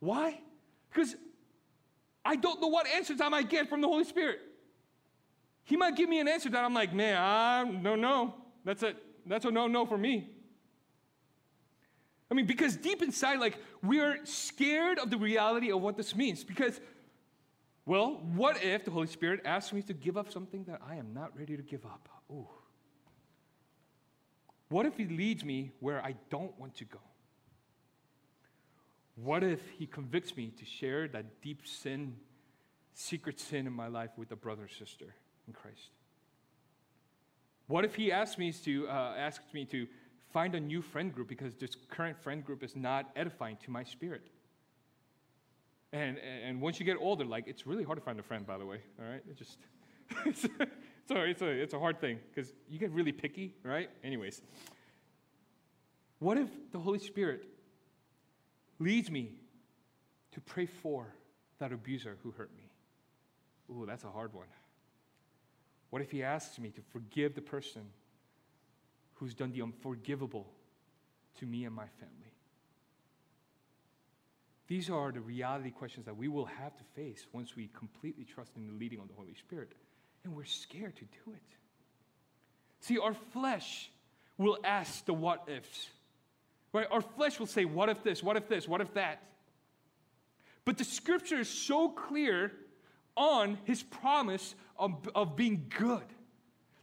Why? 0.00 0.40
Because 0.90 1.16
I 2.24 2.36
don't 2.36 2.60
know 2.60 2.68
what 2.68 2.86
answers 2.86 3.20
I 3.20 3.28
might 3.28 3.48
get 3.48 3.68
from 3.68 3.80
the 3.80 3.88
Holy 3.88 4.04
Spirit. 4.04 4.40
He 5.64 5.76
might 5.76 5.96
give 5.96 6.08
me 6.08 6.20
an 6.20 6.28
answer 6.28 6.50
that 6.50 6.64
I'm 6.64 6.74
like, 6.74 6.92
man, 6.92 7.16
I 7.16 7.64
no, 7.64 7.96
no. 7.96 8.34
That's 8.64 8.82
a 8.82 8.94
that's 9.26 9.44
a 9.44 9.50
no, 9.50 9.66
no 9.66 9.86
for 9.86 9.98
me. 9.98 10.30
I 12.30 12.34
mean, 12.34 12.46
because 12.46 12.76
deep 12.76 13.02
inside, 13.02 13.38
like, 13.38 13.58
we're 13.82 14.18
scared 14.24 14.98
of 14.98 15.10
the 15.10 15.16
reality 15.16 15.70
of 15.70 15.80
what 15.80 15.96
this 15.96 16.16
means. 16.16 16.42
Because, 16.42 16.80
well, 17.86 18.20
what 18.34 18.62
if 18.62 18.84
the 18.84 18.90
Holy 18.90 19.06
Spirit 19.06 19.42
asks 19.44 19.72
me 19.72 19.82
to 19.82 19.92
give 19.92 20.16
up 20.16 20.32
something 20.32 20.64
that 20.64 20.80
I 20.86 20.96
am 20.96 21.12
not 21.14 21.36
ready 21.38 21.56
to 21.56 21.62
give 21.62 21.84
up? 21.84 22.08
Ooh. 22.30 22.48
What 24.68 24.86
if 24.86 24.96
He 24.96 25.06
leads 25.06 25.44
me 25.44 25.72
where 25.80 26.04
I 26.04 26.14
don't 26.30 26.58
want 26.58 26.74
to 26.76 26.84
go? 26.84 27.00
What 29.16 29.42
if 29.42 29.60
He 29.78 29.86
convicts 29.86 30.36
me 30.36 30.52
to 30.58 30.64
share 30.64 31.08
that 31.08 31.40
deep 31.42 31.66
sin, 31.66 32.16
secret 32.94 33.38
sin 33.38 33.66
in 33.66 33.72
my 33.72 33.88
life 33.88 34.10
with 34.16 34.32
a 34.32 34.36
brother 34.36 34.64
or 34.64 34.68
sister 34.68 35.14
in 35.46 35.52
Christ? 35.52 35.90
What 37.66 37.84
if 37.84 37.94
He 37.94 38.10
asks 38.10 38.38
me 38.38 38.52
to, 38.52 38.88
uh, 38.88 39.14
asks 39.16 39.52
me 39.52 39.64
to 39.66 39.86
find 40.34 40.56
a 40.56 40.60
new 40.60 40.82
friend 40.82 41.14
group 41.14 41.28
because 41.28 41.54
this 41.54 41.76
current 41.88 42.20
friend 42.20 42.44
group 42.44 42.64
is 42.64 42.74
not 42.74 43.10
edifying 43.14 43.56
to 43.64 43.70
my 43.70 43.84
spirit. 43.84 44.26
And, 45.92 46.18
and 46.18 46.60
once 46.60 46.80
you 46.80 46.84
get 46.84 46.96
older, 46.98 47.24
like, 47.24 47.44
it's 47.46 47.68
really 47.68 47.84
hard 47.84 47.98
to 47.98 48.04
find 48.04 48.18
a 48.18 48.22
friend, 48.22 48.44
by 48.44 48.58
the 48.58 48.66
way, 48.66 48.80
all 48.98 49.08
right? 49.08 49.22
It 49.30 49.38
just, 49.38 49.58
a, 51.10 51.24
it's, 51.24 51.42
a, 51.42 51.46
it's 51.46 51.74
a 51.74 51.78
hard 51.78 52.00
thing 52.00 52.18
because 52.32 52.52
you 52.68 52.78
get 52.78 52.90
really 52.90 53.12
picky, 53.12 53.54
right? 53.62 53.90
Anyways, 54.02 54.42
what 56.18 56.38
if 56.38 56.48
the 56.72 56.78
Holy 56.78 56.98
Spirit 56.98 57.44
leads 58.78 59.10
me 59.10 59.32
to 60.32 60.40
pray 60.40 60.66
for 60.66 61.14
that 61.58 61.72
abuser 61.72 62.16
who 62.22 62.30
hurt 62.30 62.50
me? 62.56 62.70
Ooh, 63.70 63.86
that's 63.86 64.04
a 64.04 64.10
hard 64.10 64.32
one. 64.32 64.46
What 65.90 66.02
if 66.02 66.10
he 66.10 66.22
asks 66.22 66.58
me 66.58 66.70
to 66.70 66.80
forgive 66.92 67.34
the 67.34 67.40
person 67.40 67.82
who's 69.14 69.34
done 69.34 69.52
the 69.52 69.62
unforgivable 69.62 70.50
to 71.38 71.46
me 71.46 71.64
and 71.64 71.74
my 71.74 71.86
family? 72.00 72.32
These 74.66 74.90
are 74.90 75.12
the 75.12 75.20
reality 75.20 75.70
questions 75.70 76.06
that 76.06 76.16
we 76.16 76.28
will 76.28 76.46
have 76.46 76.76
to 76.76 76.84
face 76.96 77.26
once 77.32 77.54
we 77.54 77.68
completely 77.78 78.24
trust 78.24 78.56
in 78.56 78.66
the 78.66 78.72
leading 78.72 78.98
of 78.98 79.08
the 79.08 79.14
Holy 79.14 79.34
Spirit. 79.34 79.72
And 80.24 80.34
we're 80.34 80.44
scared 80.44 80.96
to 80.96 81.04
do 81.04 81.32
it. 81.32 81.42
See, 82.80 82.98
our 82.98 83.14
flesh 83.32 83.90
will 84.38 84.58
ask 84.64 85.04
the 85.04 85.14
what 85.14 85.48
ifs. 85.48 85.88
Right? 86.72 86.86
Our 86.90 87.02
flesh 87.02 87.38
will 87.38 87.46
say, 87.46 87.64
what 87.64 87.88
if 87.88 88.02
this, 88.02 88.22
what 88.22 88.36
if 88.36 88.48
this, 88.48 88.66
what 88.66 88.80
if 88.80 88.92
that? 88.94 89.22
But 90.64 90.78
the 90.78 90.84
scripture 90.84 91.38
is 91.38 91.48
so 91.48 91.88
clear 91.88 92.52
on 93.16 93.58
his 93.64 93.82
promise 93.82 94.54
of, 94.76 95.08
of 95.14 95.36
being 95.36 95.70
good. 95.78 96.02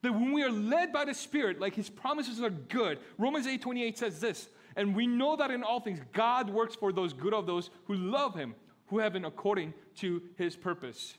That 0.02 0.14
when 0.14 0.32
we 0.32 0.44
are 0.44 0.52
led 0.52 0.94
by 0.94 1.06
the 1.06 1.14
Spirit, 1.14 1.60
like 1.60 1.76
his 1.76 1.90
promises 1.90 2.42
are 2.42 2.50
good. 2.50 3.00
Romans 3.18 3.46
8 3.48 3.62
28 3.62 3.98
says 3.98 4.20
this, 4.20 4.50
and 4.76 4.96
we 4.96 5.06
know 5.06 5.36
that 5.36 5.52
in 5.52 5.64
all 5.64 5.80
things 5.80 6.00
God 6.14 6.50
works 6.50 6.76
for 6.76 6.92
those 6.92 7.14
good 7.14 7.34
of 7.34 7.46
those 7.46 7.70
who 7.86 7.96
love 7.96 8.34
him, 8.34 8.56
who 8.88 9.00
have 9.00 9.14
been 9.14 9.26
according 9.26 9.74
to 9.98 10.22
his 10.38 10.56
purpose. 10.56 11.16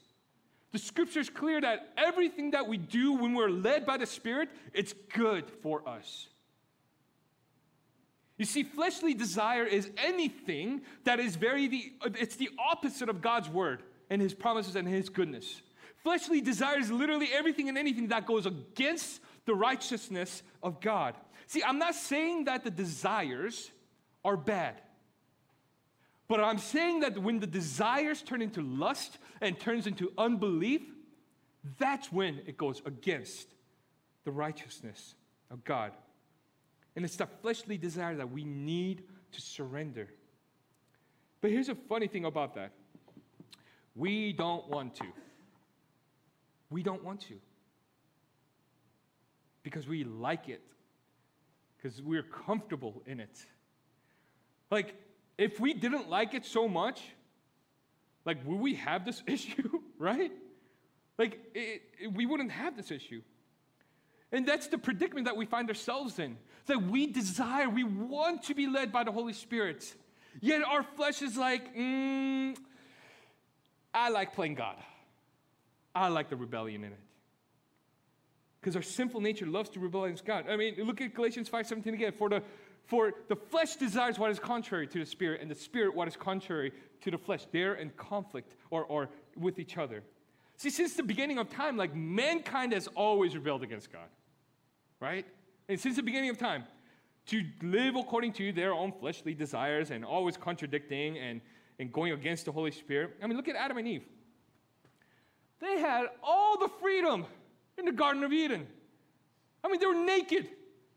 The 0.73 0.79
scripture 0.79 1.21
is 1.21 1.29
clear 1.29 1.61
that 1.61 1.93
everything 1.97 2.53
that 2.53 2.67
we 2.67 2.79
do 2.79 3.13
when 3.13 3.35
we're 3.35 3.51
led 3.51 3.85
by 3.85 3.99
the 3.99 4.07
Spirit, 4.07 4.49
it's 4.73 4.95
good 5.15 5.51
for 5.63 5.87
us. 5.87 6.29
You 8.39 8.47
see, 8.47 8.63
fleshly 8.63 9.15
desire 9.15 9.65
is 9.65 9.91
anything 9.99 10.81
that 11.05 11.21
is 11.21 11.37
very 11.37 11.69
the 11.69 11.93
it's 12.19 12.37
the 12.37 12.51
opposite 12.59 13.09
of 13.09 13.21
God's 13.21 13.49
word 13.49 13.83
and 14.11 14.21
his 14.21 14.35
promises 14.35 14.75
and 14.75 14.89
his 14.89 15.09
goodness. 15.11 15.63
Fleshly 16.03 16.41
desire 16.41 16.79
is 16.79 16.91
literally 16.91 17.29
everything 17.33 17.69
and 17.69 17.79
anything 17.79 18.09
that 18.09 18.27
goes 18.27 18.47
against 18.47 19.21
the 19.45 19.55
righteousness 19.55 20.43
of 20.63 20.81
God. 20.81 21.15
See, 21.47 21.63
I'm 21.63 21.79
not 21.79 21.95
saying 21.95 22.47
that 22.47 22.65
the 22.65 22.71
desires 22.71 23.71
are 24.25 24.37
bad. 24.37 24.81
But 26.29 26.41
I'm 26.41 26.59
saying 26.59 27.01
that 27.01 27.19
when 27.19 27.41
the 27.41 27.47
desires 27.47 28.23
turn 28.23 28.43
into 28.43 28.63
lust 28.63 29.19
and 29.41 29.59
turns 29.59 29.87
into 29.87 30.13
unbelief, 30.17 30.83
that's 31.79 32.11
when 32.11 32.41
it 32.47 32.57
goes 32.57 32.81
against 32.87 33.49
the 34.25 34.31
righteousness 34.31 35.15
of 35.51 35.65
God. 35.65 35.93
And 36.97 37.05
it's 37.05 37.17
the 37.17 37.27
fleshly 37.27 37.79
desire 37.79 38.17
that 38.17 38.31
we 38.31 38.45
need 38.45 39.05
to 39.33 39.41
surrender. 39.41 40.09
But 41.41 41.51
here's 41.51 41.69
a 41.69 41.75
funny 41.75 42.07
thing 42.07 42.25
about 42.25 42.55
that 42.55 42.73
we 43.95 44.33
don't 44.33 44.69
want 44.69 44.95
to. 44.97 45.07
We 46.71 46.83
don't 46.83 47.05
want 47.05 47.21
to. 47.23 47.35
Because 49.63 49.87
we 49.87 50.05
like 50.05 50.49
it, 50.49 50.63
because 51.77 52.01
we're 52.03 52.23
comfortable 52.23 53.03
in 53.07 53.21
it. 53.21 53.39
Like, 54.71 54.95
if 55.39 55.61
we 55.61 55.75
didn't 55.75 56.09
like 56.09 56.35
it 56.35 56.45
so 56.45 56.69
much, 56.69 57.01
like, 58.25 58.39
would 58.47 58.61
we 58.61 58.75
have 58.75 59.05
this 59.05 59.23
issue, 59.27 59.81
right? 59.99 60.33
Like, 61.19 61.41
it, 61.55 61.83
it, 62.01 62.13
we 62.13 62.27
wouldn't 62.27 62.53
have 62.53 62.77
this 62.77 62.91
issue. 62.91 63.23
And 64.31 64.47
that's 64.47 64.69
the 64.69 64.79
predicament 64.79 65.27
that 65.27 65.37
we 65.37 65.45
find 65.45 65.69
ourselves 65.69 66.19
in. 66.19 66.39
That 66.67 66.83
we 66.83 67.07
desire, 67.07 67.69
we 67.69 67.85
want 67.85 68.45
to 68.45 68.55
be 68.55 68.67
led 68.67 68.93
by 68.93 69.05
the 69.05 69.13
Holy 69.13 69.35
Spirit. 69.35 69.95
Yet 70.41 70.63
our 70.65 70.83
flesh 70.83 71.21
is 71.21 71.37
like, 71.37 71.77
mm, 71.77 72.57
I 73.93 74.09
like 74.09 74.35
playing 74.35 74.55
God. 74.55 74.77
I 75.95 76.09
like 76.09 76.31
the 76.31 76.37
rebellion 76.37 76.85
in 76.85 76.93
it. 76.93 76.99
Because 78.61 78.77
our 78.77 78.83
sinful 78.83 79.21
nature 79.21 79.45
loves 79.45 79.69
to 79.71 79.81
rebel 79.81 80.05
against 80.05 80.25
God. 80.25 80.47
I 80.49 80.57
mean, 80.57 80.77
look 80.85 81.01
at 81.01 81.15
Galatians 81.15 81.51
5:17 81.51 81.95
again. 81.95 82.13
For 82.13 82.29
the 82.29 82.43
for 82.87 83.13
the 83.29 83.37
flesh 83.37 83.77
desires 83.77 84.19
what 84.19 84.31
is 84.31 84.39
contrary 84.39 84.87
to 84.89 84.99
the 84.99 85.07
spirit, 85.07 85.41
and 85.41 85.51
the 85.51 85.55
spirit 85.55 85.95
what 85.95 86.09
is 86.09 86.17
contrary 86.17 86.73
to 87.03 87.11
the 87.11 87.19
flesh. 87.19 87.47
They're 87.51 87.75
in 87.75 87.91
conflict 87.91 88.55
or, 88.71 88.85
or 88.85 89.09
with 89.37 89.59
each 89.59 89.79
other. 89.79 90.03
See, 90.57 90.71
since 90.71 90.95
the 90.95 91.03
beginning 91.03 91.39
of 91.39 91.49
time, 91.51 91.77
like 91.77 91.95
mankind 91.95 92.73
has 92.73 92.89
always 92.89 93.35
rebelled 93.35 93.63
against 93.63 93.93
God 93.93 94.09
right? 95.03 95.27
And 95.69 95.79
since 95.79 95.97
the 95.97 96.03
beginning 96.03 96.31
of 96.31 96.39
time, 96.39 96.65
to 97.27 97.45
live 97.61 97.97
according 97.97 98.33
to 98.35 98.53
their 98.53 98.73
own 98.73 98.93
fleshly 98.93 99.35
desires 99.35 99.91
and 99.91 100.05
always 100.05 100.37
contradicting 100.37 101.19
and, 101.19 101.41
and 101.79 101.93
going 101.93 102.13
against 102.13 102.47
the 102.47 102.53
Holy 102.53 102.71
Spirit. 102.71 103.17
I 103.23 103.27
mean, 103.27 103.37
look 103.37 103.49
at 103.49 103.57
Adam 103.57 103.77
and 103.79 103.87
Eve. 103.87 104.05
They 105.61 105.79
had 105.79 106.07
all 106.23 106.59
the 106.59 106.69
freedom 106.81 107.27
in 107.79 107.85
the 107.85 107.93
Garden 107.93 108.23
of 108.25 108.33
Eden. 108.33 108.67
I 109.63 109.69
mean, 109.69 109.81
they 109.81 109.87
were 109.87 109.95
naked. 109.95 110.49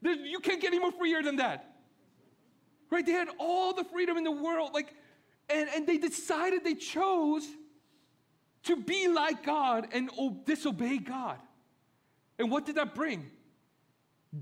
You 0.02 0.40
can't 0.40 0.62
get 0.62 0.68
any 0.68 0.80
more 0.80 0.92
freer 0.92 1.22
than 1.22 1.36
that. 1.38 1.75
Right? 2.90 3.06
They 3.06 3.12
had 3.12 3.30
all 3.40 3.74
the 3.74 3.84
freedom 3.84 4.18
in 4.18 4.24
the 4.24 4.32
world. 4.32 4.72
Like, 4.74 4.94
and, 5.50 5.70
and 5.76 5.88
they 5.88 5.98
decided, 5.98 6.64
they 6.64 6.76
chose 6.76 7.46
to 8.64 8.76
be 8.76 9.08
like 9.08 9.44
God 9.44 9.88
and 9.92 10.10
disobey 10.46 10.98
God. 10.98 11.38
And 12.40 12.52
what 12.52 12.66
did 12.66 12.76
that 12.76 12.96
bring? 12.96 13.32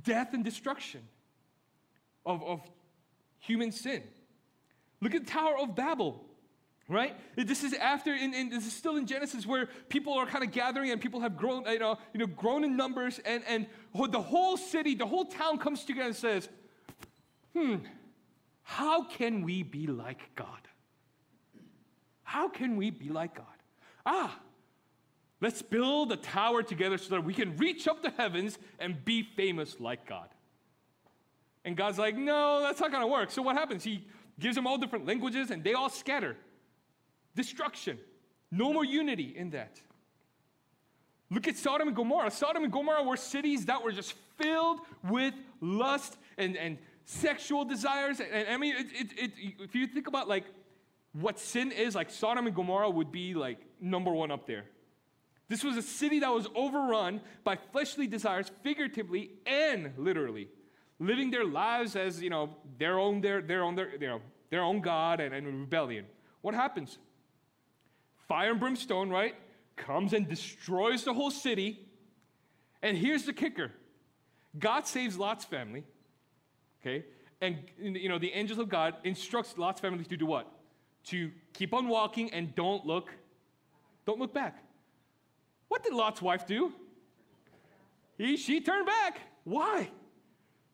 death 0.01 0.33
and 0.33 0.43
destruction 0.43 1.01
of, 2.25 2.43
of 2.43 2.61
human 3.39 3.71
sin. 3.71 4.03
Look 5.01 5.13
at 5.13 5.25
the 5.25 5.31
Tower 5.31 5.57
of 5.59 5.75
Babel, 5.75 6.23
right? 6.87 7.15
This 7.35 7.63
is 7.63 7.73
after, 7.73 8.13
in, 8.13 8.33
in, 8.33 8.49
this 8.49 8.65
is 8.65 8.73
still 8.73 8.95
in 8.95 9.05
Genesis 9.05 9.45
where 9.45 9.67
people 9.89 10.13
are 10.13 10.25
kind 10.25 10.43
of 10.43 10.51
gathering 10.51 10.91
and 10.91 11.01
people 11.01 11.19
have 11.19 11.37
grown, 11.37 11.65
you 11.65 11.79
know, 11.79 11.97
you 12.13 12.19
know, 12.19 12.27
grown 12.27 12.63
in 12.63 12.77
numbers, 12.77 13.19
and, 13.25 13.43
and 13.47 13.67
the 14.09 14.21
whole 14.21 14.57
city, 14.57 14.95
the 14.95 15.05
whole 15.05 15.25
town 15.25 15.57
comes 15.57 15.83
together 15.83 16.07
and 16.07 16.15
says, 16.15 16.49
hmm, 17.53 17.75
how 18.63 19.03
can 19.03 19.43
we 19.43 19.63
be 19.63 19.87
like 19.87 20.35
God? 20.35 20.47
How 22.23 22.49
can 22.49 22.77
we 22.77 22.89
be 22.89 23.09
like 23.09 23.35
God? 23.35 23.45
Ah, 24.05 24.39
Let's 25.43 25.61
build 25.61 26.09
a 26.13 26.15
tower 26.15 26.63
together 26.63 26.97
so 26.97 27.15
that 27.15 27.25
we 27.25 27.33
can 27.33 27.57
reach 27.57 27.85
up 27.85 28.01
to 28.03 28.09
heavens 28.11 28.57
and 28.79 29.03
be 29.03 29.23
famous 29.23 29.77
like 29.77 30.07
God. 30.07 30.29
And 31.65 31.75
God's 31.75 31.99
like, 31.99 32.15
no, 32.15 32.61
that's 32.61 32.79
not 32.79 32.91
going 32.91 33.03
to 33.03 33.07
work. 33.07 33.29
So 33.29 33.41
what 33.41 33.57
happens? 33.57 33.83
He 33.83 34.07
gives 34.39 34.55
them 34.55 34.65
all 34.65 34.77
different 34.77 35.05
languages 35.05 35.51
and 35.51 35.61
they 35.61 35.73
all 35.73 35.89
scatter. 35.89 36.37
Destruction. 37.35 37.99
No 38.51 38.71
more 38.71 38.85
unity 38.85 39.33
in 39.35 39.49
that. 39.49 39.81
Look 41.29 41.45
at 41.49 41.57
Sodom 41.57 41.89
and 41.89 41.97
Gomorrah. 41.97 42.31
Sodom 42.31 42.63
and 42.63 42.71
Gomorrah 42.71 43.03
were 43.03 43.17
cities 43.17 43.65
that 43.65 43.83
were 43.83 43.91
just 43.91 44.13
filled 44.37 44.79
with 45.09 45.33
lust 45.59 46.15
and, 46.37 46.55
and 46.55 46.77
sexual 47.05 47.65
desires. 47.65 48.19
And, 48.19 48.47
I 48.49 48.57
mean, 48.57 48.75
it, 48.75 48.87
it, 48.93 49.07
it, 49.17 49.31
if 49.59 49.75
you 49.75 49.87
think 49.87 50.07
about 50.07 50.27
like 50.27 50.45
what 51.13 51.39
sin 51.39 51.71
is, 51.71 51.95
like 51.95 52.09
Sodom 52.09 52.47
and 52.47 52.55
Gomorrah 52.55 52.89
would 52.89 53.11
be 53.11 53.33
like 53.33 53.59
number 53.79 54.11
one 54.11 54.31
up 54.31 54.47
there. 54.47 54.65
This 55.49 55.63
was 55.63 55.77
a 55.77 55.81
city 55.81 56.19
that 56.19 56.33
was 56.33 56.47
overrun 56.55 57.21
by 57.43 57.57
fleshly 57.71 58.07
desires, 58.07 58.51
figuratively 58.63 59.31
and 59.45 59.93
literally, 59.97 60.47
living 60.99 61.29
their 61.29 61.45
lives 61.45 61.95
as 61.95 62.21
you 62.21 62.29
know 62.29 62.55
their 62.79 62.97
own 62.97 63.21
their 63.21 63.41
their 63.41 63.63
own 63.63 63.75
their, 63.75 63.91
you 63.91 64.07
know, 64.07 64.21
their 64.49 64.63
own 64.63 64.81
God 64.81 65.19
and, 65.19 65.35
and 65.35 65.45
rebellion. 65.45 66.05
What 66.41 66.55
happens? 66.55 66.97
Fire 68.27 68.51
and 68.51 68.59
brimstone, 68.59 69.09
right? 69.09 69.35
Comes 69.75 70.13
and 70.13 70.27
destroys 70.27 71.03
the 71.03 71.13
whole 71.13 71.31
city. 71.31 71.85
And 72.81 72.97
here's 72.97 73.25
the 73.25 73.33
kicker: 73.33 73.71
God 74.57 74.87
saves 74.87 75.17
Lot's 75.17 75.45
family. 75.45 75.83
Okay, 76.85 77.05
and 77.39 77.57
you 77.79 78.09
know 78.09 78.19
the 78.19 78.33
angels 78.33 78.59
of 78.59 78.67
God 78.67 78.95
instructs 79.05 79.57
Lot's 79.57 79.79
family 79.79 80.03
to 80.03 80.17
do 80.17 80.25
what? 80.25 80.51
To 81.05 81.31
keep 81.53 81.73
on 81.73 81.87
walking 81.87 82.31
and 82.33 82.53
don't 82.55 82.85
look, 82.85 83.09
don't 84.05 84.19
look 84.19 84.33
back. 84.33 84.63
What 85.69 85.83
did 85.83 85.93
Lot's 85.93 86.21
wife 86.21 86.45
do? 86.45 86.73
He, 88.17 88.37
she 88.37 88.61
turned 88.61 88.85
back. 88.85 89.19
Why? 89.43 89.89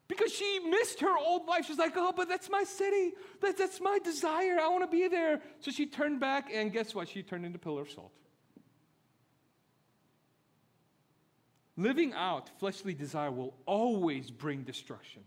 Because 0.07 0.33
she 0.33 0.59
missed 0.59 0.99
her 1.01 1.15
old 1.17 1.45
life. 1.47 1.65
She's 1.65 1.77
like, 1.77 1.93
oh, 1.95 2.11
but 2.15 2.27
that's 2.27 2.49
my 2.49 2.63
city. 2.63 3.13
That, 3.41 3.57
that's 3.57 3.79
my 3.79 3.99
desire. 4.03 4.57
I 4.59 4.67
want 4.69 4.83
to 4.83 4.87
be 4.87 5.07
there. 5.07 5.41
So 5.59 5.69
she 5.69 5.85
turned 5.85 6.19
back, 6.19 6.49
and 6.51 6.73
guess 6.73 6.95
what? 6.95 7.07
She 7.07 7.21
turned 7.21 7.45
into 7.45 7.57
a 7.57 7.59
pillar 7.59 7.83
of 7.83 7.91
salt. 7.91 8.11
Living 11.77 12.13
out 12.13 12.49
fleshly 12.59 12.93
desire 12.93 13.31
will 13.31 13.53
always 13.65 14.31
bring 14.31 14.63
destruction. 14.63 15.21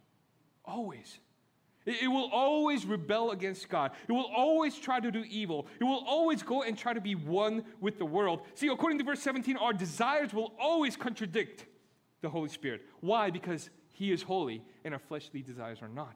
Always. 0.64 1.18
It, 1.84 2.08
will 2.08 2.30
always 2.32 2.86
rebel 2.86 3.32
against 3.32 3.68
God. 3.68 3.90
It 4.08 4.12
will 4.12 4.30
always 4.34 4.76
try 4.78 5.00
to 5.00 5.10
do 5.10 5.24
evil. 5.28 5.66
It 5.80 5.84
will 5.84 6.04
always 6.06 6.42
go 6.42 6.62
and 6.62 6.78
try 6.78 6.92
to 6.92 7.00
be 7.00 7.16
one 7.16 7.64
with 7.80 7.98
the 7.98 8.04
world. 8.04 8.42
See, 8.54 8.68
according 8.68 8.98
to 8.98 9.04
verse 9.04 9.20
17, 9.20 9.56
our 9.56 9.72
desires 9.72 10.32
will 10.32 10.52
always 10.60 10.96
contradict 10.96 11.66
the 12.20 12.28
Holy 12.28 12.48
Spirit. 12.48 12.82
Why? 13.00 13.30
Because 13.30 13.68
He 13.90 14.12
is 14.12 14.22
holy 14.22 14.62
and 14.84 14.94
our 14.94 15.00
fleshly 15.00 15.42
desires 15.42 15.78
are 15.82 15.88
not. 15.88 16.14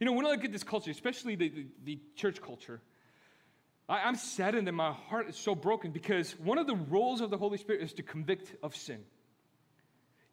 You 0.00 0.06
know, 0.06 0.12
when 0.12 0.26
I 0.26 0.30
look 0.30 0.44
at 0.44 0.50
this 0.50 0.64
culture, 0.64 0.90
especially 0.90 1.36
the, 1.36 1.48
the, 1.48 1.66
the 1.84 2.00
church 2.16 2.42
culture, 2.42 2.82
I, 3.88 4.00
I'm 4.00 4.16
saddened 4.16 4.66
and 4.66 4.76
my 4.76 4.92
heart 4.92 5.28
is 5.28 5.36
so 5.36 5.54
broken 5.54 5.92
because 5.92 6.32
one 6.40 6.58
of 6.58 6.66
the 6.66 6.74
roles 6.74 7.20
of 7.20 7.30
the 7.30 7.38
Holy 7.38 7.58
Spirit 7.58 7.82
is 7.82 7.92
to 7.94 8.02
convict 8.02 8.56
of 8.62 8.74
sin. 8.74 9.04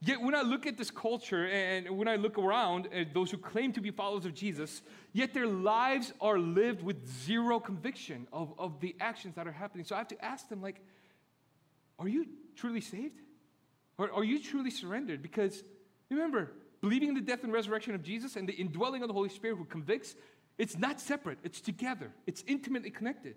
Yet 0.04 0.20
when 0.20 0.34
I 0.34 0.42
look 0.42 0.66
at 0.66 0.78
this 0.78 0.90
culture 0.90 1.46
and 1.48 1.88
when 1.96 2.08
I 2.08 2.16
look 2.16 2.40
around 2.40 2.88
at 2.92 3.14
those 3.14 3.30
who 3.30 3.38
claim 3.38 3.72
to 3.74 3.82
be 3.82 3.92
followers 3.92 4.26
of 4.26 4.34
Jesus, 4.34 4.82
yet 5.14 5.32
their 5.32 5.46
lives 5.46 6.12
are 6.20 6.40
lived 6.40 6.82
with 6.82 7.08
zero 7.24 7.60
conviction 7.60 8.28
of, 8.34 8.54
of 8.58 8.80
the 8.80 8.96
actions 9.00 9.36
that 9.36 9.48
are 9.48 9.52
happening. 9.52 9.86
So 9.86 9.94
I 9.94 10.00
have 10.00 10.08
to 10.08 10.26
ask 10.26 10.50
them, 10.50 10.60
like, 10.60 10.82
are 12.00 12.08
you 12.08 12.26
truly 12.56 12.82
saved? 12.82 13.22
Or 14.00 14.12
are 14.12 14.24
you 14.24 14.42
truly 14.42 14.72
surrendered? 14.72 15.22
Because 15.22 15.64
remember, 16.10 16.52
believing 16.82 17.10
in 17.10 17.14
the 17.14 17.22
death 17.22 17.44
and 17.44 17.54
resurrection 17.54 17.94
of 17.94 18.02
Jesus 18.02 18.36
and 18.36 18.50
the 18.50 18.54
indwelling 18.54 19.04
of 19.04 19.08
the 19.08 19.14
Holy 19.14 19.30
Spirit 19.30 19.58
who 19.58 19.66
convicts, 19.66 20.16
It's 20.58 20.78
not 20.78 21.00
separate, 21.00 21.40
it's 21.44 21.62
together, 21.62 22.12
it's 22.28 22.44
intimately 22.46 22.92
connected. 22.92 23.36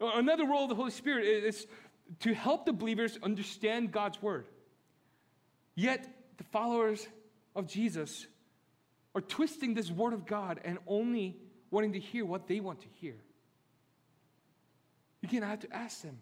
Another 0.00 0.46
role 0.46 0.64
of 0.64 0.68
the 0.68 0.74
Holy 0.74 0.90
Spirit 0.90 1.26
is 1.26 1.66
to 2.20 2.34
help 2.34 2.66
the 2.66 2.72
believers 2.72 3.18
understand 3.22 3.92
God's 3.92 4.20
word. 4.22 4.46
Yet, 5.74 6.06
the 6.36 6.44
followers 6.44 7.06
of 7.54 7.66
Jesus 7.66 8.26
are 9.14 9.20
twisting 9.20 9.74
this 9.74 9.90
word 9.90 10.12
of 10.12 10.26
God 10.26 10.60
and 10.64 10.78
only 10.86 11.36
wanting 11.70 11.92
to 11.92 12.00
hear 12.00 12.24
what 12.24 12.46
they 12.46 12.60
want 12.60 12.80
to 12.80 12.88
hear. 13.00 13.16
Again, 15.22 15.42
I 15.42 15.48
have 15.48 15.60
to 15.60 15.74
ask 15.74 16.02
them 16.02 16.18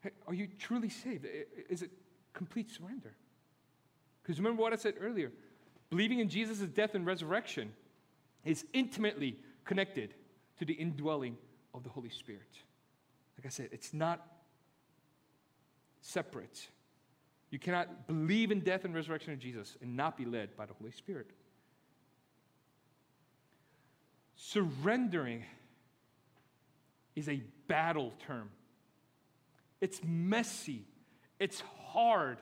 hey, 0.00 0.10
Are 0.26 0.34
you 0.34 0.48
truly 0.58 0.88
saved? 0.88 1.26
Is 1.68 1.82
it 1.82 1.90
complete 2.32 2.70
surrender? 2.70 3.14
Because 4.22 4.38
remember 4.38 4.62
what 4.62 4.72
I 4.72 4.76
said 4.76 4.94
earlier 5.00 5.32
believing 5.90 6.18
in 6.18 6.28
Jesus' 6.28 6.58
death 6.58 6.94
and 6.94 7.06
resurrection 7.06 7.72
is 8.44 8.64
intimately 8.72 9.38
connected 9.64 10.14
to 10.58 10.64
the 10.64 10.74
indwelling 10.74 11.36
of 11.72 11.82
the 11.82 11.88
Holy 11.88 12.10
Spirit. 12.10 12.58
Like 13.38 13.46
I 13.46 13.48
said, 13.48 13.70
it's 13.72 13.94
not 13.94 14.26
separate. 16.00 16.68
You 17.50 17.58
cannot 17.58 18.06
believe 18.06 18.50
in 18.50 18.60
death 18.60 18.84
and 18.84 18.94
resurrection 18.94 19.32
of 19.32 19.38
Jesus 19.38 19.76
and 19.80 19.96
not 19.96 20.16
be 20.16 20.24
led 20.24 20.56
by 20.56 20.66
the 20.66 20.74
Holy 20.74 20.90
Spirit. 20.90 21.30
Surrendering 24.36 25.44
is 27.16 27.28
a 27.28 27.42
battle 27.66 28.12
term. 28.26 28.50
It's 29.80 30.00
messy, 30.04 30.84
it's 31.38 31.62
hard, 31.86 32.38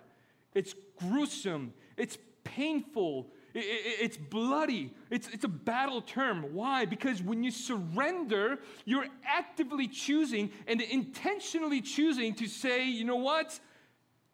it's 0.55 0.75
gruesome, 0.99 1.73
it's 1.97 2.19
painful, 2.45 3.29
it's 3.59 4.19
bloody. 4.19 4.93
It's, 5.11 5.29
it's 5.29 5.45
a 5.45 5.49
battle 5.49 6.03
term. 6.03 6.53
Why? 6.53 6.85
Because 6.85 7.23
when 7.23 7.43
you 7.43 7.51
surrender, 7.51 8.59
you're 8.85 9.07
actively 9.25 9.89
choosing 9.89 10.51
and 10.67 10.83
intentionally 10.83 11.81
choosing 11.81 12.35
to 12.35 12.47
say, 12.47 12.87
you 12.87 13.05
know 13.05 13.17
what? 13.17 13.59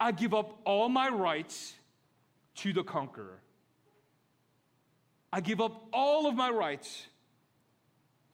I 0.03 0.11
give 0.11 0.33
up 0.33 0.59
all 0.65 0.89
my 0.89 1.07
rights 1.07 1.73
to 2.55 2.73
the 2.73 2.83
conqueror. 2.83 3.39
I 5.31 5.39
give 5.39 5.61
up 5.61 5.81
all 5.93 6.27
of 6.27 6.35
my 6.35 6.49
rights 6.49 7.07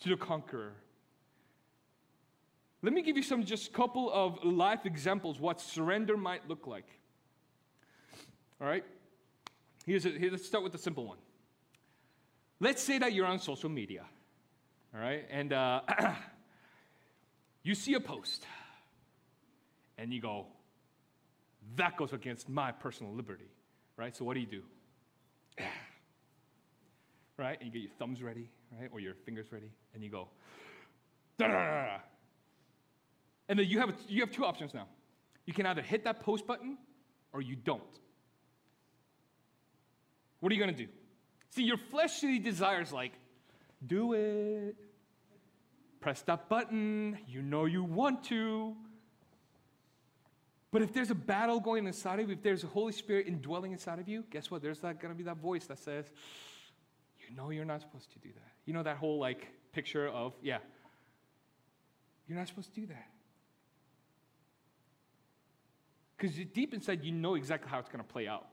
to 0.02 0.10
the 0.10 0.18
conqueror. 0.18 0.74
Let 2.82 2.92
me 2.92 3.04
give 3.04 3.18
you 3.18 3.22
some 3.22 3.46
just 3.46 3.72
couple 3.72 4.12
of 4.12 4.44
life 4.44 4.88
examples 4.88 5.40
what 5.40 5.62
surrender 5.62 6.18
might 6.18 6.50
look 6.50 6.66
like. 6.66 6.88
All 8.60 8.66
right? 8.66 8.84
Here's 9.86 10.08
a, 10.08 10.10
here, 10.10 10.32
let's 10.32 10.48
start 10.48 10.64
with 10.64 10.72
the 10.72 10.80
simple 10.80 11.06
one. 11.06 11.20
Let's 12.60 12.82
say 12.82 12.98
that 12.98 13.14
you're 13.14 13.28
on 13.28 13.38
social 13.38 13.70
media, 13.70 14.06
all 14.92 15.00
right, 15.00 15.24
and 15.30 15.54
uh, 15.54 15.82
you 17.64 17.76
see 17.76 17.94
a 17.94 18.00
post, 18.00 18.44
and 20.00 20.12
you 20.12 20.20
go, 20.20 20.48
that 21.76 21.98
goes 21.98 22.14
against 22.14 22.50
my 22.50 22.72
personal 22.72 23.14
liberty, 23.14 23.50
right? 23.98 24.16
So 24.16 24.26
what 24.26 24.34
do 24.36 24.40
you 24.40 24.48
do? 24.48 24.62
right? 27.38 27.58
And 27.60 27.68
you 27.68 27.72
get 27.74 27.82
your 27.82 27.98
thumbs 27.98 28.22
ready, 28.22 28.50
right? 28.80 28.90
Or 28.92 29.00
your 29.00 29.14
fingers 29.14 29.52
ready, 29.52 29.72
and 29.94 30.04
you 30.04 30.10
go, 30.10 30.28
Da-da-da-da. 31.38 32.00
and 33.48 33.60
then 33.60 33.68
you 33.68 33.80
have, 33.80 33.96
you 34.08 34.20
have 34.22 34.32
two 34.32 34.46
options 34.46 34.74
now. 34.74 34.88
You 35.46 35.54
can 35.54 35.66
either 35.66 35.82
hit 35.82 36.04
that 36.04 36.20
post 36.20 36.46
button 36.46 36.78
or 37.34 37.42
you 37.42 37.56
don't. 37.56 37.82
What 40.42 40.52
are 40.52 40.56
you 40.56 40.62
going 40.62 40.76
to 40.76 40.84
do? 40.86 40.90
See, 41.50 41.64
your 41.64 41.78
fleshly 41.78 42.40
desires 42.40 42.92
like, 42.92 43.14
do 43.86 44.14
it. 44.14 44.76
Press 46.00 46.22
that 46.24 46.50
button. 46.50 47.18
You 47.28 47.42
know 47.42 47.66
you 47.66 47.84
want 47.84 48.24
to. 48.26 48.76
But 50.72 50.82
if 50.84 50.94
there's 50.94 51.10
a 51.10 51.16
battle 51.16 51.60
going 51.60 51.88
inside 51.88 52.20
of 52.20 52.30
you, 52.30 52.36
if 52.36 52.44
there's 52.44 52.64
a 52.64 52.68
Holy 52.68 52.92
Spirit 52.92 53.28
indwelling 53.28 53.72
inside 53.72 54.00
of 54.00 54.08
you, 54.08 54.24
guess 54.30 54.52
what? 54.52 54.62
There's 54.62 54.80
that 54.82 55.02
going 55.02 55.14
to 55.14 55.18
be 55.18 55.24
that 55.24 55.38
voice 55.38 55.66
that 55.66 55.80
says, 55.80 56.12
you 57.20 57.36
know 57.36 57.50
you're 57.50 57.66
not 57.66 57.82
supposed 57.82 58.12
to 58.14 58.20
do 58.20 58.30
that. 58.34 58.52
You 58.66 58.74
know 58.74 58.84
that 58.84 58.98
whole 58.98 59.20
like 59.20 59.48
picture 59.72 60.08
of, 60.08 60.34
yeah, 60.42 60.60
you're 62.28 62.38
not 62.38 62.48
supposed 62.48 62.74
to 62.76 62.82
do 62.82 62.88
that. 62.88 63.08
Because 66.18 66.36
deep 66.54 66.74
inside, 66.74 67.04
you 67.04 67.12
know 67.12 67.36
exactly 67.36 67.70
how 67.72 67.80
it's 67.80 67.90
going 67.90 68.04
to 68.04 68.12
play 68.12 68.28
out. 68.28 68.48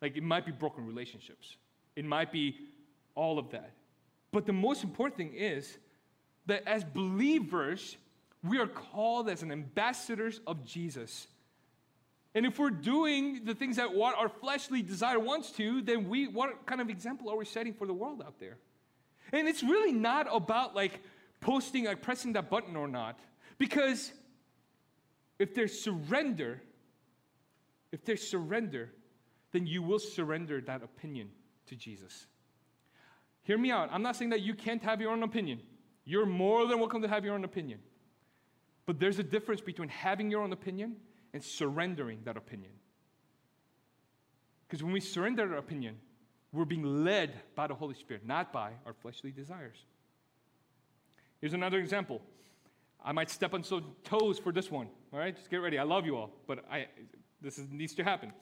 Like 0.00 0.16
it 0.16 0.22
might 0.22 0.46
be 0.46 0.52
broken 0.52 0.86
relationships, 0.86 1.56
it 1.96 2.04
might 2.04 2.30
be 2.30 2.56
all 3.14 3.38
of 3.38 3.50
that. 3.50 3.72
But 4.32 4.46
the 4.46 4.52
most 4.52 4.84
important 4.84 5.16
thing 5.16 5.34
is 5.34 5.78
that 6.46 6.62
as 6.66 6.84
believers, 6.84 7.96
we 8.44 8.58
are 8.58 8.68
called 8.68 9.28
as 9.28 9.42
an 9.42 9.50
ambassadors 9.50 10.40
of 10.46 10.64
Jesus. 10.64 11.26
And 12.34 12.46
if 12.46 12.58
we're 12.58 12.70
doing 12.70 13.44
the 13.44 13.54
things 13.54 13.76
that 13.76 13.92
what 13.92 14.16
our 14.16 14.28
fleshly 14.28 14.82
desire 14.82 15.18
wants 15.18 15.50
to, 15.52 15.82
then 15.82 16.08
we 16.08 16.28
what 16.28 16.64
kind 16.66 16.80
of 16.80 16.88
example 16.88 17.28
are 17.30 17.36
we 17.36 17.44
setting 17.44 17.74
for 17.74 17.86
the 17.86 17.92
world 17.92 18.22
out 18.24 18.38
there? 18.38 18.56
And 19.32 19.48
it's 19.48 19.62
really 19.62 19.92
not 19.92 20.28
about 20.30 20.74
like 20.74 21.00
posting, 21.40 21.84
like 21.84 22.02
pressing 22.02 22.32
that 22.34 22.50
button 22.50 22.76
or 22.76 22.86
not. 22.86 23.18
Because 23.58 24.12
if 25.38 25.54
there's 25.54 25.80
surrender, 25.80 26.62
if 27.92 28.04
there's 28.04 28.26
surrender, 28.26 28.90
then 29.52 29.66
you 29.66 29.82
will 29.82 29.98
surrender 29.98 30.60
that 30.60 30.82
opinion 30.82 31.30
to 31.66 31.74
Jesus. 31.74 32.26
Hear 33.42 33.58
me 33.58 33.70
out. 33.70 33.88
I'm 33.92 34.02
not 34.02 34.16
saying 34.16 34.30
that 34.30 34.42
you 34.42 34.54
can't 34.54 34.82
have 34.82 35.00
your 35.00 35.10
own 35.10 35.22
opinion. 35.22 35.60
You're 36.04 36.26
more 36.26 36.66
than 36.66 36.78
welcome 36.78 37.02
to 37.02 37.08
have 37.08 37.24
your 37.24 37.34
own 37.34 37.44
opinion. 37.44 37.80
But 38.86 39.00
there's 39.00 39.18
a 39.18 39.22
difference 39.22 39.60
between 39.60 39.88
having 39.88 40.30
your 40.30 40.42
own 40.42 40.52
opinion 40.52 40.96
and 41.32 41.42
surrendering 41.42 42.20
that 42.24 42.36
opinion. 42.36 42.72
Because 44.66 44.82
when 44.82 44.92
we 44.92 45.00
surrender 45.00 45.52
our 45.52 45.58
opinion, 45.58 45.96
we're 46.52 46.64
being 46.64 47.04
led 47.04 47.34
by 47.54 47.66
the 47.66 47.74
Holy 47.74 47.94
Spirit, 47.94 48.26
not 48.26 48.52
by 48.52 48.72
our 48.86 48.92
fleshly 48.92 49.30
desires. 49.30 49.76
Here's 51.40 51.54
another 51.54 51.78
example. 51.78 52.20
I 53.04 53.12
might 53.12 53.30
step 53.30 53.54
on 53.54 53.64
some 53.64 53.84
toes 54.04 54.38
for 54.38 54.52
this 54.52 54.70
one. 54.70 54.88
All 55.12 55.18
right, 55.18 55.34
just 55.34 55.50
get 55.50 55.58
ready. 55.58 55.78
I 55.78 55.84
love 55.84 56.04
you 56.06 56.16
all, 56.16 56.30
but 56.46 56.64
I, 56.70 56.86
this 57.40 57.58
is, 57.58 57.66
needs 57.70 57.94
to 57.94 58.04
happen. 58.04 58.32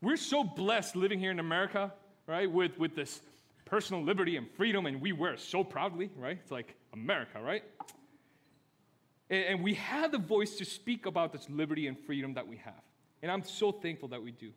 We're 0.00 0.16
so 0.16 0.44
blessed 0.44 0.96
living 0.96 1.18
here 1.18 1.30
in 1.30 1.38
America, 1.38 1.92
right, 2.26 2.50
with, 2.50 2.78
with 2.78 2.94
this 2.94 3.20
personal 3.64 4.02
liberty 4.02 4.36
and 4.36 4.50
freedom, 4.50 4.86
and 4.86 5.00
we 5.00 5.12
wear 5.12 5.32
it 5.32 5.40
so 5.40 5.64
proudly, 5.64 6.10
right? 6.16 6.38
It's 6.40 6.50
like 6.50 6.74
America, 6.92 7.40
right? 7.40 7.64
And, 9.32 9.62
we 9.62 9.74
have 9.74 10.12
the 10.12 10.18
voice 10.18 10.56
to 10.56 10.64
speak 10.66 11.06
about 11.06 11.32
this 11.32 11.48
liberty 11.48 11.86
and 11.86 11.98
freedom 11.98 12.34
that 12.34 12.46
we 12.46 12.58
have. 12.58 12.82
And 13.22 13.32
I'm 13.32 13.42
so 13.42 13.72
thankful 13.72 14.08
that 14.08 14.22
we 14.22 14.30
do. 14.30 14.50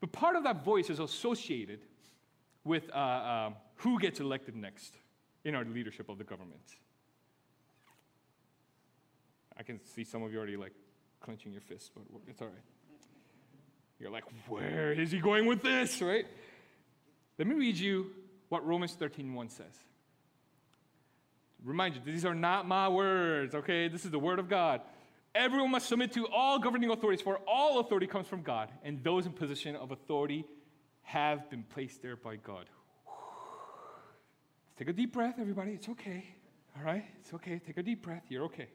But 0.00 0.10
part 0.10 0.36
of 0.36 0.44
that 0.44 0.64
voice 0.64 0.88
is 0.88 1.00
associated 1.00 1.80
with 2.64 2.88
uh, 2.94 2.96
uh, 2.96 3.50
who 3.76 4.00
gets 4.00 4.18
elected 4.18 4.56
next 4.56 4.94
in 5.44 5.54
our 5.54 5.66
leadership 5.66 6.08
of 6.08 6.16
the 6.16 6.24
government. 6.24 6.76
I 9.58 9.62
can 9.62 9.78
see 9.84 10.04
some 10.04 10.22
of 10.22 10.32
you 10.32 10.38
already 10.38 10.56
like 10.56 10.72
clenching 11.20 11.52
your 11.52 11.60
fists, 11.60 11.90
but 11.94 12.02
it's 12.26 12.40
all 12.40 12.48
right. 12.48 12.56
You're 13.98 14.10
like, 14.10 14.24
where 14.48 14.92
is 14.92 15.10
he 15.10 15.18
going 15.18 15.44
with 15.44 15.60
this, 15.60 16.00
right? 16.00 16.24
Let 17.38 17.46
me 17.46 17.54
read 17.54 17.76
you 17.76 18.06
what 18.48 18.66
Romans 18.66 18.96
13:1 18.98 19.50
says. 19.50 19.84
Remind 21.64 21.94
you, 21.94 22.00
these 22.04 22.24
are 22.24 22.34
not 22.34 22.66
my 22.66 22.88
words, 22.88 23.54
okay? 23.54 23.88
This 23.88 24.04
is 24.04 24.10
the 24.10 24.18
word 24.18 24.38
of 24.38 24.48
God. 24.48 24.80
Everyone 25.34 25.70
must 25.70 25.88
submit 25.88 26.12
to 26.12 26.26
all 26.28 26.58
governing 26.58 26.90
authorities, 26.90 27.20
for 27.20 27.38
all 27.46 27.78
authority 27.80 28.06
comes 28.06 28.26
from 28.26 28.42
God, 28.42 28.70
and 28.82 29.02
those 29.04 29.26
in 29.26 29.32
position 29.32 29.76
of 29.76 29.90
authority 29.90 30.44
have 31.02 31.50
been 31.50 31.62
placed 31.62 32.02
there 32.02 32.16
by 32.16 32.36
God. 32.36 32.66
Take 34.78 34.88
a 34.88 34.92
deep 34.92 35.12
breath, 35.12 35.34
everybody. 35.38 35.72
It's 35.72 35.88
okay. 35.90 36.24
All 36.76 36.84
right? 36.84 37.04
It's 37.20 37.34
okay. 37.34 37.60
Take 37.64 37.76
a 37.76 37.82
deep 37.82 38.02
breath. 38.02 38.22
You're 38.28 38.44
okay. 38.44 38.68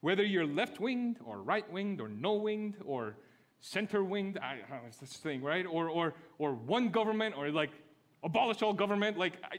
Whether 0.00 0.24
you're 0.24 0.46
left 0.46 0.80
winged 0.80 1.18
or 1.24 1.40
right 1.40 1.70
winged 1.72 2.00
or 2.00 2.08
no 2.08 2.34
winged 2.34 2.76
or 2.84 3.16
center 3.60 4.04
winged, 4.04 4.36
I 4.38 4.56
don't 4.58 4.68
know, 4.68 4.76
it's 4.86 4.98
this 4.98 5.16
thing, 5.16 5.42
right? 5.42 5.64
Or, 5.64 5.88
or, 5.88 6.14
or 6.38 6.54
one 6.54 6.90
government 6.90 7.36
or 7.38 7.50
like 7.50 7.70
abolish 8.22 8.60
all 8.62 8.74
government. 8.74 9.16
Like, 9.16 9.34
I, 9.44 9.56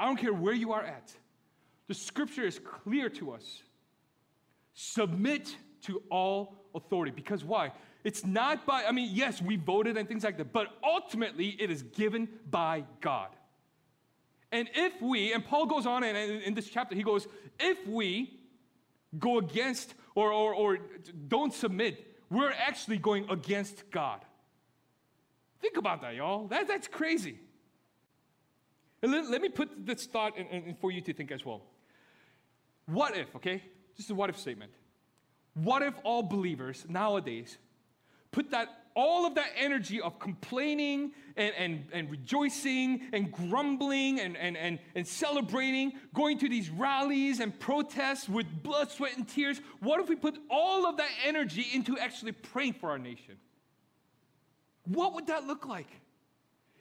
I 0.00 0.06
don't 0.06 0.16
care 0.16 0.32
where 0.32 0.54
you 0.54 0.72
are 0.72 0.82
at. 0.82 1.12
The 1.86 1.92
scripture 1.94 2.46
is 2.46 2.58
clear 2.58 3.10
to 3.10 3.32
us. 3.32 3.62
Submit 4.72 5.54
to 5.82 6.02
all 6.10 6.56
authority. 6.74 7.12
Because 7.14 7.44
why? 7.44 7.72
It's 8.02 8.24
not 8.24 8.64
by, 8.64 8.84
I 8.84 8.92
mean, 8.92 9.10
yes, 9.12 9.42
we 9.42 9.56
voted 9.56 9.98
and 9.98 10.08
things 10.08 10.24
like 10.24 10.38
that, 10.38 10.54
but 10.54 10.68
ultimately 10.82 11.48
it 11.48 11.70
is 11.70 11.82
given 11.82 12.28
by 12.48 12.84
God. 13.02 13.28
And 14.50 14.70
if 14.74 15.02
we, 15.02 15.34
and 15.34 15.44
Paul 15.44 15.66
goes 15.66 15.84
on 15.84 16.02
and 16.02 16.16
in 16.16 16.54
this 16.54 16.70
chapter, 16.70 16.96
he 16.96 17.02
goes, 17.02 17.28
if 17.58 17.86
we 17.86 18.40
go 19.18 19.36
against 19.36 19.92
or, 20.14 20.32
or, 20.32 20.54
or 20.54 20.78
don't 21.28 21.52
submit, 21.52 22.06
we're 22.30 22.52
actually 22.52 22.96
going 22.96 23.28
against 23.28 23.90
God. 23.90 24.24
Think 25.60 25.76
about 25.76 26.00
that, 26.00 26.14
y'all. 26.14 26.46
That, 26.48 26.66
that's 26.66 26.88
crazy. 26.88 27.38
Let, 29.02 29.30
let 29.30 29.40
me 29.40 29.48
put 29.48 29.86
this 29.86 30.06
thought 30.06 30.36
in, 30.36 30.46
in, 30.46 30.74
for 30.74 30.90
you 30.90 31.00
to 31.00 31.12
think 31.12 31.30
as 31.30 31.44
well. 31.44 31.62
What 32.86 33.16
if, 33.16 33.34
okay? 33.36 33.62
Just 33.96 34.10
a 34.10 34.14
what 34.14 34.30
if 34.30 34.38
statement. 34.38 34.72
What 35.54 35.82
if 35.82 35.94
all 36.04 36.22
believers 36.22 36.84
nowadays 36.88 37.58
put 38.30 38.50
that 38.50 38.68
all 38.94 39.24
of 39.24 39.34
that 39.36 39.48
energy 39.56 40.00
of 40.00 40.18
complaining 40.18 41.12
and, 41.36 41.54
and, 41.56 41.84
and 41.92 42.10
rejoicing 42.10 43.08
and 43.12 43.30
grumbling 43.30 44.20
and, 44.20 44.36
and, 44.36 44.56
and, 44.56 44.78
and 44.94 45.06
celebrating, 45.06 45.92
going 46.12 46.38
to 46.38 46.48
these 46.48 46.70
rallies 46.70 47.40
and 47.40 47.58
protests 47.58 48.28
with 48.28 48.46
blood, 48.62 48.90
sweat, 48.90 49.16
and 49.16 49.28
tears, 49.28 49.60
what 49.80 50.00
if 50.00 50.08
we 50.08 50.16
put 50.16 50.36
all 50.50 50.86
of 50.86 50.96
that 50.96 51.10
energy 51.24 51.66
into 51.72 51.98
actually 51.98 52.32
praying 52.32 52.74
for 52.74 52.90
our 52.90 52.98
nation? 52.98 53.36
What 54.84 55.14
would 55.14 55.28
that 55.28 55.46
look 55.46 55.66
like? 55.66 55.88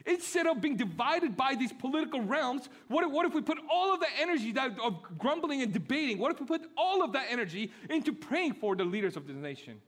Instead 0.06 0.48
of 0.48 0.62
being 0.62 0.78
divided 0.78 1.36
by 1.36 1.56
these 1.56 1.74
political 1.74 2.22
realms, 2.22 2.70
what 2.88 3.04
if, 3.04 3.12
what 3.12 3.26
if 3.26 3.34
we 3.34 3.42
put 3.42 3.58
all 3.70 3.94
of 3.94 4.00
that 4.00 4.10
energy 4.20 4.52
that, 4.54 4.80
of 4.80 5.02
grumbling 5.18 5.62
and 5.62 5.74
debating, 5.74 6.18
what 6.18 6.32
if 6.32 6.40
we 6.40 6.46
put 6.46 6.62
all 6.78 7.04
of 7.04 7.14
that 7.14 7.28
energy 7.30 7.72
into 7.90 8.14
praying 8.14 8.54
for 8.54 8.76
the 8.76 8.84
leaders 8.86 9.18
of 9.18 9.28
the 9.28 9.34
nation? 9.34 9.82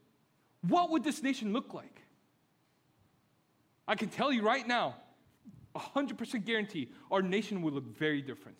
What 0.68 0.90
would 0.90 1.02
this 1.02 1.22
nation 1.22 1.52
look 1.52 1.72
like? 1.72 2.02
I 3.88 3.94
can 3.94 4.08
tell 4.08 4.32
you 4.32 4.42
right 4.42 4.66
now, 4.66 4.96
100% 5.74 6.44
guarantee, 6.44 6.90
our 7.10 7.22
nation 7.22 7.62
will 7.62 7.72
look 7.72 7.96
very 7.96 8.20
different. 8.20 8.58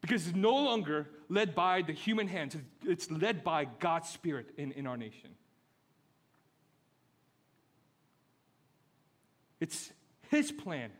Because 0.00 0.26
it's 0.26 0.36
no 0.36 0.54
longer 0.54 1.08
led 1.28 1.54
by 1.54 1.82
the 1.82 1.92
human 1.92 2.26
hands, 2.26 2.56
it's 2.84 3.10
led 3.10 3.44
by 3.44 3.66
God's 3.66 4.08
Spirit 4.08 4.50
in, 4.56 4.72
in 4.72 4.86
our 4.86 4.96
nation. 4.96 5.30
It's 9.62 9.92
His 10.28 10.50
plan, 10.50 10.90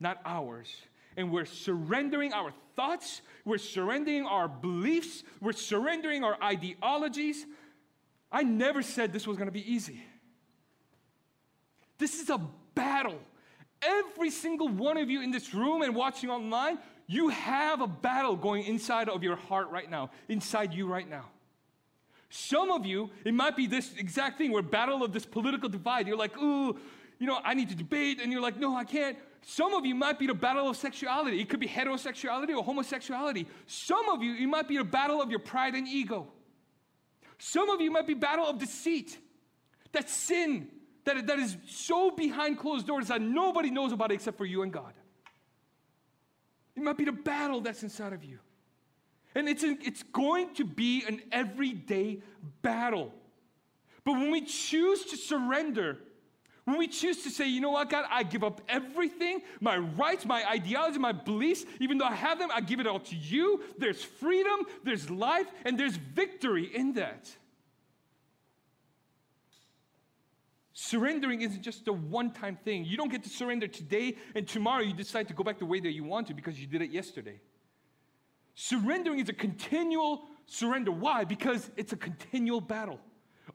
not 0.00 0.22
ours. 0.24 0.74
And 1.18 1.30
we're 1.30 1.44
surrendering 1.44 2.32
our 2.32 2.50
thoughts, 2.76 3.20
we're 3.44 3.58
surrendering 3.58 4.24
our 4.24 4.48
beliefs, 4.48 5.22
we're 5.42 5.52
surrendering 5.52 6.24
our 6.24 6.42
ideologies. 6.42 7.44
I 8.32 8.42
never 8.42 8.80
said 8.80 9.12
this 9.12 9.26
was 9.26 9.36
going 9.36 9.48
to 9.48 9.52
be 9.52 9.70
easy. 9.70 10.02
This 11.98 12.22
is 12.22 12.30
a 12.30 12.40
battle. 12.74 13.18
Every 13.82 14.30
single 14.30 14.68
one 14.68 14.96
of 14.96 15.10
you 15.10 15.20
in 15.20 15.30
this 15.30 15.52
room 15.52 15.82
and 15.82 15.94
watching 15.94 16.30
online, 16.30 16.78
you 17.06 17.28
have 17.28 17.82
a 17.82 17.86
battle 17.86 18.34
going 18.34 18.64
inside 18.64 19.10
of 19.10 19.22
your 19.22 19.36
heart 19.36 19.70
right 19.70 19.90
now, 19.90 20.10
inside 20.30 20.72
you 20.72 20.86
right 20.86 21.08
now. 21.08 21.26
Some 22.30 22.70
of 22.70 22.86
you, 22.86 23.10
it 23.26 23.34
might 23.34 23.56
be 23.56 23.66
this 23.66 23.94
exact 23.98 24.38
thing 24.38 24.52
where 24.52 24.62
battle 24.62 25.04
of 25.04 25.12
this 25.12 25.26
political 25.26 25.68
divide. 25.68 26.06
You're 26.06 26.16
like, 26.16 26.36
ooh, 26.38 26.78
you 27.18 27.26
know, 27.26 27.38
I 27.44 27.54
need 27.54 27.68
to 27.70 27.74
debate, 27.74 28.20
and 28.22 28.30
you're 28.30 28.40
like, 28.40 28.58
no, 28.58 28.76
I 28.76 28.84
can't. 28.84 29.16
Some 29.42 29.74
of 29.74 29.86
you 29.86 29.94
might 29.94 30.18
be 30.18 30.26
the 30.26 30.34
battle 30.34 30.68
of 30.68 30.76
sexuality. 30.76 31.40
It 31.40 31.48
could 31.48 31.60
be 31.60 31.68
heterosexuality 31.68 32.56
or 32.56 32.64
homosexuality. 32.64 33.46
Some 33.66 34.08
of 34.08 34.22
you, 34.22 34.34
it 34.34 34.46
might 34.46 34.68
be 34.68 34.76
the 34.76 34.84
battle 34.84 35.22
of 35.22 35.30
your 35.30 35.38
pride 35.38 35.74
and 35.74 35.86
ego. 35.86 36.26
Some 37.38 37.70
of 37.70 37.80
you 37.80 37.90
might 37.90 38.06
be 38.06 38.14
battle 38.14 38.46
of 38.46 38.58
deceit. 38.58 39.18
That 39.92 40.10
sin 40.10 40.68
that, 41.06 41.26
that 41.28 41.38
is 41.38 41.56
so 41.66 42.10
behind 42.10 42.58
closed 42.58 42.86
doors 42.86 43.08
that 43.08 43.22
nobody 43.22 43.70
knows 43.70 43.92
about 43.92 44.10
it 44.10 44.14
except 44.14 44.36
for 44.36 44.44
you 44.44 44.62
and 44.62 44.72
God. 44.72 44.92
It 46.74 46.82
might 46.82 46.98
be 46.98 47.04
the 47.04 47.12
battle 47.12 47.60
that's 47.60 47.82
inside 47.82 48.12
of 48.12 48.22
you. 48.22 48.38
And 49.34 49.48
it's, 49.48 49.62
a, 49.62 49.76
it's 49.80 50.02
going 50.02 50.54
to 50.54 50.64
be 50.64 51.04
an 51.06 51.22
everyday 51.30 52.22
battle. 52.60 53.14
But 54.04 54.12
when 54.12 54.30
we 54.30 54.42
choose 54.42 55.04
to 55.06 55.16
surrender, 55.16 55.98
when 56.66 56.78
we 56.78 56.88
choose 56.88 57.22
to 57.22 57.30
say, 57.30 57.46
you 57.48 57.60
know 57.60 57.70
what, 57.70 57.88
God, 57.88 58.06
I 58.10 58.24
give 58.24 58.42
up 58.42 58.60
everything, 58.68 59.40
my 59.60 59.76
rights, 59.76 60.26
my 60.26 60.44
ideology, 60.50 60.98
my 60.98 61.12
beliefs, 61.12 61.64
even 61.78 61.96
though 61.96 62.06
I 62.06 62.14
have 62.14 62.40
them, 62.40 62.50
I 62.52 62.60
give 62.60 62.80
it 62.80 62.88
all 62.88 62.98
to 62.98 63.14
you, 63.14 63.62
there's 63.78 64.02
freedom, 64.02 64.66
there's 64.82 65.08
life, 65.08 65.46
and 65.64 65.78
there's 65.78 65.96
victory 65.96 66.64
in 66.74 66.94
that. 66.94 67.30
Surrendering 70.72 71.42
isn't 71.42 71.62
just 71.62 71.86
a 71.86 71.92
one 71.92 72.32
time 72.32 72.58
thing. 72.64 72.84
You 72.84 72.96
don't 72.96 73.12
get 73.12 73.22
to 73.22 73.30
surrender 73.30 73.68
today 73.68 74.16
and 74.34 74.46
tomorrow 74.46 74.82
you 74.82 74.92
decide 74.92 75.28
to 75.28 75.34
go 75.34 75.44
back 75.44 75.60
the 75.60 75.66
way 75.66 75.78
that 75.78 75.92
you 75.92 76.02
want 76.02 76.26
to 76.26 76.34
because 76.34 76.60
you 76.60 76.66
did 76.66 76.82
it 76.82 76.90
yesterday. 76.90 77.40
Surrendering 78.56 79.20
is 79.20 79.28
a 79.28 79.32
continual 79.32 80.24
surrender. 80.46 80.90
Why? 80.90 81.22
Because 81.22 81.70
it's 81.76 81.92
a 81.92 81.96
continual 81.96 82.60
battle. 82.60 82.98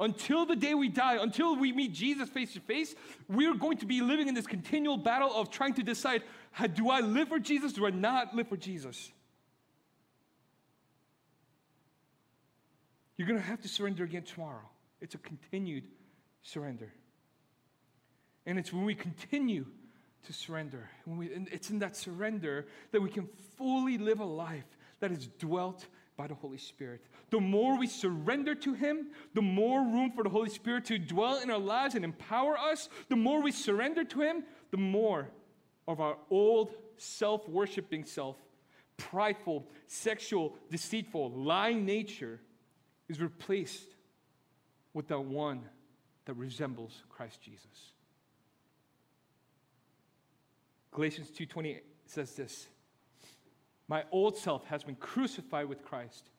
Until 0.01 0.47
the 0.47 0.55
day 0.55 0.73
we 0.73 0.89
die, 0.89 1.21
until 1.21 1.55
we 1.55 1.71
meet 1.71 1.93
Jesus 1.93 2.27
face 2.27 2.53
to 2.53 2.59
face, 2.59 2.95
we're 3.29 3.53
going 3.53 3.77
to 3.77 3.85
be 3.85 4.01
living 4.01 4.27
in 4.27 4.33
this 4.33 4.47
continual 4.47 4.97
battle 4.97 5.31
of 5.31 5.51
trying 5.51 5.75
to 5.75 5.83
decide 5.83 6.23
do 6.73 6.89
I 6.89 6.99
live 6.99 7.29
for 7.29 7.39
Jesus? 7.39 7.71
Do 7.71 7.85
I 7.85 7.91
not 7.91 8.35
live 8.35 8.47
for 8.49 8.57
Jesus? 8.57 9.11
You're 13.15 13.27
going 13.27 13.39
to 13.39 13.45
have 13.45 13.61
to 13.61 13.67
surrender 13.67 14.03
again 14.03 14.23
tomorrow. 14.23 14.67
It's 14.99 15.13
a 15.13 15.19
continued 15.19 15.83
surrender. 16.41 16.91
And 18.47 18.57
it's 18.57 18.73
when 18.73 18.85
we 18.85 18.95
continue 18.95 19.67
to 20.25 20.33
surrender, 20.33 20.89
when 21.05 21.17
we, 21.17 21.27
it's 21.27 21.69
in 21.69 21.77
that 21.79 21.95
surrender 21.95 22.65
that 22.91 23.01
we 23.01 23.09
can 23.09 23.29
fully 23.55 23.99
live 23.99 24.19
a 24.19 24.25
life 24.25 24.65
that 24.99 25.11
is 25.11 25.27
dwelt 25.27 25.85
by 26.17 26.25
the 26.25 26.33
Holy 26.33 26.57
Spirit. 26.57 27.01
The 27.31 27.39
more 27.39 27.77
we 27.77 27.87
surrender 27.87 28.53
to 28.55 28.73
Him, 28.73 29.07
the 29.33 29.41
more 29.41 29.81
room 29.81 30.11
for 30.11 30.23
the 30.23 30.29
Holy 30.29 30.49
Spirit 30.49 30.85
to 30.85 30.99
dwell 30.99 31.39
in 31.39 31.49
our 31.49 31.57
lives 31.57 31.95
and 31.95 32.03
empower 32.03 32.57
us. 32.57 32.89
The 33.09 33.15
more 33.15 33.41
we 33.41 33.51
surrender 33.51 34.03
to 34.03 34.21
Him, 34.21 34.43
the 34.69 34.77
more 34.77 35.29
of 35.87 36.01
our 36.01 36.17
old 36.29 36.73
self 36.97 37.47
worshiping 37.47 38.03
self, 38.03 38.35
prideful, 38.97 39.65
sexual, 39.87 40.57
deceitful, 40.69 41.31
lying 41.31 41.85
nature 41.85 42.41
is 43.07 43.21
replaced 43.21 43.95
with 44.93 45.07
the 45.07 45.19
one 45.19 45.61
that 46.25 46.33
resembles 46.33 47.03
Christ 47.09 47.41
Jesus. 47.41 47.93
Galatians 50.91 51.31
2:20 51.31 51.79
says 52.05 52.35
this. 52.35 52.67
My 53.87 54.03
old 54.11 54.37
self 54.37 54.65
has 54.65 54.83
been 54.83 54.95
crucified 54.95 55.67
with 55.67 55.83
Christ. 55.83 56.30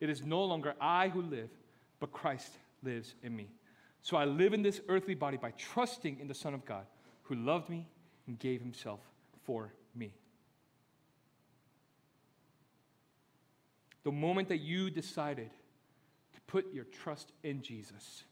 It 0.00 0.08
is 0.08 0.22
no 0.22 0.44
longer 0.44 0.74
I 0.80 1.08
who 1.08 1.22
live, 1.22 1.50
but 2.00 2.12
Christ 2.12 2.52
lives 2.82 3.14
in 3.22 3.34
me. 3.34 3.48
So 4.02 4.16
I 4.16 4.24
live 4.24 4.52
in 4.52 4.62
this 4.62 4.80
earthly 4.88 5.14
body 5.14 5.36
by 5.36 5.50
trusting 5.52 6.20
in 6.20 6.28
the 6.28 6.34
Son 6.34 6.54
of 6.54 6.64
God 6.64 6.86
who 7.22 7.34
loved 7.34 7.68
me 7.68 7.86
and 8.26 8.38
gave 8.38 8.60
himself 8.60 9.00
for 9.44 9.72
me. 9.94 10.12
The 14.04 14.12
moment 14.12 14.48
that 14.48 14.58
you 14.58 14.90
decided 14.90 15.50
to 16.34 16.40
put 16.46 16.72
your 16.72 16.84
trust 16.84 17.32
in 17.42 17.60
Jesus, 17.62 18.24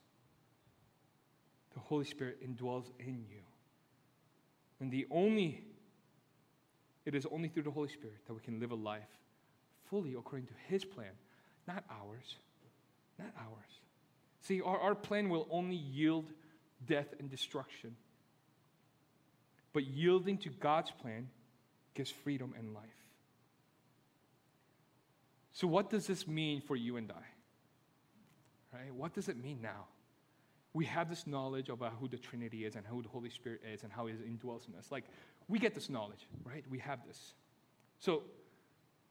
the 1.75 1.81
Holy 1.81 2.05
Spirit 2.05 2.39
indwells 2.43 2.87
in 2.99 3.25
you. 3.29 3.43
And 4.81 4.91
the 4.91 5.07
only, 5.11 5.65
it 7.05 7.15
is 7.15 7.27
only 7.31 7.49
through 7.49 7.65
the 7.65 7.71
Holy 7.71 7.89
Spirit 7.89 8.17
that 8.27 8.35
we 8.35 8.41
can 8.41 8.61
live 8.61 8.71
a 8.71 8.77
life 8.77 9.19
fully 9.91 10.15
according 10.15 10.47
to 10.47 10.55
His 10.69 10.85
plan, 10.85 11.13
not 11.67 11.85
ours. 11.91 12.37
Not 13.19 13.33
ours. 13.39 13.81
See, 14.43 14.61
our, 14.61 14.79
our 14.79 14.95
plan 14.95 15.29
will 15.29 15.49
only 15.51 15.77
yield 15.77 16.27
death 16.87 17.15
and 17.19 17.31
destruction. 17.31 17.97
But 19.73 19.87
yielding 19.87 20.39
to 20.39 20.49
God's 20.49 20.91
plan 20.91 21.29
gives 21.95 22.11
freedom 22.11 22.55
and 22.59 22.75
life. 22.75 22.85
So, 25.53 25.67
what 25.67 25.91
does 25.91 26.07
this 26.07 26.27
mean 26.29 26.61
for 26.61 26.77
you 26.77 26.97
and 26.97 27.11
I? 27.11 28.77
Right? 28.77 28.95
What 28.95 29.15
does 29.15 29.29
it 29.29 29.43
mean 29.43 29.61
now? 29.63 29.87
we 30.77 30.85
have 30.85 31.09
this 31.09 31.27
knowledge 31.27 31.71
about 31.71 31.95
who 31.99 32.07
the 32.07 32.19
Trinity 32.19 32.67
is 32.67 32.77
and 32.77 32.85
who 32.87 33.01
the 33.01 33.09
Holy 33.09 33.31
Spirit 33.31 33.63
is 33.73 33.83
and 33.83 33.91
how 33.91 34.05
He 34.07 34.13
indwells 34.13 34.69
in 34.69 34.75
us. 34.75 34.93
Like, 34.93 35.05
we 35.49 35.59
get 35.59 35.75
this 35.75 35.89
knowledge, 35.89 36.29
right? 36.45 36.63
We 36.69 36.79
have 36.81 36.99
this. 37.07 37.33
So, 37.99 38.25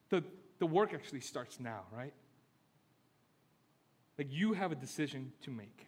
the, 0.10 0.24
the 0.60 0.68
work 0.68 0.94
actually 0.94 1.22
starts 1.22 1.60
now, 1.60 1.82
right? 1.92 2.14
Like, 4.18 4.28
you 4.32 4.54
have 4.54 4.72
a 4.72 4.76
decision 4.76 5.32
to 5.42 5.52
make. 5.52 5.88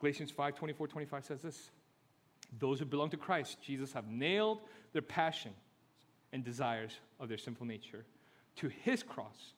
Galatians 0.00 0.30
5 0.30 0.54
24, 0.54 0.86
25 0.86 1.24
says 1.24 1.42
this 1.42 1.70
Those 2.58 2.78
who 2.78 2.84
belong 2.84 3.10
to 3.10 3.16
Christ, 3.16 3.58
Jesus, 3.62 3.92
have 3.92 4.06
nailed 4.06 4.60
their 4.92 5.02
passion 5.02 5.52
and 6.32 6.44
desires 6.44 6.92
of 7.18 7.28
their 7.28 7.38
sinful 7.38 7.66
nature 7.66 8.04
to 8.56 8.68
his 8.68 9.02
cross 9.02 9.54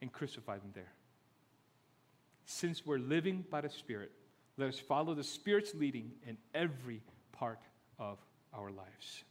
and 0.00 0.12
crucified 0.12 0.62
them 0.62 0.70
there 0.74 0.92
since 2.44 2.84
we're 2.84 2.98
living 2.98 3.44
by 3.50 3.60
the 3.60 3.70
Spirit, 3.70 4.12
let 4.56 4.68
us 4.68 4.78
follow 4.78 5.14
the 5.14 5.24
Spirit's 5.24 5.74
leading 5.74 6.12
in 6.26 6.36
every 6.54 7.02
part 7.32 7.60
of 7.98 8.18
our 8.52 8.70
lives. 8.70 9.24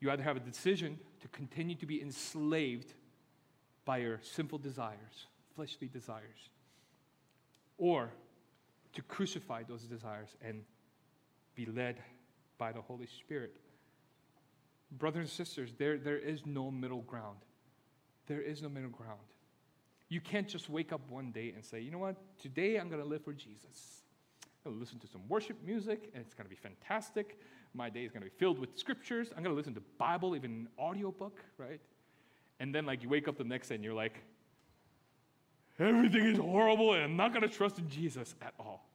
You 0.00 0.10
either 0.10 0.22
have 0.22 0.36
a 0.36 0.40
decision 0.40 0.98
to 1.20 1.28
continue 1.28 1.74
to 1.76 1.86
be 1.86 2.00
enslaved 2.00 2.94
by 3.84 3.98
your 3.98 4.20
simple 4.22 4.58
desires, 4.58 5.26
fleshly 5.54 5.88
desires, 5.88 6.50
or 7.78 8.10
to 8.92 9.02
crucify 9.02 9.62
those 9.62 9.82
desires 9.82 10.28
and 10.42 10.62
be 11.54 11.66
led 11.66 11.96
by 12.58 12.72
the 12.72 12.80
Holy 12.80 13.06
Spirit. 13.06 13.56
Brothers 14.92 15.20
and 15.20 15.30
sisters, 15.30 15.72
there, 15.78 15.98
there 15.98 16.18
is 16.18 16.44
no 16.44 16.70
middle 16.70 17.02
ground. 17.02 17.38
There 18.26 18.40
is 18.40 18.62
no 18.62 18.68
middle 18.68 18.90
ground. 18.90 19.20
You 20.08 20.20
can't 20.20 20.46
just 20.46 20.68
wake 20.68 20.92
up 20.92 21.00
one 21.08 21.32
day 21.32 21.52
and 21.54 21.64
say, 21.64 21.80
you 21.80 21.90
know 21.90 21.98
what, 21.98 22.16
today 22.38 22.76
I'm 22.76 22.88
going 22.88 23.00
to 23.00 23.08
live 23.08 23.24
for 23.24 23.32
Jesus. 23.32 24.02
I'm 24.64 24.72
going 24.72 24.76
to 24.76 24.80
listen 24.80 24.98
to 25.00 25.06
some 25.08 25.22
worship 25.28 25.56
music, 25.64 26.10
and 26.14 26.22
it's 26.22 26.34
going 26.34 26.44
to 26.44 26.50
be 26.50 26.56
fantastic. 26.56 27.38
My 27.74 27.88
day 27.88 28.04
is 28.04 28.12
going 28.12 28.22
to 28.22 28.28
be 28.28 28.36
filled 28.38 28.58
with 28.58 28.78
scriptures. 28.78 29.30
I'm 29.34 29.42
going 29.42 29.54
to 29.54 29.56
listen 29.56 29.74
to 29.74 29.82
Bible, 29.98 30.36
even 30.36 30.50
an 30.50 30.68
audiobook, 30.78 31.40
right? 31.56 31.80
And 32.60 32.74
then, 32.74 32.86
like, 32.86 33.02
you 33.02 33.08
wake 33.08 33.28
up 33.28 33.36
the 33.36 33.44
next 33.44 33.68
day 33.68 33.76
and 33.76 33.84
you're 33.84 33.94
like, 33.94 34.22
everything 35.78 36.26
is 36.26 36.38
horrible, 36.38 36.94
and 36.94 37.02
I'm 37.02 37.16
not 37.16 37.32
going 37.32 37.42
to 37.42 37.54
trust 37.54 37.78
in 37.78 37.88
Jesus 37.88 38.34
at 38.40 38.54
all. 38.58 38.86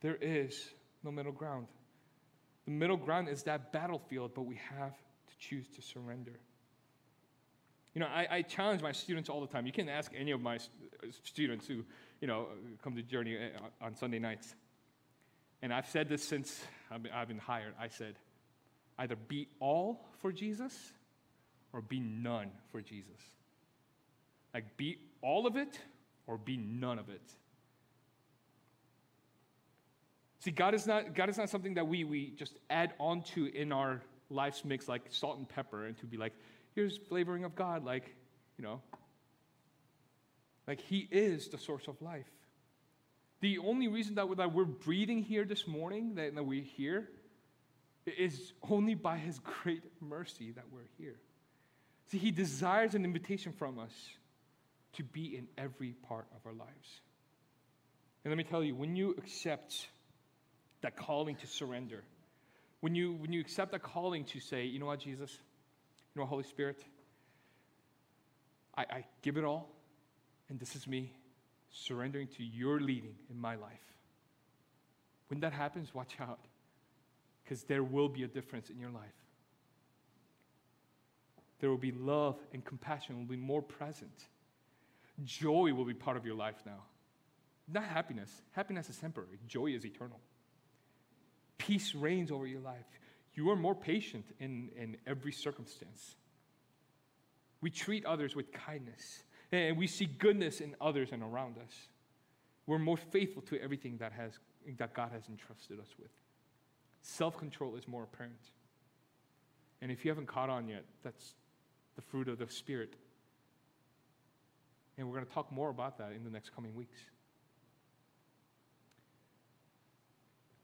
There 0.00 0.16
is 0.20 0.70
no 1.04 1.10
middle 1.10 1.32
ground. 1.32 1.66
The 2.64 2.70
middle 2.70 2.96
ground 2.96 3.28
is 3.28 3.42
that 3.44 3.72
battlefield, 3.72 4.32
but 4.34 4.42
we 4.42 4.58
have 4.78 4.94
to 4.96 5.38
choose 5.38 5.66
to 5.76 5.82
surrender. 5.82 6.38
You 7.94 8.00
know, 8.00 8.06
I, 8.06 8.26
I, 8.30 8.42
challenge 8.42 8.82
my 8.82 8.92
students 8.92 9.28
all 9.28 9.40
the 9.40 9.48
time. 9.48 9.66
You 9.66 9.72
can 9.72 9.88
ask 9.88 10.12
any 10.16 10.30
of 10.30 10.40
my 10.40 10.58
students 11.24 11.66
who, 11.66 11.84
you 12.20 12.28
know, 12.28 12.46
come 12.84 12.94
to 12.94 13.02
Journey 13.02 13.36
uh, 13.36 13.84
on 13.84 13.96
Sunday 13.96 14.20
nights. 14.20 14.54
And 15.60 15.74
I've 15.74 15.88
said 15.88 16.08
this 16.08 16.22
since 16.22 16.62
I've 16.90 17.28
been 17.28 17.38
hired. 17.38 17.74
I 17.80 17.88
said, 17.88 18.14
either 19.00 19.16
be 19.16 19.48
all 19.60 20.06
for 20.20 20.30
Jesus 20.30 20.92
or 21.72 21.80
be 21.80 21.98
none 21.98 22.50
for 22.70 22.82
Jesus. 22.82 23.20
Like, 24.52 24.76
be 24.76 24.98
all 25.22 25.46
of 25.46 25.56
it 25.56 25.80
or 26.26 26.36
be 26.36 26.58
none 26.58 26.98
of 26.98 27.08
it. 27.08 27.22
See, 30.40 30.50
God 30.50 30.74
is 30.74 30.86
not, 30.86 31.14
God 31.14 31.30
is 31.30 31.38
not 31.38 31.48
something 31.48 31.74
that 31.74 31.86
we, 31.86 32.04
we 32.04 32.30
just 32.30 32.58
add 32.68 32.92
onto 32.98 33.46
in 33.46 33.72
our 33.72 34.02
life's 34.28 34.64
mix 34.64 34.86
like 34.86 35.02
salt 35.08 35.38
and 35.38 35.48
pepper 35.48 35.86
and 35.86 35.96
to 35.98 36.06
be 36.06 36.18
like, 36.18 36.34
here's 36.74 36.98
flavoring 37.08 37.44
of 37.44 37.54
God, 37.54 37.84
like, 37.84 38.14
you 38.58 38.64
know. 38.64 38.82
Like, 40.66 40.80
He 40.80 41.08
is 41.10 41.48
the 41.48 41.58
source 41.58 41.88
of 41.88 42.00
life. 42.02 42.30
The 43.40 43.58
only 43.58 43.88
reason 43.88 44.14
that, 44.16 44.36
that 44.36 44.52
we're 44.52 44.64
breathing 44.66 45.22
here 45.22 45.44
this 45.44 45.66
morning, 45.66 46.16
that 46.16 46.34
we're 46.44 46.62
here, 46.62 47.08
is 48.18 48.52
only 48.68 48.94
by 48.94 49.18
His 49.18 49.38
great 49.38 49.82
mercy 50.00 50.52
that 50.52 50.64
we're 50.72 50.88
here. 50.98 51.16
See, 52.10 52.18
He 52.18 52.30
desires 52.30 52.94
an 52.94 53.04
invitation 53.04 53.52
from 53.52 53.78
us 53.78 53.92
to 54.94 55.04
be 55.04 55.36
in 55.36 55.46
every 55.56 55.94
part 56.08 56.26
of 56.34 56.46
our 56.46 56.52
lives. 56.52 57.00
And 58.24 58.30
let 58.30 58.36
me 58.36 58.44
tell 58.44 58.62
you, 58.62 58.74
when 58.74 58.96
you 58.96 59.14
accept 59.18 59.88
that 60.82 60.96
calling 60.96 61.36
to 61.36 61.46
surrender, 61.46 62.02
when 62.80 62.94
you, 62.94 63.12
when 63.12 63.32
you 63.32 63.40
accept 63.40 63.72
that 63.72 63.82
calling 63.82 64.24
to 64.26 64.40
say, 64.40 64.64
you 64.64 64.78
know 64.78 64.86
what, 64.86 65.00
Jesus, 65.00 65.32
you 65.32 66.18
know 66.18 66.22
what, 66.22 66.28
Holy 66.28 66.44
Spirit, 66.44 66.82
I, 68.76 68.82
I 68.82 69.04
give 69.22 69.36
it 69.36 69.44
all, 69.44 69.68
and 70.48 70.58
this 70.58 70.74
is 70.74 70.86
me 70.86 71.12
surrendering 71.70 72.28
to 72.36 72.42
your 72.42 72.80
leading 72.80 73.14
in 73.30 73.40
my 73.40 73.54
life. 73.54 73.94
When 75.28 75.40
that 75.40 75.52
happens, 75.52 75.94
watch 75.94 76.16
out, 76.20 76.40
because 77.50 77.64
there 77.64 77.82
will 77.82 78.08
be 78.08 78.22
a 78.22 78.28
difference 78.28 78.70
in 78.70 78.78
your 78.78 78.90
life. 78.90 79.02
There 81.58 81.68
will 81.68 81.78
be 81.78 81.90
love 81.90 82.38
and 82.52 82.64
compassion 82.64 83.18
will 83.18 83.24
be 83.24 83.36
more 83.36 83.60
present. 83.60 84.28
Joy 85.24 85.74
will 85.74 85.84
be 85.84 85.92
part 85.92 86.16
of 86.16 86.24
your 86.24 86.36
life 86.36 86.62
now. 86.64 86.84
Not 87.66 87.82
happiness. 87.82 88.30
Happiness 88.52 88.88
is 88.88 88.98
temporary. 88.98 89.40
Joy 89.48 89.66
is 89.66 89.84
eternal. 89.84 90.20
Peace 91.58 91.92
reigns 91.92 92.30
over 92.30 92.46
your 92.46 92.60
life. 92.60 92.86
You 93.34 93.50
are 93.50 93.56
more 93.56 93.74
patient 93.74 94.26
in, 94.38 94.70
in 94.76 94.96
every 95.04 95.32
circumstance. 95.32 96.14
We 97.60 97.70
treat 97.70 98.06
others 98.06 98.36
with 98.36 98.52
kindness, 98.52 99.24
and 99.50 99.76
we 99.76 99.88
see 99.88 100.06
goodness 100.06 100.60
in 100.60 100.76
others 100.80 101.08
and 101.10 101.20
around 101.20 101.58
us. 101.58 101.88
We're 102.68 102.78
more 102.78 102.96
faithful 102.96 103.42
to 103.42 103.60
everything 103.60 103.96
that, 103.98 104.12
has, 104.12 104.38
that 104.78 104.94
God 104.94 105.10
has 105.12 105.24
entrusted 105.28 105.80
us 105.80 105.88
with. 105.98 106.10
Self 107.02 107.38
control 107.38 107.76
is 107.76 107.88
more 107.88 108.02
apparent. 108.04 108.50
And 109.82 109.90
if 109.90 110.04
you 110.04 110.10
haven't 110.10 110.26
caught 110.26 110.50
on 110.50 110.68
yet, 110.68 110.84
that's 111.02 111.34
the 111.96 112.02
fruit 112.02 112.28
of 112.28 112.38
the 112.38 112.48
Spirit. 112.48 112.94
And 114.98 115.08
we're 115.08 115.14
going 115.14 115.26
to 115.26 115.32
talk 115.32 115.50
more 115.50 115.70
about 115.70 115.96
that 115.98 116.12
in 116.12 116.24
the 116.24 116.30
next 116.30 116.54
coming 116.54 116.74
weeks. 116.74 116.98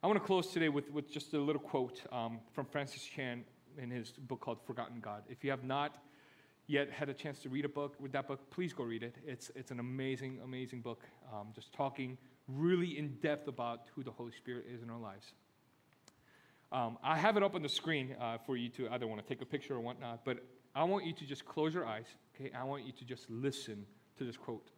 I 0.03 0.07
want 0.07 0.21
to 0.21 0.25
close 0.27 0.49
today 0.49 0.69
with, 0.69 0.91
with 0.91 1.11
just 1.11 1.33
a 1.33 1.39
little 1.39 1.61
quote 1.61 2.03
um, 2.13 2.41
from 2.53 2.67
Francis 2.67 3.03
Chan 3.03 3.45
in 3.79 3.91
his 3.91 4.11
book 4.13 4.41
called 4.41 4.59
Forgotten 4.67 5.01
God. 5.01 5.23
If 5.29 5.43
you 5.43 5.51
have 5.51 5.65
not 5.65 5.97
yet 6.67 6.91
had 6.91 7.09
a 7.09 7.15
chance 7.15 7.41
to 7.41 7.49
read 7.49 7.65
a 7.65 7.69
book 7.69 7.95
with 7.99 8.13
that 8.13 8.29
book, 8.29 8.51
please 8.51 8.73
go 8.73 8.85
read 8.85 9.03
it. 9.03 9.17
It's, 9.27 9.51
it's 9.55 9.71
an 9.71 9.81
amazing, 9.81 10.41
amazing 10.45 10.83
book, 10.83 11.03
um, 11.33 11.49
just 11.55 11.73
talking 11.73 12.19
really 12.47 12.99
in 12.99 13.17
depth 13.23 13.49
about 13.49 13.83
who 13.95 14.03
the 14.03 14.11
Holy 14.11 14.33
Spirit 14.33 14.67
is 14.73 14.83
in 14.83 14.91
our 14.91 14.99
lives. 14.99 15.33
Um, 16.73 16.99
I 17.03 17.17
have 17.17 17.37
it 17.37 17.43
up 17.43 17.55
on 17.55 17.63
the 17.63 17.69
screen 17.69 18.17
uh, 18.21 18.39
for 18.45 18.57
you 18.57 18.69
to 18.71 18.89
either 18.91 19.07
want 19.07 19.23
to 19.23 19.29
take 19.29 19.41
a 19.41 19.47
picture 19.47 19.75
or 19.75 19.81
whatnot, 19.81 20.25
but 20.25 20.39
I 20.75 20.85
want 20.85 21.07
you 21.07 21.13
to 21.13 21.25
just 21.25 21.45
close 21.45 21.73
your 21.73 21.87
eyes, 21.87 22.07
okay? 22.35 22.51
I 22.55 22.65
want 22.65 22.85
you 22.85 22.93
to 22.93 23.05
just 23.05 23.31
listen 23.31 23.87
to 24.19 24.25
this 24.25 24.37
quote. 24.37 24.69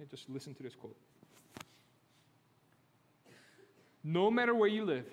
Okay? 0.00 0.08
Just 0.10 0.28
listen 0.28 0.54
to 0.54 0.62
this 0.62 0.74
quote. 0.74 0.96
No 4.02 4.30
matter 4.30 4.54
where 4.54 4.68
you 4.68 4.84
live 4.84 5.06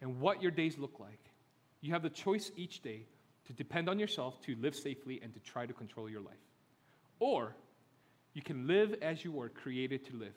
and 0.00 0.20
what 0.20 0.40
your 0.40 0.52
days 0.52 0.78
look 0.78 1.00
like, 1.00 1.18
you 1.80 1.92
have 1.92 2.02
the 2.02 2.10
choice 2.10 2.52
each 2.56 2.80
day 2.80 3.06
to 3.46 3.52
depend 3.52 3.88
on 3.88 3.98
yourself 3.98 4.40
to 4.42 4.54
live 4.56 4.74
safely 4.74 5.20
and 5.22 5.34
to 5.34 5.40
try 5.40 5.66
to 5.66 5.72
control 5.72 6.08
your 6.08 6.20
life. 6.20 6.34
Or 7.18 7.54
you 8.32 8.42
can 8.42 8.66
live 8.66 8.94
as 9.02 9.24
you 9.24 9.32
were 9.32 9.48
created 9.48 10.04
to 10.06 10.16
live, 10.16 10.34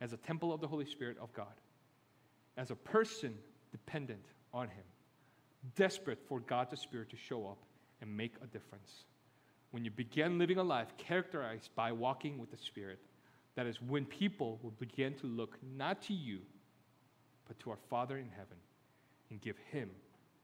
as 0.00 0.12
a 0.12 0.16
temple 0.16 0.52
of 0.52 0.60
the 0.60 0.66
Holy 0.66 0.86
Spirit 0.86 1.16
of 1.20 1.32
God, 1.34 1.54
as 2.56 2.70
a 2.70 2.76
person 2.76 3.34
dependent 3.74 4.24
on 4.52 4.68
Him, 4.68 4.84
desperate 5.74 6.20
for 6.28 6.38
God's 6.38 6.80
Spirit 6.80 7.10
to 7.10 7.16
show 7.16 7.48
up 7.48 7.58
and 8.00 8.16
make 8.16 8.34
a 8.40 8.46
difference. 8.46 9.02
When 9.72 9.84
you 9.84 9.90
begin 9.90 10.38
living 10.38 10.58
a 10.58 10.62
life 10.62 10.96
characterized 10.96 11.70
by 11.74 11.90
walking 11.90 12.38
with 12.38 12.52
the 12.52 12.56
Spirit, 12.56 13.00
that 13.56 13.66
is 13.66 13.82
when 13.82 14.04
people 14.04 14.60
will 14.62 14.70
begin 14.78 15.14
to 15.14 15.26
look 15.26 15.58
not 15.76 16.02
to 16.02 16.14
you, 16.14 16.38
but 17.48 17.58
to 17.58 17.70
our 17.70 17.78
Father 17.90 18.16
in 18.16 18.28
heaven 18.28 18.58
and 19.30 19.40
give 19.40 19.56
Him 19.72 19.90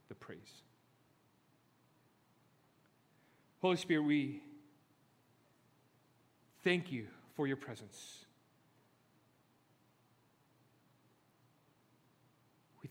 the 0.09 0.17
praise. 0.17 0.63
Holy 3.63 3.77
Spirit, 3.77 4.03
we 4.03 4.43
thank 6.65 6.91
you 6.91 7.07
for 7.37 7.47
your 7.47 7.57
presence. 7.57 8.25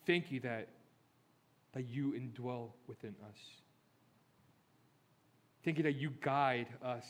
Thank 0.10 0.32
you 0.32 0.40
that, 0.40 0.68
that 1.74 1.88
you 1.88 2.14
indwell 2.14 2.70
within 2.88 3.14
us. 3.30 3.38
Thank 5.64 5.78
you 5.78 5.84
that 5.84 5.98
you 5.98 6.10
guide 6.20 6.66
us. 6.84 7.06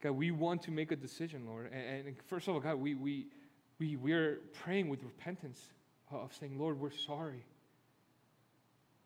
God, 0.00 0.12
we 0.12 0.30
want 0.30 0.62
to 0.62 0.70
make 0.70 0.92
a 0.92 0.96
decision, 0.96 1.44
Lord. 1.44 1.72
And, 1.72 2.06
and 2.06 2.16
first 2.28 2.46
of 2.46 2.54
all, 2.54 2.60
God, 2.60 2.76
we, 2.76 2.94
we, 2.94 3.26
we, 3.80 3.96
we're 3.96 4.38
praying 4.62 4.88
with 4.88 5.02
repentance 5.02 5.60
of 6.12 6.32
saying, 6.38 6.56
Lord, 6.56 6.78
we're 6.78 6.92
sorry 6.92 7.44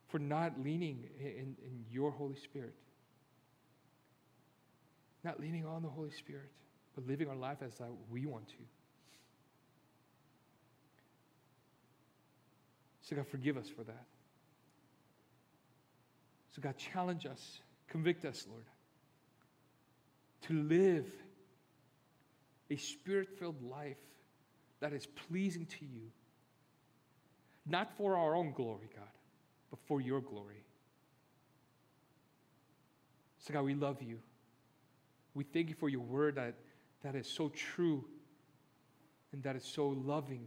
for 0.09 0.19
not 0.19 0.53
leaning 0.63 1.09
in, 1.19 1.57
in 1.65 1.85
your 1.91 2.11
Holy 2.11 2.37
Spirit. 2.37 2.75
Not 5.25 5.41
leaning 5.41 5.65
on 5.65 5.81
the 5.81 5.89
Holy 5.89 6.11
Spirit, 6.11 6.51
but 6.95 7.07
living 7.07 7.29
our 7.29 7.37
life 7.37 7.59
as 7.65 7.81
we 8.11 8.27
want 8.27 8.49
to. 8.49 8.55
So, 13.03 13.17
God, 13.17 13.27
forgive 13.29 13.57
us 13.57 13.69
for 13.69 13.83
that. 13.85 14.07
So, 16.55 16.63
God, 16.63 16.77
challenge 16.77 17.27
us, 17.27 17.61
convict 17.89 18.25
us, 18.25 18.47
Lord, 18.49 18.65
to 20.43 20.63
live 20.63 21.07
a 22.71 22.77
spirit 22.77 23.29
filled 23.39 23.63
life 23.63 23.99
that 24.81 24.93
is 24.93 25.07
pleasing 25.29 25.67
to 25.67 25.85
you, 25.85 26.11
not 27.67 27.97
for 27.97 28.17
our 28.17 28.35
own 28.35 28.53
glory, 28.53 28.89
God, 28.95 29.05
but 29.71 29.79
for 29.87 30.01
your 30.01 30.21
glory. 30.21 30.65
So, 33.39 33.53
God, 33.53 33.65
we 33.65 33.75
love 33.75 34.03
you. 34.03 34.19
We 35.35 35.45
thank 35.45 35.69
you 35.69 35.75
for 35.75 35.89
your 35.89 36.01
word 36.01 36.37
that, 36.37 36.55
that 37.03 37.15
is 37.15 37.27
so 37.27 37.49
true 37.49 38.05
and 39.33 39.43
that 39.43 39.57
is 39.57 39.65
so 39.65 39.89
loving 39.89 40.47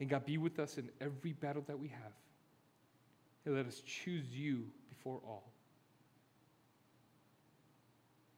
And 0.00 0.08
God, 0.08 0.26
be 0.26 0.38
with 0.38 0.58
us 0.58 0.78
in 0.78 0.88
every 1.00 1.32
battle 1.32 1.64
that 1.66 1.78
we 1.78 1.88
have. 1.88 2.12
And 3.44 3.54
let 3.54 3.66
us 3.66 3.80
choose 3.80 4.26
you 4.30 4.64
before 4.88 5.20
all. 5.26 5.52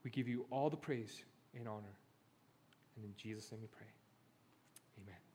We 0.05 0.11
give 0.11 0.29
you 0.29 0.47
all 0.51 0.71
the 0.71 0.77
praise 0.77 1.23
and 1.57 1.67
honor. 1.67 1.97
And 2.97 3.05
in 3.05 3.13
Jesus' 3.17 3.51
name 3.51 3.61
we 3.61 3.69
pray. 3.69 3.87
Amen. 5.03 5.28